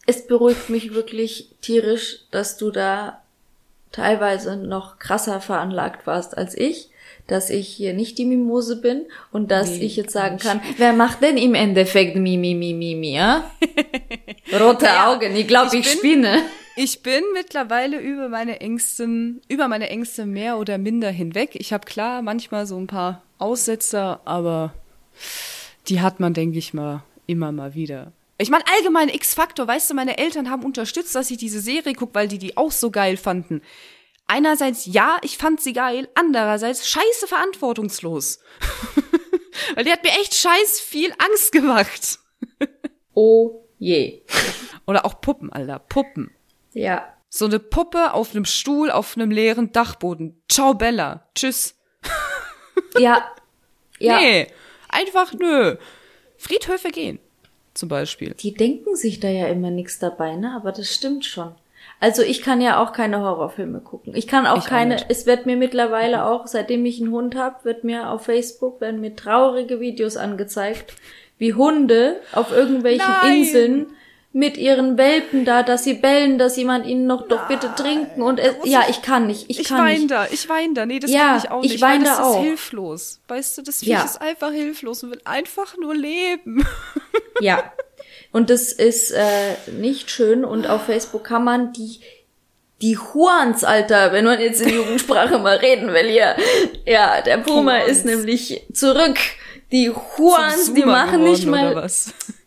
Es 0.07 0.27
beruhigt 0.27 0.71
mich 0.71 0.95
wirklich 0.95 1.51
tierisch, 1.61 2.21
dass 2.31 2.57
du 2.57 2.71
da 2.71 3.23
teilweise 3.93 4.57
noch 4.57 4.99
krasser 4.99 5.41
veranlagt 5.41 6.07
warst 6.07 6.37
als 6.37 6.57
ich, 6.57 6.91
dass 7.27 7.51
ich 7.51 7.69
hier 7.69 7.93
nicht 7.95 8.19
die 8.19 8.25
Mimose 8.25 8.81
bin 8.81 9.07
und 9.33 9.51
dass 9.51 9.71
Nee, 9.71 9.81
ich 9.85 9.97
jetzt 9.97 10.13
sagen 10.13 10.39
kann, 10.39 10.61
wer 10.79 10.93
macht 10.95 11.23
denn 11.23 11.37
im 11.37 11.55
Endeffekt 11.55 12.17
mi, 12.17 12.37
mi, 12.39 12.55
mi, 12.55 12.73
mi, 12.73 12.95
mi, 12.95 13.15
ja? 13.15 13.51
Rote 14.59 14.85
Naja, 14.87 15.13
Augen, 15.13 15.37
ich 15.37 15.47
glaube, 15.47 15.77
ich 15.77 15.81
ich, 15.87 16.01
bin- 16.01 16.25
spinne. 16.25 16.43
Ich 16.81 17.03
bin 17.03 17.25
mittlerweile 17.33 17.99
über 17.99 18.29
meine 18.29 18.61
Ängsten, 18.61 19.43
über 19.49 19.67
meine 19.67 19.91
Ängste 19.91 20.27
mehr 20.27 20.59
oder 20.59 20.79
minder 20.79 21.11
hinweg. 21.11 21.57
Ich 21.57 21.73
habe 21.73 21.85
klar 21.85 22.23
manchmal 22.23 22.69
so 22.69 22.79
ein 22.79 22.87
paar 22.87 23.25
Aussetzer, 23.39 24.21
aber 24.25 24.73
die 25.89 26.01
hat 26.01 26.21
man, 26.21 26.35
denke 26.35 26.57
ich 26.57 26.75
mal, 26.75 27.03
immer 27.27 27.51
mal 27.51 27.75
wieder. 27.75 28.13
Ich 28.39 28.49
meine, 28.49 28.63
allgemein 28.77 29.09
X-Faktor, 29.09 29.67
weißt 29.67 29.91
du, 29.91 29.95
meine 29.95 30.19
Eltern 30.19 30.51
haben 30.51 30.63
unterstützt, 30.63 31.17
dass 31.17 31.33
ich 31.33 31.39
diese 31.39 31.59
Serie 31.59 31.95
gucke, 31.95 32.15
weil 32.15 32.29
die 32.29 32.39
die 32.39 32.57
auch 32.57 32.71
so 32.71 32.93
geil 32.93 33.17
fanden. 33.17 33.61
Einerseits 34.29 34.87
ja, 34.87 35.19
ich 35.23 35.37
fand 35.37 35.61
sie 35.61 35.73
geil, 35.73 36.09
andererseits 36.15 36.89
scheiße 36.89 37.27
verantwortungslos. 37.27 38.39
weil 39.75 39.83
die 39.83 39.91
hat 39.91 40.05
mir 40.05 40.11
echt 40.11 40.33
scheiß 40.33 40.79
viel 40.79 41.13
Angst 41.19 41.51
gemacht. 41.51 42.21
Oh 43.15 43.65
je. 43.81 44.23
Oder 44.87 45.05
auch 45.05 45.21
Puppen, 45.21 45.53
Alter, 45.53 45.81
Puppen. 45.81 46.31
Ja. 46.79 47.13
So 47.29 47.45
eine 47.45 47.59
Puppe 47.59 48.15
auf 48.15 48.35
einem 48.35 48.45
Stuhl 48.47 48.91
auf 48.91 49.17
einem 49.17 49.31
leeren 49.31 49.73
Dachboden. 49.73 50.41
Ciao 50.49 50.75
Bella. 50.75 51.29
Tschüss. 51.35 51.75
Ja. 52.99 53.23
Ja. 53.99 54.19
Nee, 54.19 54.47
einfach 54.89 55.33
nö. 55.35 55.77
Friedhöfe 56.37 56.91
gehen. 56.91 57.19
Zum 57.75 57.89
Beispiel. 57.89 58.35
Die 58.35 58.55
denken 58.55 58.97
sich 58.97 59.21
da 59.21 59.29
ja 59.29 59.47
immer 59.49 59.71
nichts 59.71 59.99
dabei, 59.99 60.37
ne? 60.37 60.53
Aber 60.57 60.73
das 60.73 60.93
stimmt 60.95 61.25
schon. 61.25 61.55
Also 62.01 62.23
ich 62.23 62.41
kann 62.43 62.61
ja 62.61 62.83
auch 62.83 62.93
keine 62.93 63.21
Horrorfilme 63.21 63.81
gucken. 63.81 64.15
Ich 64.17 64.27
kann 64.27 64.47
auch 64.47 64.57
Ich 64.59 64.65
auch 64.65 64.69
keine, 64.69 64.95
nicht. 64.95 65.07
es 65.09 65.27
wird 65.27 65.47
mir 65.47 65.57
mittlerweile 65.57 66.25
auch, 66.25 66.47
seitdem 66.47 66.87
ich 66.87 67.01
einen 67.01 67.13
Hund 67.13 67.35
habe, 67.37 67.65
wird 67.65 67.85
mir 67.85 68.11
auf 68.11 68.25
Facebook, 68.25 68.81
werden 68.81 69.01
mir 69.01 69.15
traurige 69.17 69.81
Videos 69.81 70.17
angezeigt, 70.17 70.95
wie 71.39 71.55
Hunde 71.55 72.21
auf 72.33 72.53
irgendwelchen 72.53 73.07
Nein. 73.23 73.33
Inseln 73.39 73.87
mit 74.33 74.57
ihren 74.59 74.99
Welpen 74.99 75.45
da, 75.45 75.63
dass 75.63 75.85
sie 75.85 75.95
bellen, 75.95 76.39
dass 76.39 76.57
jemand 76.57 76.87
ihnen 76.87 77.07
noch 77.07 77.27
doch 77.29 77.49
bitte 77.49 77.71
trinken 77.75 78.21
und 78.23 78.39
es, 78.39 78.55
ja, 78.65 78.83
ich 78.89 79.01
kann 79.03 79.27
nicht, 79.27 79.47
ich, 79.49 79.61
Ich 79.61 79.69
kann 79.69 79.79
weine 79.79 79.99
nicht. 80.01 80.11
da, 80.11 80.27
ich 80.31 80.49
weine 80.49 80.75
da. 80.75 80.87
Nee, 80.87 80.99
das 81.01 81.11
Ja, 81.11 81.29
kann 81.29 81.39
ich 81.39 81.51
auch 81.51 81.63
ich 81.65 81.73
nicht. 81.73 81.81
wein 81.83 82.01
weil 82.01 82.05
das 82.05 82.17
da 82.19 82.23
ist 82.31 82.37
auch. 82.37 82.43
hilflos. 82.43 83.21
Weißt 83.29 83.59
du, 83.59 83.63
das 83.63 83.79
Viech 83.81 83.89
Ja. 83.89 84.03
ist 84.05 84.21
einfach 84.21 84.51
hilflos 84.53 85.03
und 85.03 85.11
will 85.13 85.21
einfach 85.25 85.77
nur 85.79 85.95
leben. 85.95 86.67
Ja. 87.41 87.73
Und 88.33 88.51
das 88.51 88.73
ist 88.73 89.13
äh, 89.13 89.55
nicht 89.71 90.11
schön 90.11 90.45
und 90.45 90.67
auf 90.69 90.87
Facebook 90.87 91.23
kann 91.25 91.45
man 91.45 91.73
die 91.73 92.01
die 92.83 92.97
Hurns, 92.99 93.65
Alter, 93.65 94.13
wenn 94.13 94.25
man 94.25 94.39
jetzt 94.41 94.61
in 94.61 94.69
Jugendsprache 94.71 95.39
mal 95.39 95.57
reden 95.57 95.93
will 95.93 96.09
hier. 96.09 96.37
Ja, 96.87 97.21
der 97.23 97.39
Puma 97.39 97.79
Hurns. 97.79 97.91
ist 97.91 98.05
nämlich 98.05 98.65
zurück. 98.73 99.19
Die 99.73 99.91
Hurns, 99.91 100.67
Zum 100.67 100.75
die 100.77 100.85
machen 100.85 101.23
nicht 101.25 101.47
mal? 101.47 101.89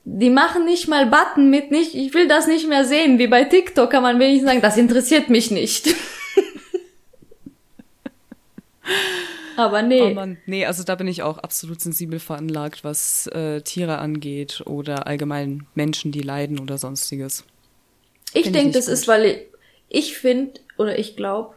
Die 0.03 0.29
machen 0.29 0.65
nicht 0.65 0.87
mal 0.87 1.05
Button 1.05 1.49
mit 1.49 1.71
nicht, 1.71 1.95
ich 1.95 2.13
will 2.13 2.27
das 2.27 2.47
nicht 2.47 2.67
mehr 2.67 2.85
sehen. 2.85 3.19
Wie 3.19 3.27
bei 3.27 3.43
TikTok 3.43 3.89
kann 3.89 4.03
man 4.03 4.19
wenigstens 4.19 4.49
sagen, 4.49 4.61
das 4.61 4.77
interessiert 4.77 5.29
mich 5.29 5.51
nicht. 5.51 5.93
Aber 9.57 9.81
nee. 9.83 10.01
Oh 10.01 10.13
Mann. 10.13 10.37
Nee, 10.45 10.65
also 10.65 10.83
da 10.83 10.95
bin 10.95 11.07
ich 11.07 11.21
auch 11.23 11.37
absolut 11.37 11.81
sensibel 11.81 12.19
veranlagt, 12.19 12.83
was 12.83 13.27
äh, 13.27 13.61
Tiere 13.61 13.99
angeht 13.99 14.63
oder 14.65 15.05
allgemein 15.07 15.67
Menschen, 15.75 16.11
die 16.11 16.21
leiden 16.21 16.59
oder 16.59 16.77
sonstiges. 16.77 17.43
Ich 18.33 18.51
denke, 18.51 18.71
das 18.71 18.85
gut. 18.85 18.93
ist, 18.93 19.07
weil 19.07 19.25
ich, 19.25 19.37
ich 19.89 20.17
finde 20.17 20.59
oder 20.77 20.97
ich 20.97 21.15
glaube, 21.15 21.53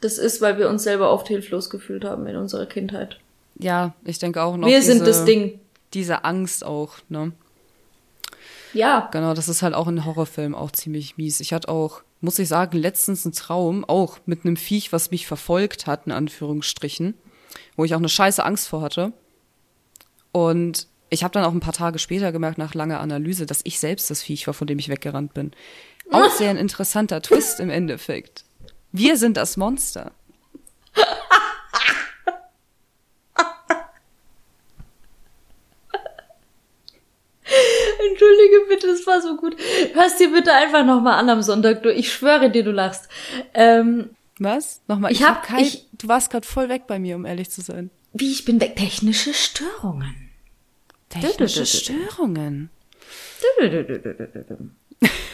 das 0.00 0.18
ist, 0.18 0.40
weil 0.40 0.58
wir 0.58 0.68
uns 0.68 0.82
selber 0.82 1.10
oft 1.10 1.28
hilflos 1.28 1.70
gefühlt 1.70 2.04
haben 2.04 2.26
in 2.26 2.36
unserer 2.36 2.66
Kindheit. 2.66 3.18
Ja, 3.58 3.94
ich 4.04 4.18
denke 4.18 4.42
auch 4.42 4.56
noch. 4.56 4.66
wir 4.66 4.80
diese, 4.80 4.92
sind 4.92 5.06
das 5.06 5.24
Ding. 5.24 5.60
Diese 5.94 6.24
Angst 6.24 6.64
auch, 6.64 6.96
ne? 7.08 7.32
Ja. 8.72 9.08
Genau, 9.12 9.34
das 9.34 9.48
ist 9.48 9.62
halt 9.62 9.74
auch 9.74 9.88
in 9.88 10.04
Horrorfilmen 10.04 10.54
auch 10.54 10.70
ziemlich 10.70 11.16
mies. 11.16 11.40
Ich 11.40 11.52
hatte 11.52 11.68
auch, 11.68 12.02
muss 12.20 12.38
ich 12.38 12.48
sagen, 12.48 12.78
letztens 12.78 13.24
einen 13.24 13.34
Traum, 13.34 13.84
auch 13.84 14.18
mit 14.26 14.44
einem 14.44 14.56
Viech, 14.56 14.92
was 14.92 15.10
mich 15.10 15.26
verfolgt 15.26 15.86
hat, 15.86 16.06
in 16.06 16.12
Anführungsstrichen, 16.12 17.14
wo 17.76 17.84
ich 17.84 17.94
auch 17.94 17.98
eine 17.98 18.08
scheiße 18.08 18.44
Angst 18.44 18.68
vor 18.68 18.82
hatte. 18.82 19.12
Und 20.32 20.86
ich 21.10 21.22
habe 21.22 21.32
dann 21.32 21.44
auch 21.44 21.52
ein 21.52 21.60
paar 21.60 21.74
Tage 21.74 21.98
später 21.98 22.32
gemerkt, 22.32 22.56
nach 22.56 22.74
langer 22.74 23.00
Analyse, 23.00 23.44
dass 23.44 23.60
ich 23.64 23.78
selbst 23.78 24.10
das 24.10 24.22
Viech 24.22 24.46
war, 24.46 24.54
von 24.54 24.66
dem 24.66 24.78
ich 24.78 24.88
weggerannt 24.88 25.34
bin. 25.34 25.52
Auch 26.10 26.30
sehr 26.38 26.50
ein 26.50 26.56
interessanter 26.56 27.20
Twist 27.20 27.60
im 27.60 27.70
Endeffekt. 27.70 28.44
Wir 28.92 29.16
sind 29.16 29.36
das 29.36 29.56
Monster. 29.56 30.12
Entschuldige 38.52 38.68
bitte, 38.68 38.86
das 38.88 39.06
war 39.06 39.20
so 39.20 39.36
gut. 39.36 39.56
Hörst 39.94 40.20
dir 40.20 40.32
bitte 40.32 40.52
einfach 40.52 40.84
nochmal 40.84 41.18
an 41.18 41.28
am 41.30 41.42
Sonntag, 41.42 41.82
du. 41.82 41.92
Ich 41.92 42.12
schwöre 42.12 42.50
dir, 42.50 42.62
du 42.64 42.70
lachst. 42.72 43.08
Ähm, 43.54 44.10
Was? 44.38 44.80
Nochmal, 44.88 45.12
Ich 45.12 45.20
ich, 45.20 45.26
hab, 45.26 45.36
hab- 45.36 45.42
kein, 45.44 45.64
ich- 45.64 45.86
du 45.92 46.08
warst 46.08 46.30
gerade 46.30 46.46
voll 46.46 46.68
weg 46.68 46.86
bei 46.86 46.98
mir, 46.98 47.16
um 47.16 47.24
ehrlich 47.24 47.50
zu 47.50 47.60
sein. 47.60 47.90
wie 48.12 48.30
ich 48.30 48.44
bin 48.44 48.60
weg. 48.60 48.76
Technische 48.76 49.32
Störungen. 49.34 50.30
Technische 51.08 51.66
Störungen. 51.66 52.70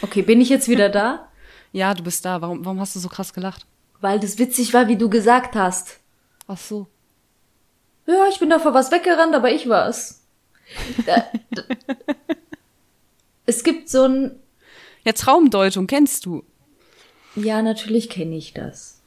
Okay, 0.01 0.21
bin 0.21 0.41
ich 0.41 0.49
jetzt 0.49 0.67
wieder 0.67 0.89
da? 0.89 1.25
Ja, 1.71 1.93
du 1.93 2.01
bist 2.01 2.25
da. 2.25 2.41
Warum, 2.41 2.65
warum 2.65 2.79
hast 2.79 2.95
du 2.95 2.99
so 2.99 3.09
krass 3.09 3.31
gelacht? 3.31 3.63
Weil 4.01 4.19
das 4.19 4.39
witzig 4.39 4.73
war, 4.73 4.87
wie 4.87 4.95
du 4.97 5.07
gesagt 5.07 5.53
hast. 5.55 5.99
Ach 6.47 6.57
so. 6.57 6.87
Ja, 8.07 8.25
ich 8.27 8.39
bin 8.39 8.49
da 8.49 8.57
vor 8.57 8.73
was 8.73 8.91
weggerannt, 8.91 9.35
aber 9.35 9.51
ich 9.51 9.69
war's. 9.69 10.23
Da, 11.05 11.25
da, 11.51 11.61
es 13.49 13.63
gibt 13.63 13.89
so 13.89 14.03
ein, 14.03 14.31
Ja, 15.05 15.11
Traumdeutung 15.13 15.87
kennst 15.87 16.25
du. 16.25 16.43
ja, 17.35 17.61
natürlich 17.61 18.09
kenne 18.09 18.37
ich 18.37 18.53
das. 18.53 19.01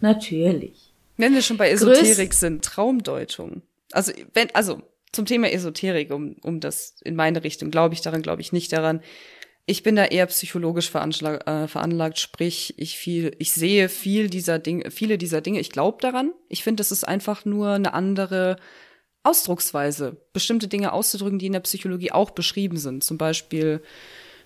Natürlich. 0.00 0.92
Wenn 1.16 1.34
wir 1.34 1.42
schon 1.42 1.56
bei 1.56 1.70
Größ- 1.72 1.92
Esoterik 1.92 2.34
sind, 2.34 2.64
Traumdeutung. 2.64 3.62
Also, 3.92 4.12
wenn, 4.34 4.54
also, 4.54 4.82
zum 5.12 5.24
Thema 5.24 5.50
Esoterik, 5.50 6.12
um, 6.12 6.36
um 6.42 6.60
das 6.60 6.96
in 7.02 7.16
meine 7.16 7.42
Richtung, 7.42 7.70
glaube 7.70 7.94
ich 7.94 8.02
daran, 8.02 8.20
glaube 8.22 8.42
ich 8.42 8.52
nicht 8.52 8.72
daran. 8.72 9.00
Ich 9.64 9.82
bin 9.82 9.96
da 9.96 10.04
eher 10.04 10.26
psychologisch 10.26 10.90
veranschlag, 10.90 11.46
äh, 11.48 11.66
veranlagt, 11.66 12.18
sprich, 12.20 12.74
ich 12.76 12.98
viel, 12.98 13.34
ich 13.38 13.52
sehe 13.52 13.88
viel 13.88 14.28
dieser 14.28 14.58
Dinge, 14.58 14.90
viele 14.90 15.16
dieser 15.18 15.40
Dinge, 15.40 15.58
ich 15.58 15.70
glaube 15.70 15.98
daran. 16.00 16.32
Ich 16.48 16.62
finde, 16.62 16.82
es 16.82 16.92
ist 16.92 17.04
einfach 17.08 17.44
nur 17.44 17.70
eine 17.70 17.94
andere 17.94 18.56
Ausdrucksweise, 19.26 20.16
bestimmte 20.32 20.68
Dinge 20.68 20.92
auszudrücken, 20.92 21.38
die 21.38 21.46
in 21.46 21.52
der 21.52 21.60
Psychologie 21.60 22.12
auch 22.12 22.30
beschrieben 22.30 22.76
sind. 22.76 23.04
Zum 23.04 23.18
Beispiel 23.18 23.82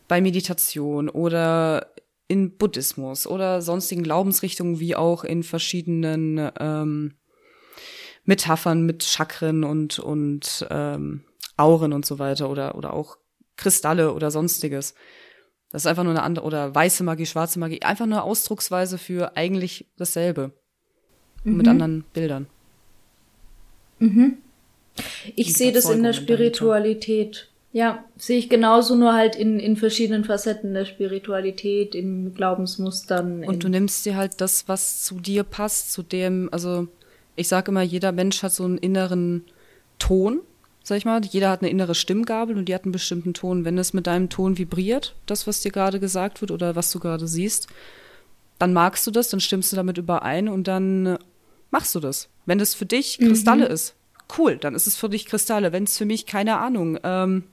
bei 0.09 0.21
Meditation 0.21 1.09
oder 1.09 1.93
in 2.29 2.57
Buddhismus 2.57 3.27
oder 3.27 3.61
sonstigen 3.61 4.03
Glaubensrichtungen, 4.03 4.81
wie 4.81 4.97
auch 4.97 5.25
in 5.25 5.43
verschiedenen 5.43 6.51
ähm, 6.59 7.15
Metaphern 8.25 8.87
mit 8.87 9.03
Chakren 9.05 9.65
und, 9.65 9.99
und 9.99 10.67
ähm, 10.71 11.25
Auren 11.57 11.93
und 11.93 12.07
so 12.07 12.19
weiter 12.19 12.49
oder, 12.49 12.77
oder 12.77 12.93
auch 12.95 13.19
Kristalle 13.57 14.15
oder 14.15 14.31
sonstiges. 14.31 14.95
Das 15.71 15.83
ist 15.83 15.87
einfach 15.87 16.05
nur 16.05 16.13
eine 16.13 16.23
andere, 16.23 16.45
oder 16.45 16.75
weiße 16.75 17.05
Magie, 17.05 17.27
schwarze 17.27 17.59
Magie, 17.59 17.83
einfach 17.83 18.07
nur 18.07 18.23
Ausdrucksweise 18.23 18.99
für 18.99 19.37
eigentlich 19.37 19.87
dasselbe. 19.97 20.53
Mit 21.57 21.67
anderen 21.69 22.05
Bildern. 22.13 22.49
Ich 25.37 25.55
sehe 25.55 25.73
das 25.73 25.89
in 25.89 26.03
der. 26.03 26.13
Spiritualität. 26.13 27.49
Ja, 27.73 28.05
sehe 28.17 28.39
ich 28.39 28.49
genauso, 28.49 28.97
nur 28.97 29.15
halt 29.15 29.37
in, 29.37 29.61
in 29.61 29.77
verschiedenen 29.77 30.25
Facetten 30.25 30.75
der 30.75 30.85
Spiritualität, 30.85 31.95
in 31.95 32.35
Glaubensmustern. 32.35 33.45
Und 33.45 33.55
in, 33.55 33.61
du 33.61 33.69
nimmst 33.69 34.05
dir 34.05 34.17
halt 34.17 34.41
das, 34.41 34.67
was 34.67 35.05
zu 35.05 35.21
dir 35.21 35.45
passt, 35.45 35.93
zu 35.93 36.03
dem, 36.03 36.49
also 36.51 36.89
ich 37.37 37.47
sage 37.47 37.71
immer, 37.71 37.83
jeder 37.83 38.11
Mensch 38.11 38.43
hat 38.43 38.53
so 38.53 38.65
einen 38.65 38.79
inneren 38.79 39.45
Ton, 40.01 40.41
sag 40.83 40.99
ich 40.99 41.05
mal. 41.05 41.25
Jeder 41.25 41.51
hat 41.51 41.63
eine 41.63 41.71
innere 41.71 41.95
Stimmgabel 41.95 42.59
und 42.59 42.69
die 42.69 42.75
hat 42.75 42.85
einen 42.85 42.93
bestimmten 42.93 43.35
Ton. 43.35 43.65
Wenn 43.65 43.79
es 43.79 43.93
mit 43.93 44.09
deinem 44.09 44.31
Ton 44.31 44.59
vibriert, 44.59 45.15
das, 45.27 45.47
was 45.47 45.61
dir 45.61 45.71
gerade 45.71 46.01
gesagt 46.01 46.41
wird 46.41 46.51
oder 46.51 46.75
was 46.75 46.91
du 46.91 46.99
gerade 46.99 47.29
siehst, 47.29 47.69
dann 48.59 48.73
magst 48.73 49.07
du 49.07 49.11
das, 49.13 49.29
dann 49.29 49.41
stimmst 49.41 49.71
du 49.71 49.77
damit 49.77 49.97
überein 49.97 50.49
und 50.49 50.67
dann 50.67 51.19
machst 51.71 51.95
du 51.95 52.01
das. 52.01 52.29
Wenn 52.47 52.59
es 52.59 52.75
für 52.75 52.87
dich 52.87 53.19
Kristalle 53.19 53.67
ist, 53.67 53.95
cool, 54.39 54.57
dann 54.57 54.75
ist 54.75 54.87
es 54.87 54.97
für 54.97 55.09
dich 55.09 55.27
Kristalle. 55.27 55.73
Wenn 55.73 55.85
es 55.85 55.99
für 55.99 56.05
mich, 56.05 56.27
keine 56.27 56.59
Ahnung, 56.59 56.99
ähm, 57.03 57.45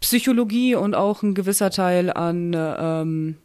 Psychologie 0.00 0.74
und 0.74 0.94
auch 0.94 1.22
ein 1.22 1.34
gewisser 1.34 1.70
Teil 1.70 2.10
an 2.10 2.56
ähm, 2.56 3.36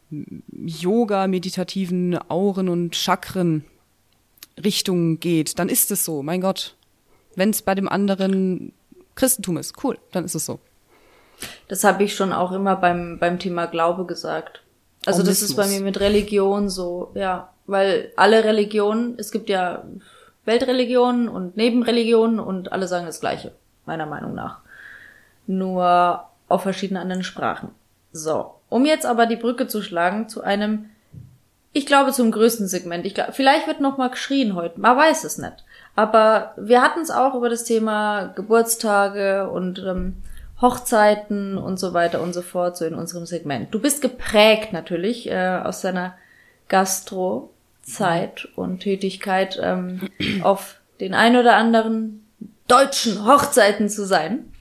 Yoga, 0.50 1.26
meditativen 1.26 2.18
Auren 2.30 2.68
und 2.68 2.96
Chakren 2.96 3.64
Richtungen 4.62 5.20
geht, 5.20 5.58
dann 5.58 5.68
ist 5.68 5.90
es 5.90 6.04
so. 6.04 6.22
Mein 6.22 6.40
Gott, 6.40 6.74
wenn 7.34 7.50
es 7.50 7.60
bei 7.60 7.74
dem 7.74 7.88
anderen 7.88 8.72
Christentum 9.14 9.58
ist, 9.58 9.84
cool, 9.84 9.98
dann 10.12 10.24
ist 10.24 10.34
es 10.34 10.46
so. 10.46 10.58
Das 11.68 11.84
habe 11.84 12.04
ich 12.04 12.14
schon 12.14 12.32
auch 12.32 12.52
immer 12.52 12.76
beim, 12.76 13.18
beim 13.18 13.38
Thema 13.38 13.66
Glaube 13.66 14.06
gesagt. 14.06 14.62
Also 15.04 15.22
das 15.22 15.42
ist 15.42 15.54
bei 15.54 15.66
mir 15.68 15.80
mit 15.80 16.00
Religion 16.00 16.70
so, 16.70 17.12
ja, 17.14 17.52
weil 17.66 18.12
alle 18.16 18.42
Religionen, 18.44 19.14
es 19.18 19.30
gibt 19.30 19.48
ja 19.50 19.84
Weltreligionen 20.46 21.28
und 21.28 21.56
Nebenreligionen 21.56 22.40
und 22.40 22.72
alle 22.72 22.88
sagen 22.88 23.06
das 23.06 23.20
Gleiche, 23.20 23.52
meiner 23.84 24.06
Meinung 24.06 24.34
nach. 24.34 24.60
Nur 25.46 26.24
auf 26.48 26.62
verschiedenen 26.62 27.02
anderen 27.02 27.24
Sprachen. 27.24 27.70
So, 28.12 28.54
um 28.68 28.86
jetzt 28.86 29.06
aber 29.06 29.26
die 29.26 29.36
Brücke 29.36 29.66
zu 29.66 29.82
schlagen 29.82 30.28
zu 30.28 30.42
einem, 30.42 30.90
ich 31.72 31.86
glaube 31.86 32.12
zum 32.12 32.30
größten 32.30 32.68
Segment. 32.68 33.04
Ich 33.04 33.14
glaube, 33.14 33.32
vielleicht 33.32 33.66
wird 33.66 33.80
noch 33.80 33.98
mal 33.98 34.08
geschrien 34.08 34.54
heute, 34.54 34.80
man 34.80 34.96
weiß 34.96 35.24
es 35.24 35.38
nicht. 35.38 35.64
Aber 35.94 36.52
wir 36.56 36.82
hatten 36.82 37.00
es 37.00 37.10
auch 37.10 37.34
über 37.34 37.48
das 37.48 37.64
Thema 37.64 38.26
Geburtstage 38.34 39.50
und 39.50 39.78
ähm, 39.80 40.16
Hochzeiten 40.60 41.58
und 41.58 41.78
so 41.78 41.92
weiter 41.92 42.22
und 42.22 42.32
so 42.32 42.42
fort, 42.42 42.76
so 42.76 42.84
in 42.84 42.94
unserem 42.94 43.26
Segment. 43.26 43.74
Du 43.74 43.80
bist 43.80 44.00
geprägt 44.00 44.72
natürlich 44.72 45.30
äh, 45.30 45.60
aus 45.62 45.82
deiner 45.82 46.14
Gastro-Zeit 47.86 48.48
und 48.56 48.80
Tätigkeit 48.80 49.58
ähm, 49.62 50.08
auf 50.42 50.80
den 51.00 51.14
ein 51.14 51.36
oder 51.36 51.56
anderen 51.56 52.26
deutschen 52.68 53.24
Hochzeiten 53.26 53.88
zu 53.88 54.04
sein. 54.06 54.52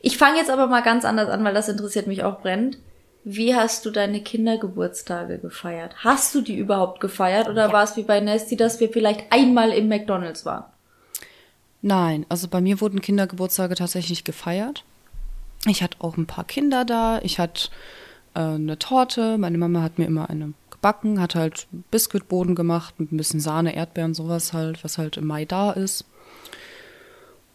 Ich 0.00 0.16
fange 0.16 0.38
jetzt 0.38 0.50
aber 0.50 0.66
mal 0.66 0.82
ganz 0.82 1.04
anders 1.04 1.28
an, 1.28 1.44
weil 1.44 1.54
das 1.54 1.68
interessiert 1.68 2.06
mich 2.06 2.24
auch 2.24 2.40
brennend. 2.40 2.78
Wie 3.22 3.54
hast 3.54 3.84
du 3.84 3.90
deine 3.90 4.22
Kindergeburtstage 4.22 5.38
gefeiert? 5.38 5.94
Hast 5.98 6.34
du 6.34 6.40
die 6.40 6.56
überhaupt 6.56 7.00
gefeiert 7.00 7.48
oder 7.48 7.66
ja. 7.66 7.72
war 7.72 7.84
es 7.84 7.96
wie 7.96 8.02
bei 8.02 8.18
Nesty, 8.18 8.56
dass 8.56 8.80
wir 8.80 8.88
vielleicht 8.88 9.30
einmal 9.30 9.72
im 9.72 9.88
McDonald's 9.88 10.46
waren? 10.46 10.64
Nein, 11.82 12.24
also 12.30 12.48
bei 12.48 12.62
mir 12.62 12.80
wurden 12.80 13.02
Kindergeburtstage 13.02 13.74
tatsächlich 13.74 14.24
gefeiert. 14.24 14.84
Ich 15.66 15.82
hatte 15.82 15.98
auch 16.00 16.16
ein 16.16 16.26
paar 16.26 16.44
Kinder 16.44 16.86
da. 16.86 17.20
Ich 17.22 17.38
hatte 17.38 17.68
äh, 18.34 18.40
eine 18.40 18.78
Torte. 18.78 19.36
Meine 19.36 19.58
Mama 19.58 19.82
hat 19.82 19.98
mir 19.98 20.06
immer 20.06 20.30
eine 20.30 20.54
gebacken, 20.80 21.20
hat 21.20 21.34
halt 21.34 21.66
Biskuitboden 21.90 22.54
gemacht 22.54 22.98
mit 22.98 23.12
ein 23.12 23.16
bisschen 23.16 23.40
Sahne, 23.40 23.74
Erdbeeren, 23.74 24.14
sowas 24.14 24.52
halt, 24.52 24.82
was 24.82 24.96
halt 24.96 25.18
im 25.18 25.26
Mai 25.26 25.44
da 25.44 25.72
ist. 25.72 26.06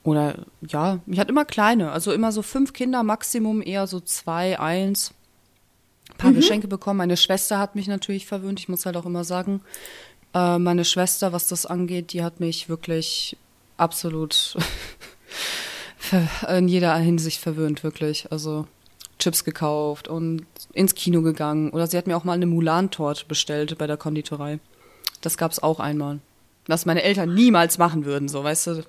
Oder 0.03 0.45
ja, 0.61 0.99
ich 1.07 1.19
hatte 1.19 1.31
immer 1.31 1.45
kleine, 1.45 1.91
also 1.91 2.13
immer 2.13 2.31
so 2.31 2.43
fünf 2.43 2.73
Kinder 2.73 3.01
Maximum, 3.01 3.63
eher 3.63 3.87
so 3.87 3.99
zwei, 3.99 4.59
eins. 4.59 5.13
Ein 6.11 6.17
paar 6.17 6.31
mhm. 6.31 6.35
Geschenke 6.35 6.67
bekommen. 6.67 6.99
Meine 6.99 7.17
Schwester 7.17 7.57
hat 7.57 7.73
mich 7.73 7.87
natürlich 7.87 8.27
verwöhnt. 8.27 8.59
Ich 8.59 8.69
muss 8.69 8.85
halt 8.85 8.95
auch 8.95 9.07
immer 9.07 9.23
sagen, 9.23 9.61
äh, 10.35 10.59
meine 10.59 10.85
Schwester, 10.85 11.33
was 11.33 11.47
das 11.47 11.65
angeht, 11.65 12.13
die 12.13 12.23
hat 12.23 12.39
mich 12.39 12.69
wirklich 12.69 13.35
absolut 13.77 14.55
in 16.47 16.67
jeder 16.67 16.95
Hinsicht 16.97 17.41
verwöhnt, 17.41 17.83
wirklich. 17.83 18.31
Also 18.31 18.67
Chips 19.25 19.43
gekauft 19.43 20.07
und 20.07 20.45
ins 20.73 20.93
Kino 20.93 21.23
gegangen. 21.23 21.71
Oder 21.71 21.87
sie 21.87 21.97
hat 21.97 22.05
mir 22.05 22.15
auch 22.15 22.23
mal 22.23 22.33
eine 22.33 22.45
Mulan-Torte 22.45 23.25
bestellt 23.27 23.75
bei 23.79 23.87
der 23.87 23.97
Konditorei. 23.97 24.59
Das 25.21 25.35
gab's 25.35 25.57
auch 25.57 25.79
einmal. 25.79 26.19
Was 26.67 26.85
meine 26.85 27.01
Eltern 27.01 27.33
niemals 27.33 27.79
machen 27.79 28.05
würden, 28.05 28.27
so, 28.27 28.43
weißt 28.43 28.67
du. 28.67 28.83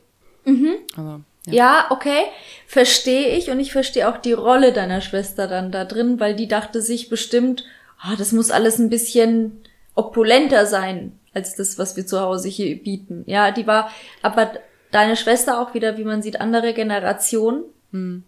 Mhm. 0.44 0.74
Aber, 0.94 1.20
ja. 1.46 1.52
ja, 1.54 1.86
okay. 1.88 2.24
Verstehe 2.66 3.34
ich 3.34 3.50
und 3.50 3.60
ich 3.60 3.72
verstehe 3.72 4.10
auch 4.10 4.18
die 4.18 4.34
Rolle 4.34 4.74
deiner 4.74 5.00
Schwester 5.00 5.46
dann 5.46 5.72
da 5.72 5.86
drin, 5.86 6.20
weil 6.20 6.36
die 6.36 6.48
dachte 6.48 6.82
sich 6.82 7.08
bestimmt, 7.08 7.64
oh, 8.04 8.14
das 8.18 8.32
muss 8.32 8.50
alles 8.50 8.78
ein 8.78 8.90
bisschen 8.90 9.62
opulenter 9.94 10.66
sein 10.66 11.18
als 11.32 11.54
das, 11.54 11.78
was 11.78 11.96
wir 11.96 12.06
zu 12.06 12.20
Hause 12.20 12.48
hier 12.48 12.76
bieten. 12.82 13.24
Ja, 13.26 13.52
die 13.52 13.66
war, 13.66 13.90
aber 14.20 14.52
deine 14.90 15.16
Schwester 15.16 15.62
auch 15.62 15.72
wieder, 15.72 15.96
wie 15.96 16.04
man 16.04 16.20
sieht, 16.20 16.42
andere 16.42 16.74
Generation. 16.74 17.64
Hm. 17.92 18.24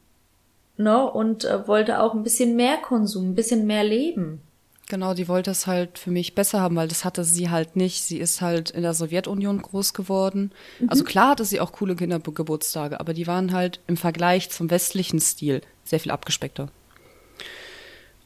Ne? 0.79 1.11
Und 1.11 1.45
äh, 1.45 1.69
wollte 1.69 2.01
auch 2.01 2.15
ein 2.15 2.23
bisschen 2.23 2.57
mehr 2.57 2.79
Konsum, 2.79 3.31
ein 3.31 3.35
bisschen 3.35 3.67
mehr 3.67 3.85
Leben. 3.85 4.41
Genau, 4.89 5.13
die 5.13 5.29
wollte 5.29 5.51
es 5.51 5.67
halt 5.67 5.99
für 5.99 6.11
mich 6.11 6.35
besser 6.35 6.61
haben, 6.61 6.77
weil 6.77 6.89
das 6.89 7.05
hatte 7.05 7.23
sie 7.23 7.51
halt 7.51 7.77
nicht. 7.77 8.03
Sie 8.03 8.19
ist 8.19 8.41
halt 8.41 8.71
in 8.71 8.83
der 8.83 8.95
Sowjetunion 8.95 9.61
groß 9.61 9.93
geworden. 9.93 10.51
Mhm. 10.79 10.89
Also 10.89 11.05
klar 11.05 11.31
hatte 11.31 11.45
sie 11.45 11.61
auch 11.61 11.73
coole 11.73 11.95
Kindergeburtstage, 11.95 12.99
aber 12.99 13.13
die 13.13 13.27
waren 13.27 13.53
halt 13.53 13.81
im 13.87 13.99
Vergleich 13.99 14.49
zum 14.49 14.71
westlichen 14.71 15.21
Stil 15.21 15.61
sehr 15.85 16.01
viel 16.01 16.11
abgespeckter. 16.11 16.71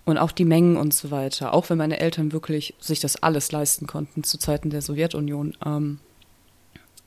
Und 0.04 0.18
auch 0.18 0.30
die 0.30 0.44
Mengen 0.44 0.76
und 0.76 0.94
so 0.94 1.10
weiter. 1.10 1.52
Auch 1.52 1.68
wenn 1.68 1.78
meine 1.78 1.98
Eltern 1.98 2.32
wirklich 2.32 2.74
sich 2.78 3.00
das 3.00 3.22
alles 3.22 3.50
leisten 3.50 3.86
konnten 3.86 4.22
zu 4.22 4.38
Zeiten 4.38 4.70
der 4.70 4.82
Sowjetunion. 4.82 5.56
Ähm, 5.64 5.98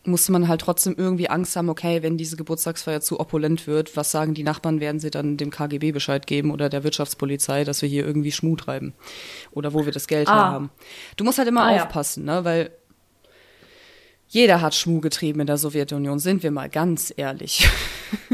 musste 0.08 0.32
man 0.32 0.48
halt 0.48 0.62
trotzdem 0.62 0.96
irgendwie 0.98 1.30
Angst 1.30 1.56
haben, 1.56 1.70
okay, 1.70 2.04
wenn 2.04 2.18
diese 2.18 2.38
Geburtstagsfeier 2.38 3.02
zu 3.02 3.20
opulent 3.20 3.68
wird, 3.68 3.96
was 3.96 4.12
sagen 4.12 4.34
die 4.34 4.44
Nachbarn, 4.44 4.80
werden 4.80 5.00
sie 5.00 5.12
dann 5.12 5.38
dem 5.38 5.50
KGB 5.50 5.92
Bescheid 5.92 6.28
geben 6.28 6.52
oder 6.52 6.70
der 6.70 6.84
Wirtschaftspolizei, 6.84 7.64
dass 7.64 7.82
wir 7.82 7.90
hier 7.90 8.06
irgendwie 8.06 8.32
Schmuh 8.32 8.56
treiben 8.56 8.94
oder 9.52 9.74
wo 9.74 9.86
wir 9.86 9.92
das 9.92 10.08
Geld 10.08 10.28
ah. 10.28 10.52
haben. 10.52 10.70
Du 11.18 11.24
musst 11.24 11.38
halt 11.38 11.48
immer 11.48 11.64
ah, 11.64 11.76
aufpassen, 11.76 12.28
ja. 12.28 12.36
ne, 12.36 12.46
weil 12.46 12.72
jeder 14.28 14.62
hat 14.62 14.76
Schmuh 14.76 15.02
getrieben 15.02 15.42
in 15.42 15.48
der 15.48 15.58
Sowjetunion, 15.58 16.20
sind 16.20 16.44
wir 16.44 16.52
mal 16.52 16.70
ganz 16.70 17.14
ehrlich. 17.16 17.70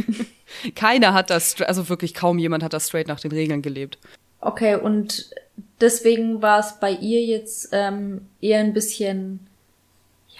Keiner 0.75 1.13
hat 1.13 1.29
das, 1.29 1.61
also 1.61 1.89
wirklich 1.89 2.13
kaum 2.13 2.39
jemand 2.39 2.63
hat 2.63 2.73
das 2.73 2.87
straight 2.87 3.07
nach 3.07 3.19
den 3.19 3.31
Regeln 3.31 3.61
gelebt. 3.61 3.97
Okay, 4.39 4.75
und 4.75 5.29
deswegen 5.79 6.41
war 6.41 6.59
es 6.59 6.79
bei 6.79 6.91
ihr 6.91 7.23
jetzt 7.23 7.69
ähm, 7.71 8.27
eher 8.41 8.59
ein 8.59 8.73
bisschen 8.73 9.47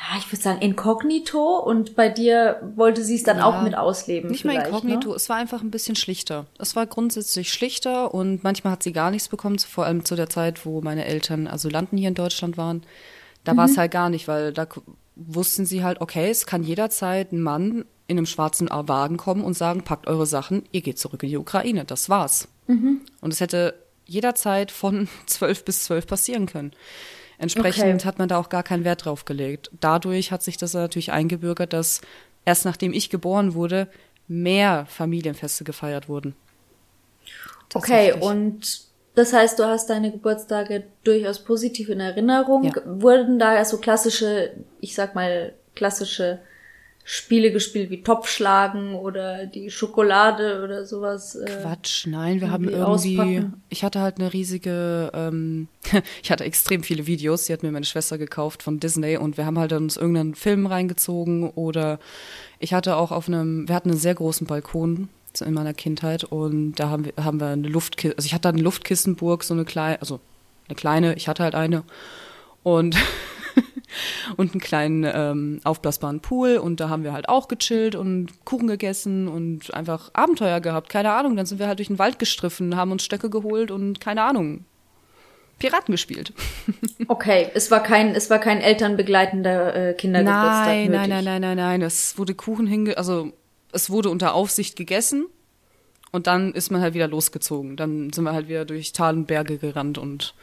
ja, 0.02 0.18
ich 0.18 0.32
würde 0.32 0.42
sagen, 0.42 0.62
inkognito 0.62 1.60
und 1.60 1.96
bei 1.96 2.10
dir 2.10 2.60
wollte 2.76 3.04
sie 3.04 3.16
es 3.16 3.24
dann 3.24 3.38
ja, 3.38 3.46
auch 3.46 3.62
mit 3.62 3.76
ausleben. 3.76 4.32
Nicht 4.32 4.46
mal 4.46 4.56
inkognito, 4.56 5.10
ne? 5.10 5.16
es 5.16 5.30
war 5.30 5.38
einfach 5.38 5.62
ein 5.62 5.70
bisschen 5.70 5.96
schlichter. 5.96 6.48
Es 6.58 6.76
war 6.76 6.88
grundsätzlich 6.88 7.54
schlichter 7.54 8.12
und 8.12 8.44
manchmal 8.44 8.74
hat 8.74 8.84
sie 8.84 8.94
gar 8.94 9.12
nichts 9.12 9.28
bekommen, 9.28 9.60
vor 9.60 9.86
allem 9.86 10.04
zu 10.04 10.16
der 10.16 10.28
Zeit, 10.28 10.66
wo 10.66 10.82
meine 10.82 11.06
Eltern 11.06 11.48
Asylanten 11.48 12.00
hier 12.00 12.08
in 12.08 12.16
Deutschland 12.16 12.58
waren. 12.58 12.82
Da 13.44 13.54
mhm. 13.54 13.58
war 13.58 13.66
es 13.66 13.78
halt 13.78 13.92
gar 13.92 14.10
nicht, 14.10 14.28
weil 14.28 14.54
da 14.54 14.68
wussten 15.16 15.68
sie 15.68 15.84
halt, 15.84 16.02
okay, 16.02 16.32
es 16.32 16.48
kann 16.48 16.64
jederzeit 16.64 17.32
ein 17.32 17.42
Mann 17.42 17.86
in 18.08 18.18
einem 18.18 18.26
schwarzen 18.26 18.70
Wagen 18.72 19.18
kommen 19.18 19.44
und 19.44 19.54
sagen, 19.54 19.84
packt 19.84 20.08
eure 20.08 20.26
Sachen, 20.26 20.64
ihr 20.72 20.82
geht 20.82 20.98
zurück 20.98 21.22
in 21.22 21.30
die 21.30 21.38
Ukraine. 21.38 21.86
Das 21.86 22.10
war's. 22.10 22.48
Mhm. 22.66 23.02
Und 23.22 23.34
es 23.34 23.40
hätte 23.40 23.76
jederzeit 24.06 24.72
von 24.72 25.08
zwölf 25.28 25.64
bis 25.64 25.84
zwölf 25.84 26.08
passieren 26.08 26.48
können. 26.48 26.72
Entsprechend 27.42 27.96
okay. 27.96 28.06
hat 28.06 28.20
man 28.20 28.30
da 28.30 28.38
auch 28.38 28.50
gar 28.50 28.62
keinen 28.62 28.84
Wert 28.84 29.06
drauf 29.06 29.26
gelegt. 29.26 29.72
Dadurch 29.80 30.32
hat 30.32 30.44
sich 30.44 30.58
das 30.58 30.74
natürlich 30.74 31.12
eingebürgert, 31.12 31.74
dass 31.74 32.02
erst 32.46 32.66
nachdem 32.66 32.94
ich 32.94 33.10
geboren 33.10 33.56
wurde, 33.56 33.88
mehr 34.28 34.86
Familienfeste 34.88 35.64
gefeiert 35.64 36.08
wurden. 36.08 36.36
Okay, 37.74 38.14
und 38.14 38.82
das 39.16 39.34
heißt, 39.34 39.58
du 39.58 39.66
hast 39.66 39.90
deine 39.90 40.12
Geburtstage 40.12 40.84
durchaus 41.04 41.40
positiv 41.40 41.90
in 41.90 42.00
Erinnerung. 42.00 42.64
Ja. 42.64 42.74
Wurden 42.86 43.40
da 43.40 43.64
so 43.66 43.78
klassische, 43.78 44.52
ich 44.80 44.94
sag 44.94 45.16
mal, 45.16 45.54
klassische 45.76 46.40
Spiele 47.14 47.52
gespielt 47.52 47.90
wie 47.90 48.04
Topfschlagen 48.04 48.96
oder 48.96 49.46
die 49.46 49.70
Schokolade 49.70 50.64
oder 50.64 50.86
sowas. 50.86 51.36
Äh, 51.36 51.58
Quatsch, 51.62 52.08
nein, 52.08 52.40
wir 52.40 52.52
haben 52.52 52.70
irgendwie. 52.70 53.20
Auspacken. 53.20 53.62
Ich 53.68 53.84
hatte 53.84 54.00
halt 54.00 54.18
eine 54.18 54.32
riesige, 54.32 55.12
ähm, 55.14 55.68
ich 56.24 56.32
hatte 56.32 56.46
extrem 56.46 56.84
viele 56.84 57.08
Videos, 57.08 57.44
die 57.44 57.52
hat 57.52 57.64
mir 57.64 57.72
meine 57.74 57.86
Schwester 57.86 58.18
gekauft 58.18 58.64
von 58.64 58.80
Disney 58.80 59.18
und 59.18 59.36
wir 59.36 59.46
haben 59.46 59.60
halt 59.60 59.74
uns 59.74 59.98
irgendeinen 59.98 60.36
Film 60.36 60.66
reingezogen 60.66 61.50
oder 61.50 62.00
ich 62.60 62.74
hatte 62.74 62.96
auch 62.96 63.12
auf 63.12 63.28
einem, 63.28 63.68
wir 63.68 63.76
hatten 63.76 63.90
einen 63.90 64.00
sehr 64.00 64.16
großen 64.16 64.48
Balkon 64.48 65.10
in 65.42 65.54
meiner 65.54 65.74
Kindheit 65.74 66.24
und 66.24 66.76
da 66.76 66.88
haben 66.88 67.04
wir, 67.04 67.14
haben 67.22 67.42
wir 67.42 67.48
eine 67.48 67.68
Luftkiste, 67.68 68.16
also 68.16 68.26
ich 68.26 68.34
hatte 68.34 68.48
eine 68.48 68.62
Luftkissenburg, 68.62 69.44
so 69.44 69.54
eine 69.54 69.66
kleine, 69.66 70.00
also 70.00 70.22
eine 70.70 70.78
kleine, 70.78 71.16
ich 71.16 71.28
hatte 71.28 71.44
halt 71.44 71.56
eine 71.56 71.84
und 72.64 72.96
und 74.38 74.54
einen 74.54 74.62
kleinen 74.62 75.04
ähm, 75.14 75.62
aufblasbaren 75.64 76.20
Pool 76.20 76.58
und 76.58 76.80
da 76.80 76.90
haben 76.90 77.04
wir 77.04 77.14
halt 77.14 77.30
auch 77.30 77.48
gechillt 77.48 77.96
und 77.96 78.46
Kuchen 78.46 78.68
gegessen 78.68 79.28
und 79.28 79.74
einfach 79.74 80.12
Abenteuer 80.14 80.60
gehabt, 80.60 80.90
keine 80.90 81.12
Ahnung. 81.12 81.36
Dann 81.36 81.46
sind 81.46 81.60
wir 81.60 81.68
halt 81.68 81.80
durch 81.80 81.88
den 81.88 82.00
Wald 82.00 82.20
gestriffen, 82.20 82.76
haben 82.76 82.92
uns 82.92 83.04
Stöcke 83.04 83.30
geholt 83.30 83.72
und 83.72 84.00
keine 84.00 84.24
Ahnung. 84.24 84.66
Piraten 85.62 85.92
gespielt. 85.92 86.34
Okay, 87.08 87.50
es 87.56 87.72
war 87.72 87.84
kein, 87.84 88.16
es 88.16 88.30
war 88.30 88.40
kein 88.40 88.62
elternbegleitender 88.62 89.90
äh, 89.90 89.94
Kindergeburtstag 89.96 90.68
nein, 90.68 90.92
nötig. 90.92 90.98
Nein, 90.98 91.10
nein, 91.10 91.24
nein, 91.26 91.42
nein, 91.42 91.58
nein. 91.58 91.82
Es 91.82 92.18
wurde 92.18 92.36
Kuchen 92.36 92.68
hinge, 92.68 92.98
also 92.98 93.34
es 93.74 93.90
wurde 93.90 94.10
unter 94.10 94.34
Aufsicht 94.34 94.78
gegessen 94.78 95.26
und 96.12 96.28
dann 96.28 96.54
ist 96.54 96.72
man 96.72 96.80
halt 96.82 96.94
wieder 96.94 97.08
losgezogen. 97.08 97.76
Dann 97.76 98.14
sind 98.14 98.24
wir 98.24 98.34
halt 98.34 98.48
wieder 98.48 98.66
durch 98.66 98.94
Tal 98.94 99.16
und 99.16 99.26
Berge 99.26 99.58
gerannt 99.58 99.98
und 99.98 100.36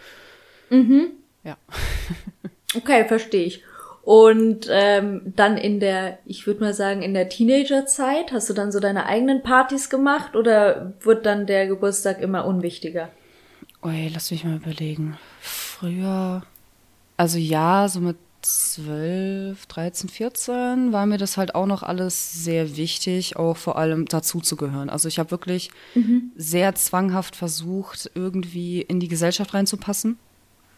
mhm. 0.68 1.12
ja. 1.44 1.56
Okay, 2.74 3.06
verstehe 3.06 3.44
ich. 3.44 3.62
Und 4.02 4.68
ähm, 4.70 5.34
dann 5.36 5.58
in 5.58 5.80
der, 5.80 6.18
ich 6.24 6.46
würde 6.46 6.60
mal 6.60 6.72
sagen, 6.72 7.02
in 7.02 7.12
der 7.12 7.28
Teenagerzeit, 7.28 8.32
hast 8.32 8.48
du 8.48 8.54
dann 8.54 8.72
so 8.72 8.80
deine 8.80 9.04
eigenen 9.04 9.42
Partys 9.42 9.90
gemacht 9.90 10.34
oder 10.34 10.94
wird 11.00 11.26
dann 11.26 11.46
der 11.46 11.66
Geburtstag 11.66 12.20
immer 12.22 12.46
unwichtiger? 12.46 13.10
Ui, 13.82 14.08
lass 14.12 14.30
mich 14.30 14.44
mal 14.44 14.56
überlegen. 14.56 15.18
Früher, 15.40 16.42
also 17.18 17.38
ja, 17.38 17.86
so 17.88 18.00
mit 18.00 18.16
12, 18.42 19.66
13, 19.66 20.08
14 20.08 20.92
war 20.92 21.06
mir 21.06 21.18
das 21.18 21.36
halt 21.36 21.54
auch 21.54 21.66
noch 21.66 21.82
alles 21.82 22.44
sehr 22.44 22.76
wichtig, 22.76 23.36
auch 23.36 23.56
vor 23.56 23.76
allem 23.76 24.06
dazu 24.06 24.40
zu 24.40 24.56
gehören. 24.56 24.88
Also 24.88 25.08
ich 25.08 25.18
habe 25.18 25.30
wirklich 25.30 25.70
mhm. 25.94 26.32
sehr 26.36 26.74
zwanghaft 26.74 27.36
versucht, 27.36 28.10
irgendwie 28.14 28.80
in 28.80 29.00
die 29.00 29.08
Gesellschaft 29.08 29.54
reinzupassen. 29.54 30.18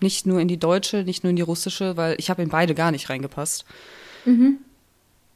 Nicht 0.00 0.26
nur 0.26 0.40
in 0.40 0.48
die 0.48 0.58
deutsche, 0.58 1.04
nicht 1.04 1.24
nur 1.24 1.30
in 1.30 1.36
die 1.36 1.42
russische, 1.42 1.96
weil 1.96 2.16
ich 2.18 2.30
habe 2.30 2.42
in 2.42 2.48
beide 2.48 2.74
gar 2.74 2.90
nicht 2.90 3.10
reingepasst. 3.10 3.64
Mhm. 4.24 4.58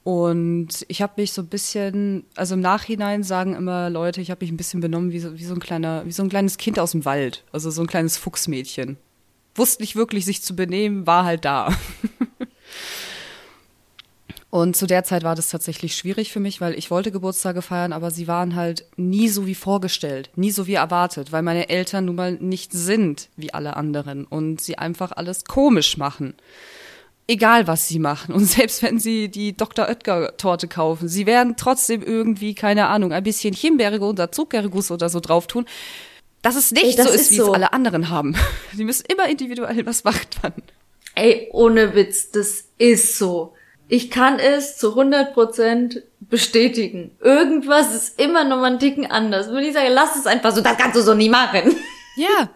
Und 0.05 0.85
ich 0.89 1.01
habe 1.01 1.15
mich 1.17 1.33
so 1.33 1.41
ein 1.41 1.49
bisschen, 1.49 2.25
also 2.37 2.55
im 2.55 2.61
Nachhinein 2.61 3.23
sagen 3.23 3.55
immer 3.55 3.89
Leute, 3.89 4.21
ich 4.21 4.31
habe 4.31 4.45
mich 4.45 4.53
ein 4.53 4.59
bisschen 4.59 4.81
benommen 4.81 5.13
wie 5.13 5.19
so, 5.19 5.39
wie 5.39 5.45
so 5.45 5.55
ein 5.55 5.61
kleiner, 5.61 6.05
wie 6.05 6.13
so 6.13 6.23
ein 6.23 6.29
kleines 6.29 6.59
Kind 6.59 6.79
aus 6.79 6.93
dem 6.93 7.07
Wald, 7.07 7.43
also 7.53 7.71
so 7.71 7.81
ein 7.81 7.87
kleines 7.87 8.19
Fuchsmädchen. 8.19 8.99
Wusste 9.55 9.83
nicht 9.83 9.97
wirklich, 9.97 10.27
sich 10.27 10.43
zu 10.43 10.55
benehmen, 10.55 11.07
war 11.07 11.25
halt 11.25 11.47
da. 11.47 11.75
Und 14.55 14.77
zu 14.77 14.87
der 14.87 15.03
Zeit 15.03 15.25
war 15.25 15.35
das 15.35 15.51
tatsächlich 15.51 15.97
schwierig 15.97 16.33
für 16.33 16.39
mich, 16.39 16.61
weil 16.61 16.79
ich 16.79 16.89
wollte 16.89 17.11
Geburtstage 17.11 17.61
feiern, 17.61 17.93
aber 17.93 18.13
sie 18.13 18.29
waren 18.29 18.55
halt 18.55 18.85
nie 18.95 19.29
so 19.29 19.49
wie 19.49 19.57
vorgestellt, 19.57 20.31
nie 20.37 20.53
so 20.53 20.69
wie 20.69 20.75
erwartet, 20.75 21.33
weil 21.33 21.43
meine 21.43 21.71
Eltern 21.71 22.05
nun 22.05 22.15
mal 22.15 22.35
nicht 22.35 22.71
sind 22.71 23.31
wie 23.35 23.53
alle 23.53 23.75
anderen 23.75 24.25
und 24.25 24.61
sie 24.61 24.79
einfach 24.79 25.11
alles 25.11 25.45
komisch 25.45 25.97
machen. 25.97 26.35
Egal 27.27 27.67
was 27.67 27.89
sie 27.89 27.99
machen. 27.99 28.33
Und 28.33 28.45
selbst 28.45 28.81
wenn 28.85 29.01
sie 29.01 29.29
die 29.29 29.57
Dr. 29.57 29.89
Oetker 29.89 30.37
Torte 30.37 30.69
kaufen, 30.69 31.09
sie 31.09 31.27
werden 31.27 31.57
trotzdem 31.57 32.05
irgendwie, 32.05 32.55
keine 32.55 32.87
Ahnung, 32.87 33.13
ein 33.13 33.25
bisschen 33.25 33.55
Himbeere 33.55 33.99
oder 33.99 34.31
Zuckerguss 34.31 34.93
oder 34.93 35.09
so 35.09 35.19
drauf 35.19 35.49
tun, 35.49 35.67
dass 36.43 36.55
es 36.55 36.71
nicht 36.71 36.85
Ey, 36.85 36.95
das 36.95 37.09
so 37.09 37.13
ist, 37.13 37.21
ist 37.23 37.31
wie 37.33 37.37
so. 37.39 37.49
es 37.49 37.55
alle 37.55 37.73
anderen 37.73 38.09
haben. 38.09 38.37
Sie 38.73 38.85
müssen 38.85 39.07
immer 39.13 39.29
individuell 39.29 39.85
was 39.85 40.05
machen. 40.05 40.63
Ey, 41.17 41.49
ohne 41.51 41.97
Witz, 41.97 42.31
das 42.31 42.67
ist 42.79 43.19
so. 43.19 43.55
Ich 43.89 44.11
kann 44.11 44.39
es 44.39 44.79
zu 44.79 44.99
100% 44.99 46.03
bestätigen. 46.21 47.17
Irgendwas 47.21 47.95
ist 47.95 48.21
immer 48.21 48.45
noch 48.45 48.57
mal 48.57 48.67
einen 48.67 48.79
Ticken 48.79 49.07
anders. 49.11 49.53
Wenn 49.53 49.65
ich 49.65 49.75
sage, 49.75 49.89
lass 49.91 50.17
es 50.17 50.27
einfach 50.27 50.55
so, 50.55 50.61
das 50.63 50.77
kannst 50.77 50.97
du 50.97 51.03
so 51.03 51.15
nie 51.15 51.29
machen. 51.29 51.77
Ja. 52.17 52.49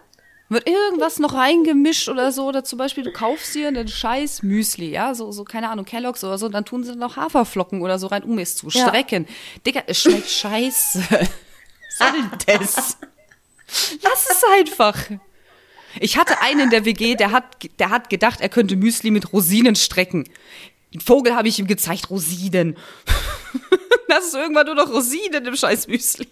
Wird 0.47 0.69
irgendwas 0.69 1.19
noch 1.19 1.33
reingemischt 1.33 2.07
oder 2.07 2.31
so, 2.31 2.47
oder 2.47 2.63
zum 2.63 2.79
Beispiel 2.79 3.03
du 3.03 3.11
kaufst 3.11 3.53
dir 3.53 3.67
einen 3.67 3.89
scheiß 3.89 4.41
Müsli, 4.41 4.89
ja, 4.89 5.13
so, 5.13 5.33
so, 5.33 5.43
keine 5.43 5.69
Ahnung, 5.69 5.83
Kelloggs 5.83 6.23
oder 6.23 6.37
so, 6.37 6.47
dann 6.47 6.63
tun 6.63 6.85
sie 6.85 6.95
noch 6.95 7.17
Haferflocken 7.17 7.81
oder 7.81 7.99
so 7.99 8.07
rein, 8.07 8.23
um 8.23 8.39
es 8.39 8.55
zu 8.55 8.69
strecken. 8.69 9.25
Ja. 9.27 9.33
Digga, 9.67 9.83
es 9.85 10.01
schmeckt 10.01 10.29
scheiße. 10.29 11.03
Soll 11.89 12.31
das? 12.47 12.97
Lass 14.01 14.29
es 14.31 14.43
einfach. 14.57 14.95
Ich 15.99 16.17
hatte 16.17 16.41
einen 16.41 16.61
in 16.61 16.69
der 16.69 16.85
WG, 16.85 17.15
der 17.15 17.31
hat, 17.31 17.43
der 17.79 17.89
hat 17.89 18.09
gedacht, 18.09 18.41
er 18.41 18.49
könnte 18.49 18.75
Müsli 18.75 19.11
mit 19.11 19.33
Rosinen 19.33 19.75
strecken. 19.75 20.29
Den 20.93 21.01
Vogel 21.01 21.35
habe 21.35 21.47
ich 21.47 21.59
ihm 21.59 21.67
gezeigt, 21.67 22.09
Rosinen. 22.09 22.75
das 24.07 24.25
ist 24.27 24.35
irgendwann 24.35 24.65
nur 24.65 24.75
noch 24.75 24.91
Rosinen 24.91 25.45
im 25.45 25.55
scheiß 25.55 25.87
Müsli. 25.87 26.27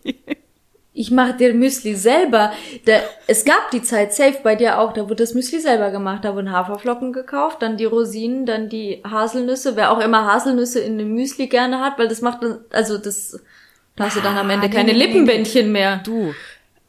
Ich 0.93 1.11
mache 1.11 1.37
dir 1.37 1.53
Müsli 1.53 1.93
selber. 1.93 2.51
Der, 2.87 3.03
es 3.27 3.45
gab 3.45 3.69
die 3.69 3.83
Zeit 3.83 4.15
safe 4.15 4.39
bei 4.43 4.55
dir 4.55 4.79
auch, 4.79 4.93
da 4.93 5.03
wurde 5.03 5.17
das 5.17 5.35
Müsli 5.35 5.59
selber 5.59 5.91
gemacht. 5.91 6.25
Da 6.25 6.33
wurden 6.33 6.51
Haferflocken 6.51 7.13
gekauft, 7.13 7.61
dann 7.61 7.77
die 7.77 7.85
Rosinen, 7.85 8.47
dann 8.47 8.67
die 8.67 9.03
Haselnüsse. 9.07 9.75
Wer 9.75 9.91
auch 9.91 9.99
immer 9.99 10.25
Haselnüsse 10.25 10.79
in 10.79 10.97
dem 10.97 11.13
Müsli 11.13 11.47
gerne 11.47 11.81
hat, 11.81 11.99
weil 11.99 12.07
das 12.07 12.21
macht, 12.21 12.39
also 12.71 12.97
das, 12.97 13.39
da 13.95 14.05
hast 14.05 14.17
du 14.17 14.21
dann 14.21 14.39
am 14.39 14.49
Ende 14.49 14.65
ah, 14.65 14.71
keine 14.71 14.91
Lippenbändchen 14.91 15.71
mehr. 15.71 15.97
Du, 16.03 16.33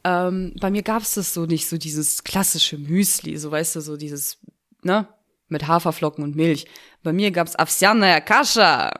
ähm, 0.03 0.55
bei 0.59 0.71
mir 0.71 0.81
gab's 0.81 1.13
das 1.13 1.33
so 1.33 1.45
nicht, 1.45 1.69
so 1.69 1.77
dieses 1.77 2.23
klassische 2.23 2.79
Müsli, 2.79 3.37
so 3.37 3.51
weißt 3.51 3.75
du, 3.75 3.81
so 3.81 3.95
dieses, 3.95 4.39
ne, 4.81 5.07
mit 5.49 5.67
Haferflocken 5.67 6.23
und 6.23 6.35
Milch. 6.35 6.65
Bei 7.03 7.13
mir 7.13 7.31
gab's 7.31 7.55
Avsyanaya 7.55 8.19
Kascha. 8.19 8.91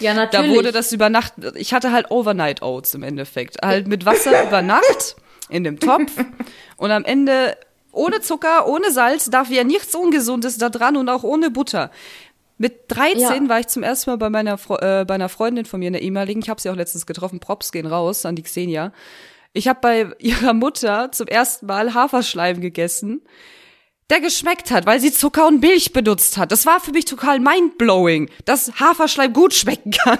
Ja, 0.00 0.14
natürlich. 0.14 0.50
Da 0.50 0.56
wurde 0.56 0.72
das 0.72 0.92
über 0.92 1.10
Nacht, 1.10 1.34
ich 1.54 1.74
hatte 1.74 1.92
halt 1.92 2.10
Overnight 2.10 2.62
Oats 2.62 2.94
im 2.94 3.02
Endeffekt. 3.02 3.56
Halt 3.62 3.88
mit 3.88 4.06
Wasser 4.06 4.44
über 4.46 4.62
Nacht 4.62 5.16
in 5.48 5.64
dem 5.64 5.80
Topf 5.80 6.12
und 6.76 6.90
am 6.90 7.04
Ende 7.04 7.56
ohne 7.90 8.20
Zucker, 8.20 8.68
ohne 8.68 8.92
Salz, 8.92 9.30
darf 9.30 9.50
ja 9.50 9.64
nichts 9.64 9.94
Ungesundes 9.94 10.58
da 10.58 10.68
dran 10.68 10.96
und 10.96 11.08
auch 11.08 11.24
ohne 11.24 11.50
Butter. 11.50 11.90
Mit 12.58 12.82
13 12.88 13.20
ja. 13.20 13.48
war 13.48 13.60
ich 13.60 13.68
zum 13.68 13.82
ersten 13.82 14.10
Mal 14.10 14.16
bei 14.16 14.30
meiner 14.30 14.54
äh, 14.54 15.04
bei 15.04 15.14
einer 15.14 15.28
Freundin 15.28 15.64
von 15.64 15.80
mir 15.80 15.86
in 15.86 15.92
der 15.94 16.02
ehemaligen, 16.02 16.40
ich 16.42 16.48
habe 16.48 16.60
sie 16.60 16.70
auch 16.70 16.76
letztens 16.76 17.06
getroffen, 17.06 17.40
Props 17.40 17.72
gehen 17.72 17.86
raus 17.86 18.26
an 18.26 18.36
die 18.36 18.42
Xenia. 18.42 18.92
Ich 19.52 19.68
habe 19.68 19.78
bei 19.80 20.08
ihrer 20.18 20.52
Mutter 20.52 21.10
zum 21.12 21.26
ersten 21.26 21.66
Mal 21.66 21.94
Haferschleim 21.94 22.60
gegessen 22.60 23.22
der 24.10 24.20
geschmeckt 24.20 24.70
hat, 24.70 24.86
weil 24.86 25.00
sie 25.00 25.12
Zucker 25.12 25.46
und 25.46 25.60
Milch 25.60 25.92
benutzt 25.92 26.38
hat. 26.38 26.52
Das 26.52 26.66
war 26.66 26.80
für 26.80 26.92
mich 26.92 27.04
total 27.04 27.40
mindblowing, 27.40 28.30
dass 28.44 28.80
Haferschleim 28.80 29.32
gut 29.32 29.54
schmecken 29.54 29.90
kann. 29.90 30.18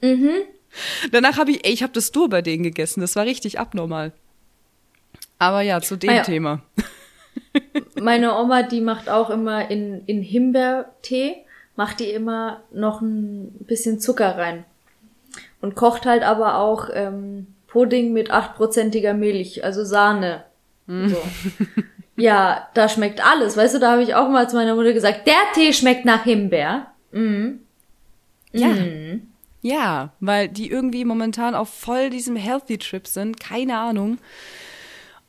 Mhm. 0.00 0.30
Danach 1.10 1.38
habe 1.38 1.50
ich, 1.50 1.64
ey, 1.64 1.72
ich 1.72 1.82
habe 1.82 1.92
das 1.92 2.12
Dur 2.12 2.28
bei 2.28 2.42
denen 2.42 2.62
gegessen. 2.62 3.00
Das 3.00 3.16
war 3.16 3.24
richtig 3.24 3.58
abnormal. 3.58 4.12
Aber 5.38 5.62
ja, 5.62 5.80
zu 5.80 5.96
dem 5.96 6.10
ah 6.10 6.14
ja. 6.14 6.22
Thema. 6.22 6.62
Meine 8.00 8.36
Oma, 8.36 8.62
die 8.62 8.80
macht 8.80 9.08
auch 9.08 9.30
immer 9.30 9.70
in, 9.70 10.02
in 10.06 10.22
Himbeertee, 10.22 11.36
macht 11.76 12.00
die 12.00 12.10
immer 12.10 12.62
noch 12.72 13.00
ein 13.00 13.50
bisschen 13.66 14.00
Zucker 14.00 14.36
rein. 14.38 14.64
Und 15.60 15.74
kocht 15.74 16.06
halt 16.06 16.22
aber 16.22 16.58
auch 16.58 16.88
ähm, 16.92 17.46
Pudding 17.66 18.12
mit 18.12 18.30
achtprozentiger 18.30 19.14
Milch, 19.14 19.64
also 19.64 19.84
Sahne. 19.84 20.44
Mm. 20.86 21.08
So. 21.08 21.16
Ja, 22.22 22.68
da 22.74 22.88
schmeckt 22.88 23.20
alles. 23.24 23.56
Weißt 23.56 23.74
du, 23.74 23.80
da 23.80 23.92
habe 23.92 24.04
ich 24.04 24.14
auch 24.14 24.28
mal 24.28 24.48
zu 24.48 24.54
meiner 24.54 24.76
Mutter 24.76 24.92
gesagt, 24.92 25.26
der 25.26 25.34
Tee 25.54 25.72
schmeckt 25.72 26.04
nach 26.04 26.22
Himbeer. 26.22 26.86
Mhm. 27.10 27.58
Ja. 28.52 28.68
Mhm. 28.68 29.22
Ja, 29.60 30.12
weil 30.20 30.48
die 30.48 30.70
irgendwie 30.70 31.04
momentan 31.04 31.56
auf 31.56 31.68
voll 31.68 32.10
diesem 32.10 32.36
Healthy 32.36 32.78
Trip 32.78 33.08
sind. 33.08 33.40
Keine 33.40 33.76
Ahnung. 33.76 34.18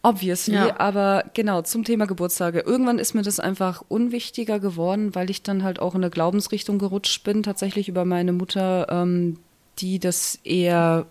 Obviously, 0.03 0.55
ja. 0.55 0.79
aber 0.79 1.23
genau, 1.33 1.63
zum 1.63 1.83
Thema 1.83 2.05
Geburtstage. 2.05 2.59
Irgendwann 2.59 2.99
ist 2.99 3.15
mir 3.15 3.23
das 3.23 3.39
einfach 3.39 3.83
unwichtiger 3.87 4.59
geworden, 4.59 5.15
weil 5.15 5.31
ich 5.31 5.41
dann 5.41 5.63
halt 5.63 5.79
auch 5.79 5.95
in 5.95 6.03
eine 6.03 6.11
Glaubensrichtung 6.11 6.77
gerutscht 6.77 7.23
bin, 7.23 7.41
tatsächlich 7.41 7.89
über 7.89 8.05
meine 8.05 8.33
Mutter, 8.33 8.87
ähm, 8.89 9.39
die 9.79 9.97
das 9.97 10.39
eher 10.43 11.07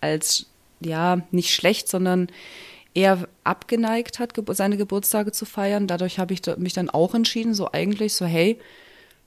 als, 0.00 0.46
ja, 0.80 1.22
nicht 1.32 1.52
schlecht, 1.52 1.88
sondern 1.88 2.28
eher 2.98 3.28
abgeneigt 3.44 4.18
hat, 4.18 4.32
seine 4.50 4.76
Geburtstage 4.76 5.30
zu 5.30 5.44
feiern. 5.44 5.86
Dadurch 5.86 6.18
habe 6.18 6.34
ich 6.34 6.42
mich 6.56 6.72
dann 6.72 6.90
auch 6.90 7.14
entschieden, 7.14 7.54
so 7.54 7.70
eigentlich 7.70 8.14
so, 8.14 8.26
hey, 8.26 8.58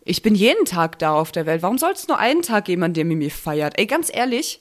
ich 0.03 0.21
bin 0.21 0.35
jeden 0.35 0.65
Tag 0.65 0.99
da 0.99 1.13
auf 1.13 1.31
der 1.31 1.45
Welt. 1.45 1.61
Warum 1.61 1.77
soll 1.77 1.93
es 1.93 2.07
nur 2.07 2.19
einen 2.19 2.41
Tag 2.41 2.65
geben, 2.65 2.83
an 2.83 2.93
dem 2.93 3.09
ihr 3.11 3.17
mich 3.17 3.33
feiert? 3.33 3.79
Ey, 3.79 3.85
ganz 3.85 4.11
ehrlich, 4.13 4.59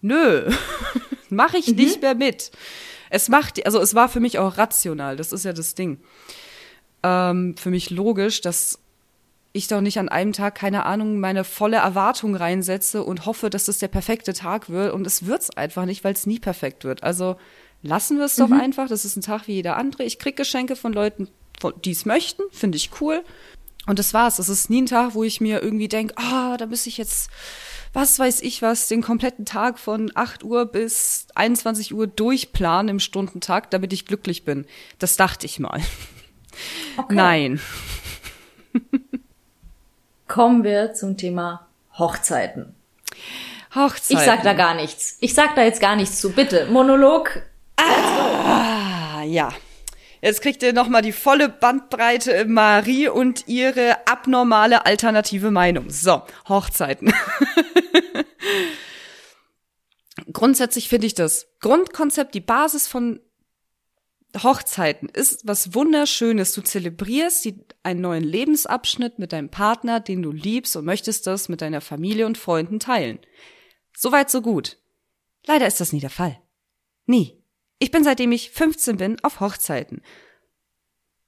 nö, 0.00 0.50
mache 1.28 1.58
ich 1.58 1.68
mhm. 1.68 1.76
nicht 1.76 2.02
mehr 2.02 2.16
mit. 2.16 2.50
Es 3.08 3.28
macht, 3.28 3.64
also 3.64 3.80
es 3.80 3.94
war 3.94 4.08
für 4.08 4.20
mich 4.20 4.38
auch 4.38 4.58
rational, 4.58 5.16
das 5.16 5.32
ist 5.32 5.44
ja 5.44 5.52
das 5.52 5.76
Ding. 5.76 6.00
Ähm, 7.04 7.56
für 7.56 7.70
mich 7.70 7.90
logisch, 7.90 8.40
dass 8.40 8.80
ich 9.52 9.68
doch 9.68 9.80
nicht 9.80 9.98
an 9.98 10.08
einem 10.08 10.32
Tag, 10.32 10.56
keine 10.56 10.86
Ahnung, 10.86 11.20
meine 11.20 11.44
volle 11.44 11.76
Erwartung 11.76 12.34
reinsetze 12.34 13.04
und 13.04 13.26
hoffe, 13.26 13.48
dass 13.48 13.68
es 13.68 13.78
der 13.78 13.88
perfekte 13.88 14.32
Tag 14.32 14.70
wird. 14.70 14.92
Und 14.92 15.06
es 15.06 15.26
wird's 15.26 15.50
einfach 15.56 15.86
nicht, 15.86 16.02
weil 16.02 16.14
es 16.14 16.26
nie 16.26 16.38
perfekt 16.38 16.84
wird. 16.84 17.02
Also 17.02 17.36
lassen 17.82 18.18
wir 18.18 18.24
es 18.24 18.36
doch 18.36 18.48
mhm. 18.48 18.60
einfach. 18.60 18.88
Das 18.88 19.04
ist 19.04 19.16
ein 19.16 19.22
Tag 19.22 19.46
wie 19.46 19.54
jeder 19.54 19.76
andere. 19.76 20.04
Ich 20.04 20.18
krieg 20.18 20.36
Geschenke 20.36 20.76
von 20.76 20.92
Leuten, 20.92 21.28
die 21.84 21.90
es 21.92 22.04
möchten, 22.04 22.42
finde 22.50 22.76
ich 22.76 22.90
cool. 23.00 23.22
Und 23.86 23.98
das 23.98 24.14
war's. 24.14 24.38
Es 24.38 24.48
ist 24.48 24.70
nie 24.70 24.82
ein 24.82 24.86
Tag, 24.86 25.14
wo 25.14 25.24
ich 25.24 25.40
mir 25.40 25.62
irgendwie 25.62 25.88
denke, 25.88 26.14
ah, 26.16 26.56
da 26.56 26.66
müsste 26.66 26.88
ich 26.88 26.98
jetzt, 26.98 27.30
was 27.92 28.18
weiß 28.18 28.42
ich 28.42 28.62
was, 28.62 28.88
den 28.88 29.02
kompletten 29.02 29.46
Tag 29.46 29.78
von 29.78 30.12
8 30.14 30.44
Uhr 30.44 30.66
bis 30.66 31.26
21 31.34 31.94
Uhr 31.94 32.06
durchplanen 32.06 32.88
im 32.88 33.00
Stundentag, 33.00 33.70
damit 33.70 33.92
ich 33.92 34.06
glücklich 34.06 34.44
bin. 34.44 34.66
Das 34.98 35.16
dachte 35.16 35.46
ich 35.46 35.58
mal. 35.58 35.80
Okay. 36.96 37.14
Nein. 37.14 37.60
Kommen 40.28 40.62
wir 40.62 40.94
zum 40.94 41.16
Thema 41.16 41.66
Hochzeiten. 41.98 42.74
Hochzeiten. 43.74 44.18
Ich 44.18 44.24
sag 44.24 44.42
da 44.42 44.52
gar 44.52 44.74
nichts. 44.74 45.16
Ich 45.20 45.34
sag 45.34 45.54
da 45.54 45.62
jetzt 45.62 45.80
gar 45.80 45.96
nichts 45.96 46.20
zu. 46.20 46.32
Bitte, 46.32 46.66
Monolog 46.66 47.42
Ah, 48.50 49.22
ja. 49.22 49.52
Jetzt 50.22 50.42
kriegt 50.42 50.62
ihr 50.62 50.72
nochmal 50.72 51.02
die 51.02 51.12
volle 51.12 51.48
Bandbreite 51.48 52.44
Marie 52.44 53.08
und 53.08 53.48
ihre 53.48 54.06
abnormale 54.06 54.84
alternative 54.84 55.50
Meinung. 55.50 55.88
So, 55.88 56.22
Hochzeiten. 56.48 57.12
Grundsätzlich 60.32 60.88
finde 60.88 61.06
ich 61.06 61.14
das 61.14 61.48
Grundkonzept, 61.60 62.34
die 62.34 62.40
Basis 62.40 62.86
von 62.86 63.20
Hochzeiten 64.42 65.08
ist 65.08 65.46
was 65.46 65.74
Wunderschönes. 65.74 66.52
Du 66.52 66.60
zelebrierst 66.60 67.44
die, 67.44 67.64
einen 67.82 68.00
neuen 68.00 68.22
Lebensabschnitt 68.22 69.18
mit 69.18 69.32
deinem 69.32 69.48
Partner, 69.48 70.00
den 70.00 70.22
du 70.22 70.30
liebst 70.30 70.76
und 70.76 70.84
möchtest 70.84 71.26
das 71.26 71.48
mit 71.48 71.62
deiner 71.62 71.80
Familie 71.80 72.26
und 72.26 72.38
Freunden 72.38 72.78
teilen. 72.78 73.18
Soweit, 73.96 74.30
so 74.30 74.40
gut. 74.40 74.78
Leider 75.46 75.66
ist 75.66 75.80
das 75.80 75.92
nie 75.92 76.00
der 76.00 76.10
Fall. 76.10 76.40
Nie. 77.06 77.39
Ich 77.80 77.90
bin 77.90 78.04
seitdem 78.04 78.30
ich 78.30 78.50
15 78.50 78.98
bin 78.98 79.16
auf 79.22 79.40
Hochzeiten. 79.40 80.02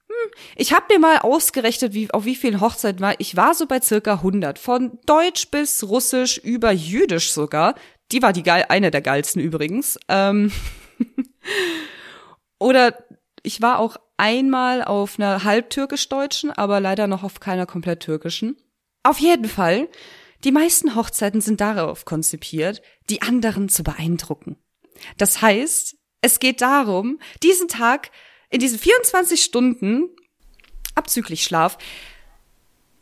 Hm, 0.07 0.31
ich 0.55 0.73
habe 0.73 0.85
mir 0.91 0.99
mal 1.01 1.19
ausgerechnet, 1.19 1.95
wie, 1.95 2.11
auf 2.11 2.27
wie 2.27 2.37
vielen 2.37 2.61
Hochzeiten 2.61 3.01
war. 3.01 3.15
Ich 3.19 3.37
war 3.37 3.55
so 3.55 3.67
bei 3.67 3.81
circa 3.81 4.15
100. 4.15 4.59
Von 4.59 4.99
Deutsch 5.07 5.51
bis 5.51 5.83
Russisch 5.83 6.39
über 6.39 6.71
Jüdisch 6.71 7.33
sogar. 7.33 7.75
Die 8.13 8.21
war 8.21 8.35
die 8.35 8.43
geil, 8.43 8.67
eine 8.69 8.91
der 8.91 9.01
geilsten 9.01 9.41
übrigens. 9.41 9.99
Ähm 10.09 10.53
Oder 12.61 13.03
ich 13.43 13.63
war 13.63 13.79
auch 13.79 13.97
einmal 14.19 14.85
auf 14.85 15.19
einer 15.19 15.45
halbtürkisch-deutschen, 15.45 16.51
aber 16.51 16.81
leider 16.81 17.07
noch 17.07 17.23
auf 17.23 17.41
keiner 17.41 17.65
komplett 17.65 18.01
türkischen. 18.01 18.57
Auf 19.03 19.19
jeden 19.19 19.49
Fall, 19.49 19.89
die 20.45 20.53
meisten 20.53 20.95
Hochzeiten 20.95 21.41
sind 21.41 21.63
darauf 21.63 22.05
konzipiert, 22.05 22.83
die 23.09 23.23
anderen 23.23 23.71
zu 23.71 23.83
beeindrucken. 23.83 24.57
Das 25.17 25.41
heißt, 25.41 25.97
es 26.23 26.39
geht 26.39 26.63
darum, 26.63 27.19
diesen 27.43 27.69
Tag 27.69 28.11
in 28.49 28.61
diesen 28.61 28.79
24 28.79 29.43
Stunden, 29.43 30.09
abzüglich 30.95 31.45
Schlaf, 31.45 31.79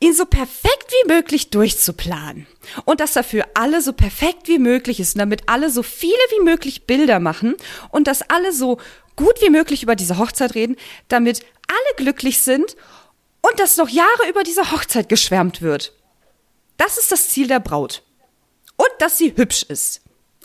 ihn 0.01 0.15
so 0.15 0.25
perfekt 0.25 0.91
wie 0.91 1.13
möglich 1.13 1.51
durchzuplanen. 1.51 2.47
Und 2.87 3.01
dass 3.01 3.17
er 3.17 3.25
für 3.25 3.45
alle 3.55 3.83
so 3.83 3.93
perfekt 3.93 4.49
wie 4.49 4.59
möglich 4.59 4.99
ist 4.99 5.15
und 5.15 5.19
damit 5.19 5.43
alle 5.47 5.71
so 5.71 5.83
viele 5.83 6.15
wie 6.31 6.45
möglich 6.45 6.87
Bilder 6.87 7.21
machen 7.21 7.57
und 7.91 8.07
dass 8.07 8.23
alle 8.23 8.53
so 8.53 8.81
gut 9.17 9.43
wie 9.43 9.51
möglich 9.51 9.83
über 9.83 9.97
diese 9.97 10.19
Hochzeit 10.19 10.55
reden, 10.55 10.77
damit 11.09 11.45
alle 11.69 11.97
glücklich 11.97 12.41
sind 12.41 12.77
und 13.43 13.61
dass 13.61 13.77
noch 13.77 13.91
Jahre 13.91 14.29
über 14.29 14.43
diese 14.43 14.73
Hochzeit 14.73 15.11
geschwärmt 15.11 15.61
wird. 15.61 15.93
Das 16.79 16.97
ist 16.97 17.13
das 17.13 17.29
Ziel 17.29 17.47
der 17.47 17.61
Braut. 17.61 18.03
Und 18.77 18.89
dass 19.01 19.19
sie 19.19 19.37
hübsch 19.37 19.65
ist. 19.65 20.01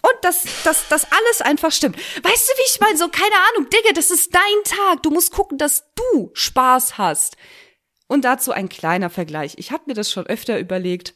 Und 0.05 0.23
dass, 0.23 0.43
dass, 0.63 0.87
dass 0.87 1.05
alles 1.11 1.41
einfach 1.41 1.71
stimmt. 1.71 1.97
Weißt 1.97 2.49
du, 2.49 2.53
wie 2.57 2.67
ich 2.67 2.79
meine? 2.79 2.95
So, 2.95 3.07
keine 3.07 3.35
Ahnung, 3.49 3.69
Digga, 3.71 3.93
das 3.95 4.11
ist 4.11 4.35
dein 4.35 4.63
Tag. 4.63 5.01
Du 5.01 5.09
musst 5.09 5.31
gucken, 5.31 5.57
dass 5.57 5.85
du 5.95 6.29
Spaß 6.33 6.99
hast. 6.99 7.37
Und 8.07 8.23
dazu 8.23 8.51
ein 8.51 8.69
kleiner 8.69 9.09
Vergleich. 9.09 9.55
Ich 9.57 9.71
habe 9.71 9.85
mir 9.87 9.95
das 9.95 10.11
schon 10.11 10.27
öfter 10.27 10.59
überlegt. 10.59 11.15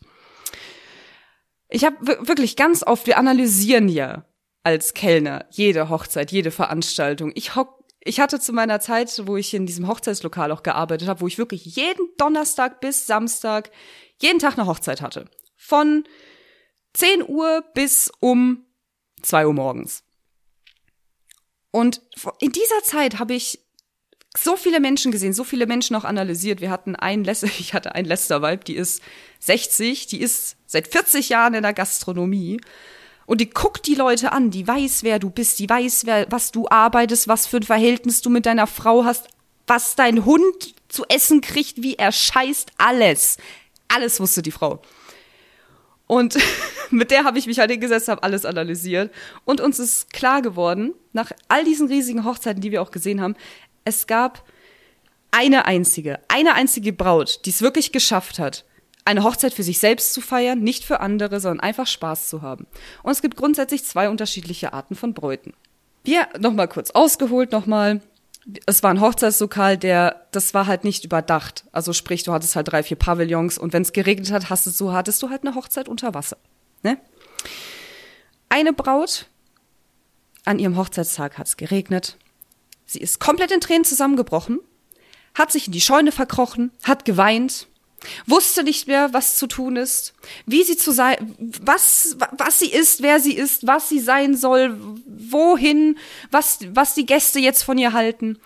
Ich 1.69 1.85
habe 1.85 2.27
wirklich 2.27 2.55
ganz 2.55 2.81
oft, 2.81 3.05
wir 3.05 3.19
analysieren 3.19 3.89
ja 3.89 4.25
als 4.63 4.95
Kellner 4.95 5.45
jede 5.51 5.89
Hochzeit, 5.89 6.31
jede 6.31 6.49
Veranstaltung. 6.49 7.31
Ich 7.35 7.55
hock, 7.55 7.83
ich 7.99 8.19
hatte 8.19 8.39
zu 8.39 8.53
meiner 8.53 8.79
Zeit, 8.79 9.21
wo 9.27 9.37
ich 9.37 9.53
in 9.53 9.67
diesem 9.67 9.87
Hochzeitslokal 9.87 10.51
auch 10.51 10.63
gearbeitet 10.63 11.07
habe, 11.07 11.21
wo 11.21 11.27
ich 11.27 11.37
wirklich 11.37 11.63
jeden 11.65 12.09
Donnerstag 12.17 12.81
bis 12.81 13.05
Samstag 13.05 13.69
jeden 14.17 14.39
Tag 14.39 14.57
eine 14.57 14.65
Hochzeit 14.65 15.01
hatte. 15.01 15.29
Von 15.55 16.05
10 16.93 17.29
Uhr 17.29 17.63
bis 17.75 18.11
um 18.19 18.65
2 19.21 19.47
Uhr 19.47 19.53
morgens. 19.53 20.03
Und 21.71 22.01
in 22.39 22.51
dieser 22.51 22.83
Zeit 22.83 23.19
habe 23.19 23.33
ich 23.33 23.59
so 24.37 24.55
viele 24.55 24.79
Menschen 24.79 25.11
gesehen, 25.11 25.33
so 25.33 25.43
viele 25.43 25.65
Menschen 25.65 25.95
auch 25.95 26.03
analysiert. 26.03 26.61
Wir 26.61 26.69
hatten 26.69 26.95
einen 26.95 27.23
Lester, 27.23 27.47
ich 27.59 27.73
hatte 27.73 27.95
einen 27.95 28.07
Lester-Vibe, 28.07 28.63
die 28.63 28.75
ist 28.75 29.01
60, 29.39 30.07
die 30.07 30.21
ist 30.21 30.55
seit 30.65 30.87
40 30.87 31.29
Jahren 31.29 31.53
in 31.53 31.63
der 31.63 31.73
Gastronomie 31.73 32.59
und 33.25 33.41
die 33.41 33.49
guckt 33.49 33.85
die 33.85 33.95
Leute 33.95 34.31
an, 34.31 34.49
die 34.49 34.67
weiß, 34.67 35.03
wer 35.03 35.19
du 35.19 35.29
bist, 35.29 35.59
die 35.59 35.69
weiß, 35.69 36.05
wer, 36.05 36.31
was 36.31 36.51
du 36.51 36.67
arbeitest, 36.67 37.27
was 37.27 37.45
für 37.45 37.57
ein 37.57 37.63
Verhältnis 37.63 38.21
du 38.21 38.29
mit 38.29 38.45
deiner 38.45 38.67
Frau 38.67 39.03
hast, 39.05 39.27
was 39.67 39.95
dein 39.95 40.25
Hund 40.25 40.73
zu 40.87 41.05
essen 41.09 41.41
kriegt, 41.41 41.83
wie 41.83 41.95
er 41.95 42.11
scheißt, 42.11 42.71
alles. 42.77 43.37
Alles 43.87 44.19
wusste 44.19 44.41
die 44.41 44.51
Frau. 44.51 44.81
Und 46.09 46.37
mit 46.89 47.11
der 47.11 47.23
habe 47.23 47.37
ich 47.37 47.45
mich 47.45 47.59
halt 47.59 47.69
hingesetzt, 47.69 48.07
habe 48.07 48.23
alles 48.23 48.43
analysiert. 48.43 49.13
Und 49.45 49.61
uns 49.61 49.77
ist 49.77 50.11
klar 50.11 50.41
geworden, 50.41 50.95
nach 51.13 51.31
all 51.47 51.63
diesen 51.63 51.87
riesigen 51.87 52.25
Hochzeiten, 52.25 52.61
die 52.61 52.71
wir 52.71 52.81
auch 52.81 52.89
gesehen 52.89 53.21
haben, 53.21 53.35
es 53.85 54.07
gab 54.07 54.43
eine 55.29 55.65
einzige, 55.65 56.19
eine 56.27 56.55
einzige 56.55 56.93
Braut, 56.93 57.45
die 57.45 57.51
es 57.51 57.61
wirklich 57.61 57.91
geschafft 57.91 58.39
hat, 58.39 58.65
eine 59.05 59.23
Hochzeit 59.23 59.53
für 59.53 59.61
sich 59.61 59.77
selbst 59.77 60.13
zu 60.13 60.19
feiern, 60.19 60.61
nicht 60.61 60.83
für 60.83 60.99
andere, 60.99 61.39
sondern 61.39 61.59
einfach 61.59 61.85
Spaß 61.85 62.27
zu 62.27 62.41
haben. 62.41 62.65
Und 63.03 63.11
es 63.11 63.21
gibt 63.21 63.37
grundsätzlich 63.37 63.83
zwei 63.83 64.09
unterschiedliche 64.09 64.73
Arten 64.73 64.95
von 64.95 65.13
Bräuten. 65.13 65.53
Wir, 66.03 66.27
nochmal 66.39 66.67
kurz 66.67 66.89
ausgeholt, 66.89 67.51
nochmal, 67.51 68.01
es 68.65 68.83
war 68.83 68.91
ein 68.91 69.01
Hochzeitslokal, 69.01 69.77
der, 69.77 70.27
das 70.31 70.53
war 70.53 70.67
halt 70.67 70.83
nicht 70.83 71.05
überdacht. 71.05 71.65
Also 71.71 71.93
sprich, 71.93 72.23
du 72.23 72.33
hattest 72.33 72.55
halt 72.55 72.71
drei, 72.71 72.83
vier 72.83 72.97
Pavillons 72.97 73.57
und 73.57 73.73
wenn 73.73 73.81
es 73.81 73.93
geregnet 73.93 74.31
hat, 74.31 74.49
hast 74.49 74.65
du, 74.65 74.69
so 74.71 74.93
hattest 74.93 75.21
du 75.21 75.29
halt 75.29 75.45
eine 75.45 75.55
Hochzeit 75.55 75.87
unter 75.87 76.13
Wasser. 76.13 76.37
Ne? 76.83 76.97
Eine 78.49 78.73
Braut, 78.73 79.27
an 80.45 80.59
ihrem 80.59 80.77
Hochzeitstag 80.77 81.37
hat 81.37 81.47
es 81.47 81.57
geregnet. 81.57 82.17
Sie 82.85 82.99
ist 82.99 83.19
komplett 83.19 83.51
in 83.51 83.61
Tränen 83.61 83.85
zusammengebrochen, 83.85 84.59
hat 85.35 85.51
sich 85.51 85.67
in 85.67 85.73
die 85.73 85.81
Scheune 85.81 86.11
verkrochen, 86.11 86.71
hat 86.83 87.05
geweint, 87.05 87.67
wusste 88.25 88.63
nicht 88.63 88.87
mehr, 88.87 89.13
was 89.13 89.35
zu 89.35 89.47
tun 89.47 89.75
ist, 89.75 90.13
wie 90.45 90.63
sie 90.63 90.77
zu 90.77 90.91
sein, 90.91 91.35
was, 91.39 92.17
was 92.37 92.59
sie 92.59 92.69
ist, 92.69 93.01
wer 93.01 93.19
sie 93.19 93.33
ist, 93.33 93.67
was 93.67 93.89
sie 93.89 93.99
sein 93.99 94.35
soll, 94.35 94.77
wohin, 95.05 95.97
was, 96.31 96.59
was 96.73 96.93
die 96.93 97.05
Gäste 97.05 97.39
jetzt 97.39 97.63
von 97.63 97.77
ihr 97.77 97.93
halten. 97.93 98.39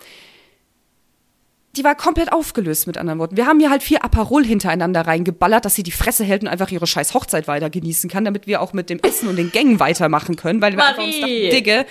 Die 1.76 1.82
war 1.82 1.96
komplett 1.96 2.32
aufgelöst, 2.32 2.86
mit 2.86 2.98
anderen 2.98 3.18
Worten. 3.18 3.36
Wir 3.36 3.46
haben 3.46 3.58
ihr 3.58 3.68
halt 3.68 3.82
vier 3.82 4.04
Aperol 4.04 4.44
hintereinander 4.44 5.00
reingeballert, 5.00 5.64
dass 5.64 5.74
sie 5.74 5.82
die 5.82 5.90
Fresse 5.90 6.22
hält 6.22 6.42
und 6.42 6.48
einfach 6.48 6.70
ihre 6.70 6.86
scheiß 6.86 7.14
Hochzeit 7.14 7.48
weiter 7.48 7.68
genießen 7.68 8.08
kann, 8.08 8.24
damit 8.24 8.46
wir 8.46 8.60
auch 8.60 8.72
mit 8.72 8.90
dem 8.90 9.00
Essen 9.00 9.28
und 9.28 9.36
den 9.36 9.50
Gängen 9.50 9.80
weitermachen 9.80 10.36
können, 10.36 10.60
weil 10.60 10.72
wir 10.72 10.78
Marie. 10.78 10.90
einfach 10.90 11.04
uns 11.04 11.20
dachten, 11.20 11.50
Digge, 11.50 11.86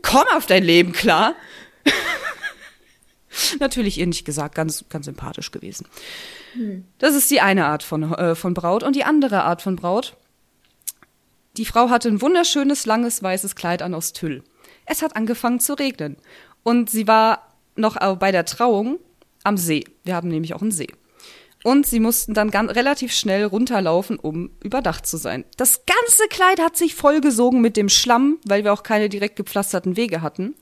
komm 0.00 0.24
auf 0.34 0.46
dein 0.46 0.64
Leben 0.64 0.92
klar. 0.92 1.34
Natürlich 3.60 3.98
ihr 3.98 4.06
nicht 4.06 4.24
gesagt, 4.24 4.54
ganz, 4.54 4.84
ganz 4.88 5.06
sympathisch 5.06 5.50
gewesen. 5.50 5.86
Das 6.98 7.14
ist 7.14 7.30
die 7.30 7.40
eine 7.40 7.66
Art 7.66 7.82
von, 7.82 8.12
äh, 8.14 8.34
von 8.34 8.54
Braut. 8.54 8.82
Und 8.82 8.96
die 8.96 9.04
andere 9.04 9.44
Art 9.44 9.62
von 9.62 9.76
Braut, 9.76 10.16
die 11.56 11.64
Frau 11.64 11.90
hatte 11.90 12.08
ein 12.08 12.20
wunderschönes, 12.20 12.86
langes, 12.86 13.22
weißes 13.22 13.56
Kleid 13.56 13.82
an 13.82 13.94
aus 13.94 14.12
Tüll. 14.12 14.42
Es 14.86 15.02
hat 15.02 15.16
angefangen 15.16 15.60
zu 15.60 15.74
regnen. 15.74 16.16
Und 16.62 16.90
sie 16.90 17.06
war 17.06 17.54
noch 17.76 17.96
bei 18.16 18.32
der 18.32 18.44
Trauung 18.44 18.98
am 19.44 19.56
See. 19.56 19.84
Wir 20.04 20.14
haben 20.14 20.28
nämlich 20.28 20.54
auch 20.54 20.62
einen 20.62 20.70
See. 20.70 20.88
Und 21.64 21.86
sie 21.86 22.00
mussten 22.00 22.34
dann 22.34 22.50
ganz, 22.50 22.72
relativ 22.72 23.12
schnell 23.12 23.44
runterlaufen, 23.44 24.18
um 24.18 24.50
überdacht 24.62 25.06
zu 25.06 25.16
sein. 25.16 25.44
Das 25.56 25.82
ganze 25.86 26.26
Kleid 26.28 26.60
hat 26.60 26.76
sich 26.76 26.94
vollgesogen 26.94 27.60
mit 27.60 27.76
dem 27.76 27.88
Schlamm, 27.88 28.38
weil 28.44 28.64
wir 28.64 28.72
auch 28.72 28.82
keine 28.82 29.08
direkt 29.08 29.36
gepflasterten 29.36 29.96
Wege 29.96 30.22
hatten. 30.22 30.54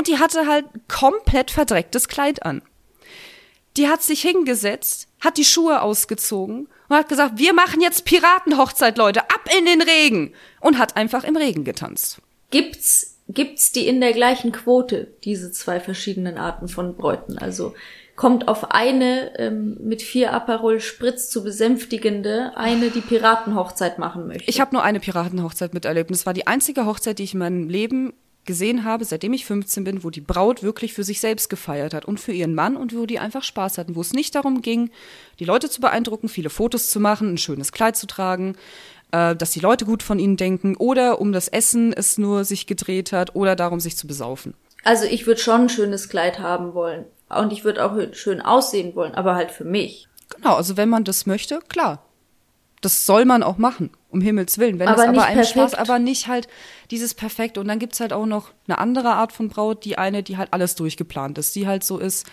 Und 0.00 0.08
die 0.08 0.18
hatte 0.18 0.46
halt 0.46 0.64
komplett 0.88 1.50
verdrecktes 1.50 2.08
Kleid 2.08 2.46
an 2.46 2.62
die 3.76 3.88
hat 3.88 4.02
sich 4.02 4.22
hingesetzt, 4.22 5.08
hat 5.20 5.36
die 5.36 5.44
Schuhe 5.44 5.82
ausgezogen 5.82 6.68
und 6.88 6.96
hat 6.96 7.08
gesagt, 7.08 7.38
wir 7.38 7.54
machen 7.54 7.80
jetzt 7.80 8.04
Piratenhochzeit, 8.04 8.98
Leute, 8.98 9.22
ab 9.22 9.48
in 9.58 9.64
den 9.64 9.82
Regen 9.82 10.32
und 10.60 10.78
hat 10.78 10.96
einfach 10.96 11.24
im 11.24 11.36
Regen 11.36 11.64
getanzt. 11.64 12.20
Gibt's 12.50 13.16
gibt's 13.28 13.70
die 13.70 13.86
in 13.86 14.00
der 14.00 14.12
gleichen 14.12 14.50
Quote 14.50 15.06
diese 15.22 15.52
zwei 15.52 15.78
verschiedenen 15.78 16.36
Arten 16.36 16.66
von 16.66 16.96
Bräuten? 16.96 17.38
Also 17.38 17.74
kommt 18.16 18.48
auf 18.48 18.72
eine 18.72 19.38
ähm, 19.38 19.76
mit 19.80 20.02
vier 20.02 20.32
Aperol 20.32 20.80
Spritz 20.80 21.30
zu 21.30 21.44
besänftigende, 21.44 22.56
eine 22.56 22.90
die 22.90 23.00
Piratenhochzeit 23.00 24.00
machen 24.00 24.26
möchte. 24.26 24.50
Ich 24.50 24.60
habe 24.60 24.74
nur 24.74 24.82
eine 24.82 24.98
Piratenhochzeit 24.98 25.74
miterlebt 25.74 26.10
es 26.10 26.26
war 26.26 26.34
die 26.34 26.48
einzige 26.48 26.86
Hochzeit, 26.86 27.20
die 27.20 27.22
ich 27.22 27.34
in 27.34 27.38
meinem 27.38 27.68
Leben 27.68 28.14
gesehen 28.44 28.84
habe, 28.84 29.04
seitdem 29.04 29.32
ich 29.32 29.44
15 29.44 29.84
bin, 29.84 30.04
wo 30.04 30.10
die 30.10 30.20
Braut 30.20 30.62
wirklich 30.62 30.92
für 30.94 31.04
sich 31.04 31.20
selbst 31.20 31.50
gefeiert 31.50 31.94
hat 31.94 32.04
und 32.04 32.18
für 32.18 32.32
ihren 32.32 32.54
Mann 32.54 32.76
und 32.76 32.96
wo 32.96 33.06
die 33.06 33.18
einfach 33.18 33.42
Spaß 33.42 33.78
hatten, 33.78 33.96
wo 33.96 34.00
es 34.00 34.12
nicht 34.12 34.34
darum 34.34 34.62
ging, 34.62 34.90
die 35.38 35.44
Leute 35.44 35.70
zu 35.70 35.80
beeindrucken, 35.80 36.28
viele 36.28 36.50
Fotos 36.50 36.90
zu 36.90 37.00
machen, 37.00 37.34
ein 37.34 37.38
schönes 37.38 37.72
Kleid 37.72 37.96
zu 37.96 38.06
tragen, 38.06 38.56
äh, 39.12 39.36
dass 39.36 39.50
die 39.50 39.60
Leute 39.60 39.84
gut 39.84 40.02
von 40.02 40.18
ihnen 40.18 40.36
denken 40.36 40.76
oder 40.76 41.20
um 41.20 41.32
das 41.32 41.48
Essen 41.48 41.92
es 41.92 42.18
nur 42.18 42.44
sich 42.44 42.66
gedreht 42.66 43.12
hat 43.12 43.34
oder 43.34 43.56
darum, 43.56 43.80
sich 43.80 43.96
zu 43.96 44.06
besaufen. 44.06 44.54
Also 44.84 45.04
ich 45.04 45.26
würde 45.26 45.40
schon 45.40 45.62
ein 45.62 45.68
schönes 45.68 46.08
Kleid 46.08 46.38
haben 46.38 46.74
wollen 46.74 47.04
und 47.28 47.52
ich 47.52 47.64
würde 47.64 47.84
auch 47.84 47.96
schön 48.12 48.40
aussehen 48.40 48.94
wollen, 48.94 49.14
aber 49.14 49.34
halt 49.34 49.50
für 49.50 49.64
mich. 49.64 50.08
Genau, 50.34 50.54
also 50.54 50.76
wenn 50.76 50.88
man 50.88 51.04
das 51.04 51.26
möchte, 51.26 51.60
klar. 51.68 52.06
Das 52.80 53.04
soll 53.04 53.26
man 53.26 53.42
auch 53.42 53.58
machen, 53.58 53.90
um 54.08 54.20
Himmels 54.20 54.58
Willen. 54.58 54.78
Wenn 54.78 54.88
aber 54.88 55.02
es 55.02 55.08
aber 55.08 55.24
einem 55.24 55.44
Spaß, 55.44 55.74
aber 55.74 55.98
nicht 55.98 56.28
halt 56.28 56.48
dieses 56.90 57.14
Perfekte. 57.14 57.60
Und 57.60 57.68
dann 57.68 57.78
gibt's 57.78 58.00
halt 58.00 58.12
auch 58.12 58.26
noch 58.26 58.52
eine 58.66 58.78
andere 58.78 59.10
Art 59.10 59.32
von 59.32 59.48
Braut, 59.48 59.84
die 59.84 59.98
eine, 59.98 60.22
die 60.22 60.38
halt 60.38 60.52
alles 60.52 60.74
durchgeplant 60.76 61.36
ist, 61.38 61.54
die 61.56 61.66
halt 61.66 61.84
so 61.84 61.98
ist, 61.98 62.26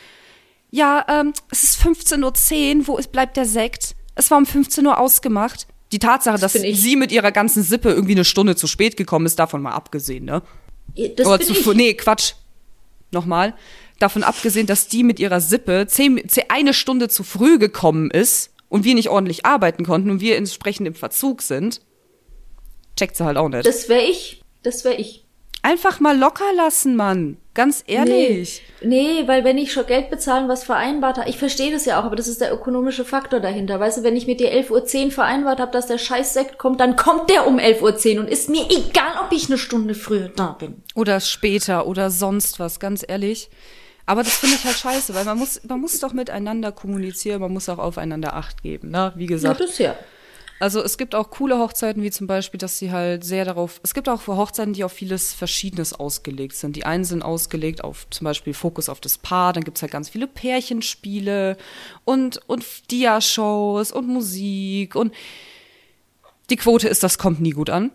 ja, 0.70 1.06
ähm, 1.10 1.34
es 1.50 1.64
ist 1.64 1.82
15.10 1.82 2.80
Uhr, 2.80 2.88
wo 2.88 2.98
ist, 2.98 3.12
bleibt 3.12 3.38
der 3.38 3.46
Sekt? 3.46 3.96
Es 4.16 4.32
war 4.32 4.38
um 4.38 4.46
15 4.46 4.86
Uhr 4.86 5.00
ausgemacht. 5.00 5.68
Die 5.92 6.00
Tatsache, 6.00 6.38
das 6.38 6.54
dass 6.54 6.62
sie 6.62 6.96
mit 6.98 7.12
ihrer 7.12 7.32
ganzen 7.32 7.64
Sippe 7.64 7.90
irgendwie 7.90 8.14
eine 8.14 8.26
Stunde 8.26 8.56
zu 8.56 8.68
spät 8.68 8.98
gekommen 8.98 9.26
ist, 9.26 9.40
davon 9.40 9.62
mal 9.62 9.72
abgesehen, 9.72 10.26
ne? 10.26 10.42
Das 11.16 11.28
Oder 11.28 11.40
zu, 11.40 11.54
ich. 11.54 11.66
nee, 11.78 11.94
Quatsch. 11.94 12.34
nochmal. 13.12 13.54
Davon 14.00 14.24
abgesehen, 14.24 14.68
dass 14.68 14.88
die 14.88 15.04
mit 15.04 15.20
ihrer 15.20 15.40
Sippe 15.40 15.88
zehn, 15.88 16.28
zehn, 16.28 16.44
eine 16.50 16.74
Stunde 16.74 17.08
zu 17.08 17.24
früh 17.24 17.58
gekommen 17.58 18.12
ist 18.12 18.52
und 18.70 18.84
wir 18.84 18.96
nicht 18.96 19.10
ordentlich 19.10 19.46
arbeiten 19.46 19.86
konnten 19.86 20.10
und 20.10 20.22
wir 20.22 20.38
entsprechend 20.38 20.88
im 20.88 20.96
Verzug 20.96 21.42
sind, 21.42 21.82
checkt 22.96 23.16
sie 23.16 23.26
halt 23.26 23.38
auch 23.38 23.50
nicht. 23.50 23.66
Das 23.66 23.90
wäre 23.90 24.04
ich. 24.04 24.42
Das 24.64 24.84
wäre 24.84 24.96
ich. 24.96 25.24
Einfach 25.64 26.00
mal 26.00 26.18
locker 26.18 26.54
lassen, 26.56 26.96
Mann. 26.96 27.38
Ganz 27.54 27.84
ehrlich. 27.88 28.62
Nee, 28.82 29.22
nee, 29.22 29.28
weil 29.28 29.44
wenn 29.44 29.58
ich 29.58 29.74
schon 29.74 29.86
Geld 29.88 30.10
bezahlen, 30.10 30.48
was 30.48 30.64
vereinbart 30.64 31.18
habe, 31.18 31.30
ich 31.30 31.38
verstehe 31.38 31.72
das 31.72 31.86
ja 31.86 32.00
auch, 32.00 32.06
aber 32.06 32.16
das 32.16 32.28
ist 32.28 32.40
der 32.40 32.54
ökonomische 32.54 33.04
Faktor 33.04 33.40
dahinter. 33.40 33.80
Weißt 33.80 33.98
du, 33.98 34.04
wenn 34.04 34.16
ich 34.16 34.28
mit 34.28 34.40
dir 34.40 34.54
11.10 34.54 35.06
Uhr 35.06 35.12
vereinbart 35.12 35.60
habe, 35.60 35.72
dass 35.72 35.88
der 35.88 35.98
Scheißsekt 35.98 36.58
kommt, 36.58 36.80
dann 36.80 36.96
kommt 36.96 37.30
der 37.30 37.48
um 37.48 37.58
11.10 37.58 38.14
Uhr 38.16 38.20
und 38.22 38.30
ist 38.30 38.50
mir 38.50 38.66
egal, 38.70 39.14
ob 39.26 39.32
ich 39.32 39.48
eine 39.48 39.58
Stunde 39.58 39.96
früher 39.96 40.30
da 40.30 40.52
bin. 40.52 40.84
Oder 40.94 41.20
später 41.20 41.88
oder 41.88 42.12
sonst 42.12 42.60
was, 42.60 42.80
ganz 42.80 43.04
ehrlich. 43.06 43.50
Aber 44.08 44.24
das 44.24 44.38
finde 44.38 44.56
ich 44.56 44.64
halt 44.64 44.78
scheiße, 44.78 45.14
weil 45.14 45.26
man 45.26 45.38
muss, 45.38 45.62
man 45.68 45.82
muss 45.82 46.00
doch 46.00 46.14
miteinander 46.14 46.72
kommunizieren, 46.72 47.42
man 47.42 47.52
muss 47.52 47.68
auch 47.68 47.78
aufeinander 47.78 48.36
Acht 48.36 48.64
geben, 48.64 48.90
ne? 48.90 49.12
Wie 49.16 49.26
gesagt. 49.26 49.60
Ja, 49.60 49.66
das 49.66 49.78
ja. 49.78 49.96
Also 50.60 50.82
es 50.82 50.98
gibt 50.98 51.14
auch 51.14 51.30
coole 51.30 51.60
Hochzeiten, 51.60 52.02
wie 52.02 52.10
zum 52.10 52.26
Beispiel, 52.26 52.58
dass 52.58 52.80
sie 52.80 52.92
halt 52.92 53.24
sehr 53.24 53.46
darauf, 53.46 53.80
es 53.84 53.94
gibt 53.94 54.10
auch 54.10 54.26
Hochzeiten, 54.26 54.74
die 54.74 54.84
auf 54.86 54.94
vieles 54.94 55.34
Verschiedenes 55.34 55.94
ausgelegt 55.94 56.56
sind. 56.56 56.76
Die 56.76 56.86
einen 56.86 57.04
sind 57.04 57.22
ausgelegt 57.22 57.84
auf 57.84 58.08
zum 58.10 58.26
Beispiel 58.26 58.54
Fokus 58.54 58.90
auf 58.90 59.00
das 59.02 59.18
Paar, 59.18 59.54
dann 59.54 59.64
gibt's 59.64 59.82
halt 59.82 59.92
ganz 59.92 60.10
viele 60.10 60.26
Pärchenspiele 60.26 61.58
und, 62.06 62.40
und 62.48 62.66
Dia-Shows 62.90 63.92
und 63.92 64.08
Musik 64.08 64.96
und 64.96 65.14
die 66.50 66.56
Quote 66.56 66.88
ist, 66.88 67.04
das 67.04 67.18
kommt 67.18 67.42
nie 67.42 67.52
gut 67.52 67.70
an. 67.70 67.92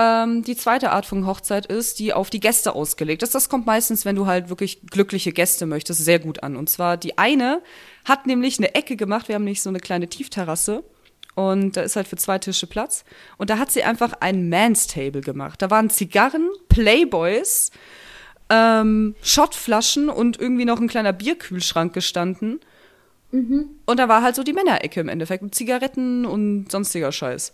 Ähm, 0.00 0.44
die 0.44 0.54
zweite 0.54 0.92
Art 0.92 1.06
von 1.06 1.26
Hochzeit 1.26 1.66
ist, 1.66 1.98
die 1.98 2.12
auf 2.12 2.30
die 2.30 2.38
Gäste 2.38 2.76
ausgelegt 2.76 3.24
ist. 3.24 3.34
Das 3.34 3.48
kommt 3.48 3.66
meistens, 3.66 4.04
wenn 4.04 4.14
du 4.14 4.26
halt 4.26 4.48
wirklich 4.48 4.80
glückliche 4.86 5.32
Gäste 5.32 5.66
möchtest, 5.66 6.04
sehr 6.04 6.20
gut 6.20 6.44
an. 6.44 6.54
Und 6.54 6.70
zwar 6.70 6.96
die 6.96 7.18
eine 7.18 7.60
hat 8.04 8.28
nämlich 8.28 8.58
eine 8.58 8.76
Ecke 8.76 8.94
gemacht, 8.94 9.26
wir 9.26 9.34
haben 9.34 9.42
nämlich 9.42 9.60
so 9.60 9.70
eine 9.70 9.80
kleine 9.80 10.06
Tiefterrasse 10.06 10.84
und 11.34 11.76
da 11.76 11.80
ist 11.80 11.96
halt 11.96 12.06
für 12.06 12.16
zwei 12.16 12.38
Tische 12.38 12.68
Platz. 12.68 13.04
Und 13.38 13.50
da 13.50 13.58
hat 13.58 13.72
sie 13.72 13.82
einfach 13.82 14.12
ein 14.20 14.48
Man's 14.48 14.86
Table 14.86 15.20
gemacht. 15.20 15.60
Da 15.62 15.68
waren 15.68 15.90
Zigarren, 15.90 16.48
Playboys, 16.68 17.72
ähm, 18.50 19.16
Schottflaschen 19.20 20.10
und 20.10 20.38
irgendwie 20.38 20.64
noch 20.64 20.80
ein 20.80 20.88
kleiner 20.88 21.12
Bierkühlschrank 21.12 21.92
gestanden. 21.92 22.60
Mhm. 23.32 23.66
Und 23.84 23.98
da 23.98 24.08
war 24.08 24.22
halt 24.22 24.36
so 24.36 24.44
die 24.44 24.52
Männerecke 24.52 25.00
im 25.00 25.08
Endeffekt 25.08 25.42
mit 25.42 25.56
Zigaretten 25.56 26.24
und 26.24 26.70
sonstiger 26.70 27.10
Scheiß. 27.10 27.52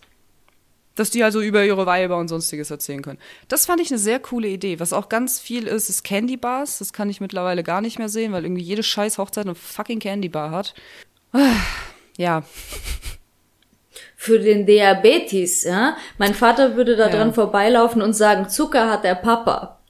Dass 0.94 1.10
die 1.10 1.24
also 1.24 1.40
über 1.40 1.64
ihre 1.64 1.86
Weiber 1.86 2.18
und 2.18 2.28
sonstiges 2.28 2.70
erzählen 2.70 3.02
können. 3.02 3.18
Das 3.48 3.66
fand 3.66 3.80
ich 3.80 3.90
eine 3.90 3.98
sehr 3.98 4.20
coole 4.20 4.48
Idee. 4.48 4.78
Was 4.78 4.92
auch 4.92 5.08
ganz 5.08 5.40
viel 5.40 5.66
ist, 5.66 5.88
ist 5.88 6.04
Candy 6.04 6.36
Bars. 6.36 6.78
Das 6.78 6.92
kann 6.92 7.10
ich 7.10 7.20
mittlerweile 7.20 7.64
gar 7.64 7.80
nicht 7.80 7.98
mehr 7.98 8.08
sehen, 8.08 8.32
weil 8.32 8.44
irgendwie 8.44 8.62
jede 8.62 8.82
scheiß 8.82 9.18
Hochzeit 9.18 9.46
eine 9.46 9.54
fucking 9.54 9.98
Candy 9.98 10.28
Bar 10.28 10.50
hat. 10.52 10.74
Ja 12.16 12.44
für 14.24 14.38
den 14.38 14.64
Diabetes, 14.64 15.64
ja. 15.64 15.98
Mein 16.16 16.32
Vater 16.34 16.76
würde 16.76 16.96
da 16.96 17.10
dran 17.10 17.34
vorbeilaufen 17.34 18.00
und 18.00 18.14
sagen, 18.14 18.48
Zucker 18.48 18.90
hat 18.90 19.04
der 19.04 19.16
Papa. 19.16 19.80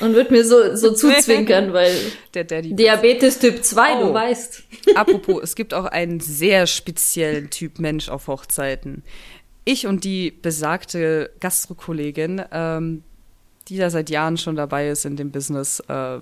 Und 0.00 0.14
wird 0.14 0.30
mir 0.30 0.44
so, 0.44 0.74
so 0.74 0.92
zuzwinkern, 0.94 1.74
weil 1.74 1.94
der 2.32 2.44
Daddy 2.44 2.74
Diabetes 2.74 3.38
Typ 3.38 3.62
2, 3.62 3.96
oh. 3.96 4.06
du 4.06 4.14
weißt. 4.14 4.62
Apropos, 4.94 5.42
es 5.42 5.54
gibt 5.54 5.74
auch 5.74 5.84
einen 5.84 6.20
sehr 6.20 6.66
speziellen 6.66 7.50
Typ 7.50 7.78
Mensch 7.78 8.08
auf 8.08 8.28
Hochzeiten. 8.28 9.04
Ich 9.64 9.86
und 9.86 10.04
die 10.04 10.30
besagte 10.30 11.30
Gastrokollegin, 11.40 12.42
ähm, 12.50 13.04
die 13.68 13.76
da 13.76 13.90
seit 13.90 14.10
Jahren 14.10 14.36
schon 14.36 14.56
dabei 14.56 14.88
ist 14.88 15.04
in 15.04 15.16
dem 15.16 15.30
Business, 15.30 15.80
äh, 15.88 16.18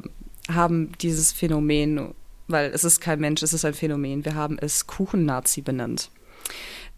haben 0.51 0.93
dieses 1.01 1.33
Phänomen, 1.33 2.15
weil 2.49 2.71
es 2.71 2.85
ist 2.85 3.01
kein 3.01 3.21
Mensch, 3.21 3.43
es 3.43 3.53
ist 3.53 3.65
ein 3.65 3.75
Phänomen, 3.75 4.25
wir 4.25 4.35
haben 4.35 4.59
es 4.61 4.87
Kuchen-Nazi 4.87 5.63
benannt. 5.63 6.11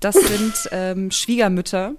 Das 0.01 0.15
sind 0.21 0.55
ähm, 0.73 1.11
Schwiegermütter, 1.13 1.95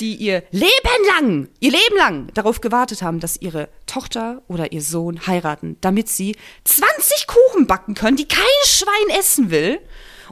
die 0.00 0.16
ihr 0.16 0.42
Leben 0.50 1.06
lang, 1.16 1.48
ihr 1.60 1.70
Leben 1.70 1.96
lang 1.96 2.30
darauf 2.34 2.60
gewartet 2.60 3.00
haben, 3.00 3.20
dass 3.20 3.40
ihre 3.40 3.70
Tochter 3.86 4.42
oder 4.48 4.72
ihr 4.72 4.82
Sohn 4.82 5.26
heiraten, 5.26 5.78
damit 5.80 6.10
sie 6.10 6.36
20 6.64 7.26
Kuchen 7.26 7.66
backen 7.66 7.94
können, 7.94 8.18
die 8.18 8.28
kein 8.28 8.44
Schwein 8.66 9.18
essen 9.18 9.50
will 9.50 9.80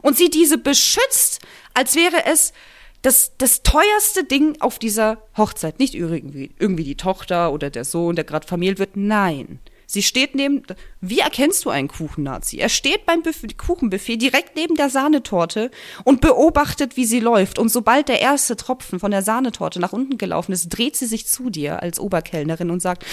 und 0.03 0.15
sie 0.15 0.29
diese 0.29 0.59
beschützt, 0.59 1.39
als 1.73 1.95
wäre 1.95 2.25
es 2.25 2.53
das, 3.01 3.33
das 3.37 3.63
teuerste 3.63 4.23
Ding 4.23 4.59
auf 4.59 4.79
dieser 4.79 5.21
Hochzeit. 5.35 5.79
Nicht 5.79 5.95
irgendwie, 5.95 6.51
irgendwie 6.59 6.83
die 6.83 6.97
Tochter 6.97 7.51
oder 7.51 7.69
der 7.69 7.85
Sohn, 7.85 8.15
der 8.15 8.25
gerade 8.25 8.47
vermählt 8.47 8.79
wird. 8.79 8.95
Nein. 8.95 9.59
Sie 9.89 10.03
steht 10.03 10.35
neben, 10.35 10.63
wie 10.99 11.19
erkennst 11.19 11.63
du 11.63 11.69
einen 11.69 11.87
Kuchen-Nazi? 11.87 12.57
Er 12.57 12.67
steht 12.67 13.05
beim 13.05 13.23
Buffet, 13.23 13.57
Kuchenbuffet 13.57 14.17
direkt 14.17 14.57
neben 14.57 14.75
der 14.75 14.89
Sahnetorte 14.89 15.71
und 16.03 16.19
beobachtet, 16.19 16.97
wie 16.97 17.05
sie 17.05 17.21
läuft. 17.21 17.57
Und 17.57 17.69
sobald 17.69 18.09
der 18.09 18.19
erste 18.19 18.57
Tropfen 18.57 18.99
von 18.99 19.11
der 19.11 19.21
Sahnetorte 19.21 19.79
nach 19.79 19.93
unten 19.93 20.17
gelaufen 20.17 20.51
ist, 20.51 20.67
dreht 20.67 20.97
sie 20.97 21.05
sich 21.05 21.25
zu 21.25 21.49
dir 21.49 21.81
als 21.81 22.01
Oberkellnerin 22.01 22.69
und 22.69 22.81
sagt, 22.81 23.05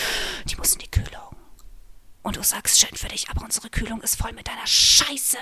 die 0.51 0.57
muss 0.57 0.73
in 0.73 0.81
die 0.81 0.91
Kühlung. 0.91 1.37
Und 2.25 2.39
du 2.39 2.43
sagst, 2.43 2.81
schön 2.81 2.97
für 2.97 3.09
dich, 3.09 3.29
aber 3.31 3.45
unsere 3.45 3.71
Kühlung 3.71 4.01
ist 4.01 4.17
voll 4.17 4.33
mit 4.33 4.49
deiner 4.49 4.67
Scheiße. 4.67 5.39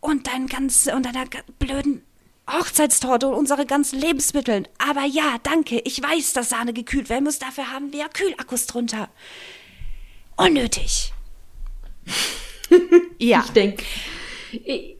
Und 0.00 0.26
dein 0.26 0.48
ganz, 0.48 0.86
und 0.94 1.06
deiner 1.06 1.24
blöden 1.58 2.02
Hochzeitstorte 2.50 3.28
und 3.28 3.34
unsere 3.34 3.66
ganzen 3.66 3.98
Lebensmittel. 3.98 4.64
Aber 4.78 5.04
ja, 5.04 5.36
danke, 5.42 5.80
ich 5.80 6.02
weiß, 6.02 6.32
dass 6.32 6.48
Sahne 6.48 6.72
gekühlt 6.72 7.08
werden 7.08 7.24
muss, 7.24 7.38
dafür 7.38 7.72
haben 7.72 7.92
wir 7.92 8.08
Kühlakkus 8.08 8.66
drunter. 8.66 9.08
Unnötig. 10.36 11.12
ja. 13.18 13.42
Ich 13.46 13.52
denke. 13.52 13.84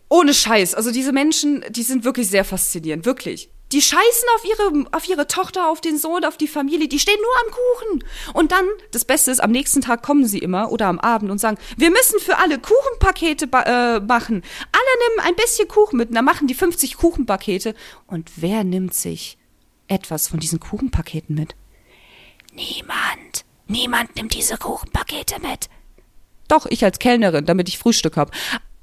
Ohne 0.08 0.34
Scheiß. 0.34 0.74
Also 0.74 0.90
diese 0.90 1.12
Menschen, 1.12 1.64
die 1.70 1.82
sind 1.82 2.04
wirklich 2.04 2.28
sehr 2.28 2.44
faszinierend. 2.44 3.04
Wirklich. 3.06 3.50
Die 3.72 3.82
scheißen 3.82 4.28
auf 4.36 4.44
ihre, 4.44 4.86
auf 4.92 5.08
ihre 5.08 5.26
Tochter, 5.26 5.68
auf 5.68 5.80
den 5.80 5.98
Sohn, 5.98 6.24
auf 6.24 6.36
die 6.36 6.46
Familie. 6.46 6.86
Die 6.86 7.00
stehen 7.00 7.18
nur 7.20 7.46
am 7.46 7.52
Kuchen. 7.52 8.04
Und 8.32 8.52
dann, 8.52 8.64
das 8.92 9.04
Beste 9.04 9.30
ist, 9.32 9.40
am 9.40 9.50
nächsten 9.50 9.80
Tag 9.80 10.02
kommen 10.02 10.26
sie 10.26 10.38
immer 10.38 10.70
oder 10.70 10.86
am 10.86 11.00
Abend 11.00 11.30
und 11.30 11.38
sagen, 11.38 11.58
wir 11.76 11.90
müssen 11.90 12.20
für 12.20 12.38
alle 12.38 12.58
Kuchenpakete 12.58 13.46
äh, 13.46 14.00
machen. 14.00 14.42
Alle 14.72 15.08
nehmen 15.08 15.28
ein 15.28 15.34
bisschen 15.34 15.66
Kuchen 15.66 15.96
mit. 15.96 16.10
Und 16.10 16.14
dann 16.14 16.24
machen 16.24 16.46
die 16.46 16.54
50 16.54 16.96
Kuchenpakete. 16.96 17.74
Und 18.06 18.30
wer 18.36 18.62
nimmt 18.62 18.94
sich 18.94 19.36
etwas 19.88 20.28
von 20.28 20.38
diesen 20.38 20.60
Kuchenpaketen 20.60 21.34
mit? 21.34 21.56
Niemand. 22.52 23.44
Niemand 23.66 24.14
nimmt 24.14 24.34
diese 24.34 24.56
Kuchenpakete 24.58 25.40
mit. 25.40 25.68
Doch, 26.48 26.66
ich 26.66 26.84
als 26.84 27.00
Kellnerin, 27.00 27.44
damit 27.44 27.68
ich 27.68 27.78
Frühstück 27.78 28.16
hab. 28.16 28.30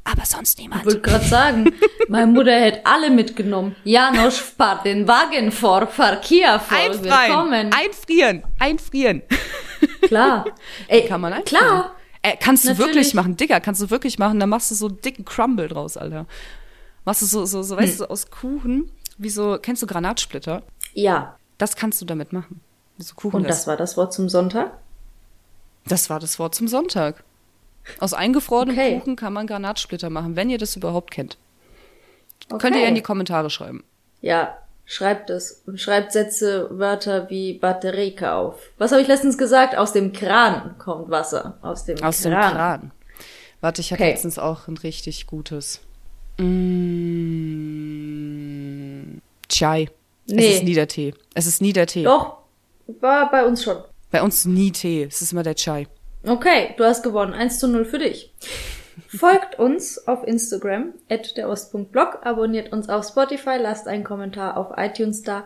Aber 0.05 0.25
sonst 0.25 0.59
niemand. 0.59 0.81
Ich 0.81 0.87
wollte 0.87 1.01
gerade 1.01 1.25
sagen, 1.25 1.73
meine 2.09 2.27
Mutter 2.27 2.51
hätte 2.51 2.85
alle 2.85 3.09
mitgenommen. 3.09 3.75
Janosch, 3.83 4.35
fahr 4.35 4.83
den 4.83 5.07
Wagen 5.07 5.51
vor, 5.51 5.87
fahr 5.87 6.17
Kia 6.17 6.59
vor. 6.59 6.77
Einfrieren, 6.77 7.73
einfrieren, 7.73 8.43
einfrieren. 8.59 9.21
Klar. 10.01 10.45
Ey, 10.87 11.07
kann 11.07 11.21
man 11.21 11.33
einfrieren. 11.33 11.65
Klar. 11.65 11.95
Äh, 12.21 12.37
kannst 12.39 12.63
du 12.63 12.69
Natürlich. 12.69 12.87
wirklich 12.87 13.13
machen, 13.13 13.37
Digga, 13.37 13.59
kannst 13.59 13.81
du 13.81 13.89
wirklich 13.89 14.17
machen. 14.19 14.39
Dann 14.39 14.49
machst 14.49 14.71
du 14.71 14.75
so 14.75 14.89
dicken 14.89 15.25
Crumble 15.25 15.67
draus, 15.67 15.97
Alter. 15.97 16.25
Machst 17.05 17.21
du 17.21 17.25
so, 17.25 17.45
so, 17.45 17.63
so 17.63 17.77
weißt 17.77 17.99
hm. 17.99 18.05
du, 18.05 18.09
aus 18.09 18.29
Kuchen, 18.29 18.91
wie 19.17 19.29
so, 19.29 19.57
kennst 19.61 19.81
du 19.81 19.87
Granatsplitter? 19.87 20.63
Ja. 20.93 21.37
Das 21.57 21.75
kannst 21.75 22.01
du 22.01 22.05
damit 22.05 22.31
machen. 22.31 22.61
So 22.97 23.15
Kuchen 23.15 23.37
Und 23.37 23.49
das 23.49 23.67
war 23.67 23.77
das 23.77 23.97
Wort 23.97 24.13
zum 24.13 24.29
Sonntag? 24.29 24.77
Das 25.85 26.09
war 26.09 26.19
das 26.19 26.39
Wort 26.39 26.55
zum 26.55 26.67
Sonntag. 26.67 27.23
Aus 27.99 28.13
eingefrorenem 28.13 28.77
okay. 28.77 28.99
Kuchen 28.99 29.15
kann 29.15 29.33
man 29.33 29.47
Granatsplitter 29.47 30.09
machen, 30.09 30.35
wenn 30.35 30.49
ihr 30.49 30.57
das 30.57 30.75
überhaupt 30.75 31.11
kennt. 31.11 31.37
Okay. 32.49 32.57
Könnt 32.59 32.75
ihr 32.75 32.81
ja 32.81 32.87
in 32.87 32.95
die 32.95 33.01
Kommentare 33.01 33.49
schreiben. 33.49 33.83
Ja, 34.21 34.57
schreibt 34.85 35.29
es. 35.29 35.63
Und 35.65 35.79
schreibt 35.79 36.11
Sätze, 36.11 36.67
Wörter 36.71 37.29
wie 37.29 37.53
Batterieke 37.53 38.33
auf. 38.33 38.59
Was 38.77 38.91
habe 38.91 39.01
ich 39.01 39.07
letztens 39.07 39.37
gesagt? 39.37 39.77
Aus 39.77 39.93
dem 39.93 40.11
Kran 40.13 40.75
kommt 40.77 41.09
Wasser. 41.09 41.57
Aus 41.61 41.85
dem 41.85 41.95
Aus 41.95 42.01
Kran. 42.01 42.07
Aus 42.07 42.21
dem 42.21 42.33
Kran. 42.33 42.91
Warte, 43.61 43.81
ich 43.81 43.91
hatte 43.91 44.03
okay. 44.03 44.11
letztens 44.11 44.37
auch 44.39 44.67
ein 44.67 44.77
richtig 44.77 45.25
gutes. 45.27 45.79
Mmh, 46.37 46.43
Chai. 49.47 49.89
Nee. 50.25 50.47
Es 50.47 50.55
ist 50.55 50.63
Niedertee. 50.63 51.13
Es 51.33 51.45
ist 51.45 51.61
Niedertee. 51.61 52.03
Doch, 52.03 52.39
war 52.99 53.29
bei 53.31 53.45
uns 53.45 53.63
schon. 53.63 53.77
Bei 54.11 54.21
uns 54.21 54.45
nie 54.45 54.71
Tee. 54.71 55.03
Es 55.03 55.21
ist 55.21 55.31
immer 55.31 55.43
der 55.43 55.55
Chai. 55.55 55.87
Okay, 56.26 56.74
du 56.76 56.84
hast 56.84 57.02
gewonnen. 57.02 57.32
1 57.32 57.58
zu 57.58 57.68
0 57.68 57.84
für 57.84 57.98
dich. 57.98 58.32
Folgt 59.08 59.58
uns 59.58 60.06
auf 60.06 60.26
Instagram, 60.26 60.92
at 61.08 61.36
der 61.36 61.48
Ost.blog, 61.48 62.18
abonniert 62.22 62.72
uns 62.72 62.88
auf 62.88 63.06
Spotify, 63.06 63.56
lasst 63.58 63.86
einen 63.86 64.04
Kommentar 64.04 64.56
auf 64.56 64.72
iTunes 64.76 65.22
da 65.22 65.44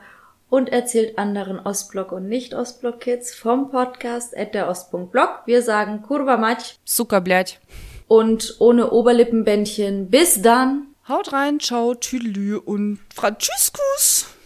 und 0.49 0.71
erzählt 0.71 1.19
anderen 1.19 1.61
Ostblock 1.61 2.13
und 2.13 2.29
Nicht-Ostblock-Kids 2.29 3.35
vom 3.35 3.71
Podcast 3.71 4.37
at 4.37 4.55
der 4.55 4.69
Ost.blog. 4.69 5.43
Wir 5.47 5.63
sagen 5.63 6.03
Kurva 6.03 6.37
Mać. 6.37 6.79
Zucker, 6.85 7.21
blять. 7.21 7.61
Und 8.09 8.57
ohne 8.59 8.91
Oberlippenbändchen. 8.91 10.11
Bis 10.11 10.43
dann. 10.43 10.89
Haut 11.09 11.33
rein, 11.33 11.59
ciao, 11.59 11.95
tüdelü 11.95 12.57
und 12.57 12.99
Franziskus. 13.15 14.33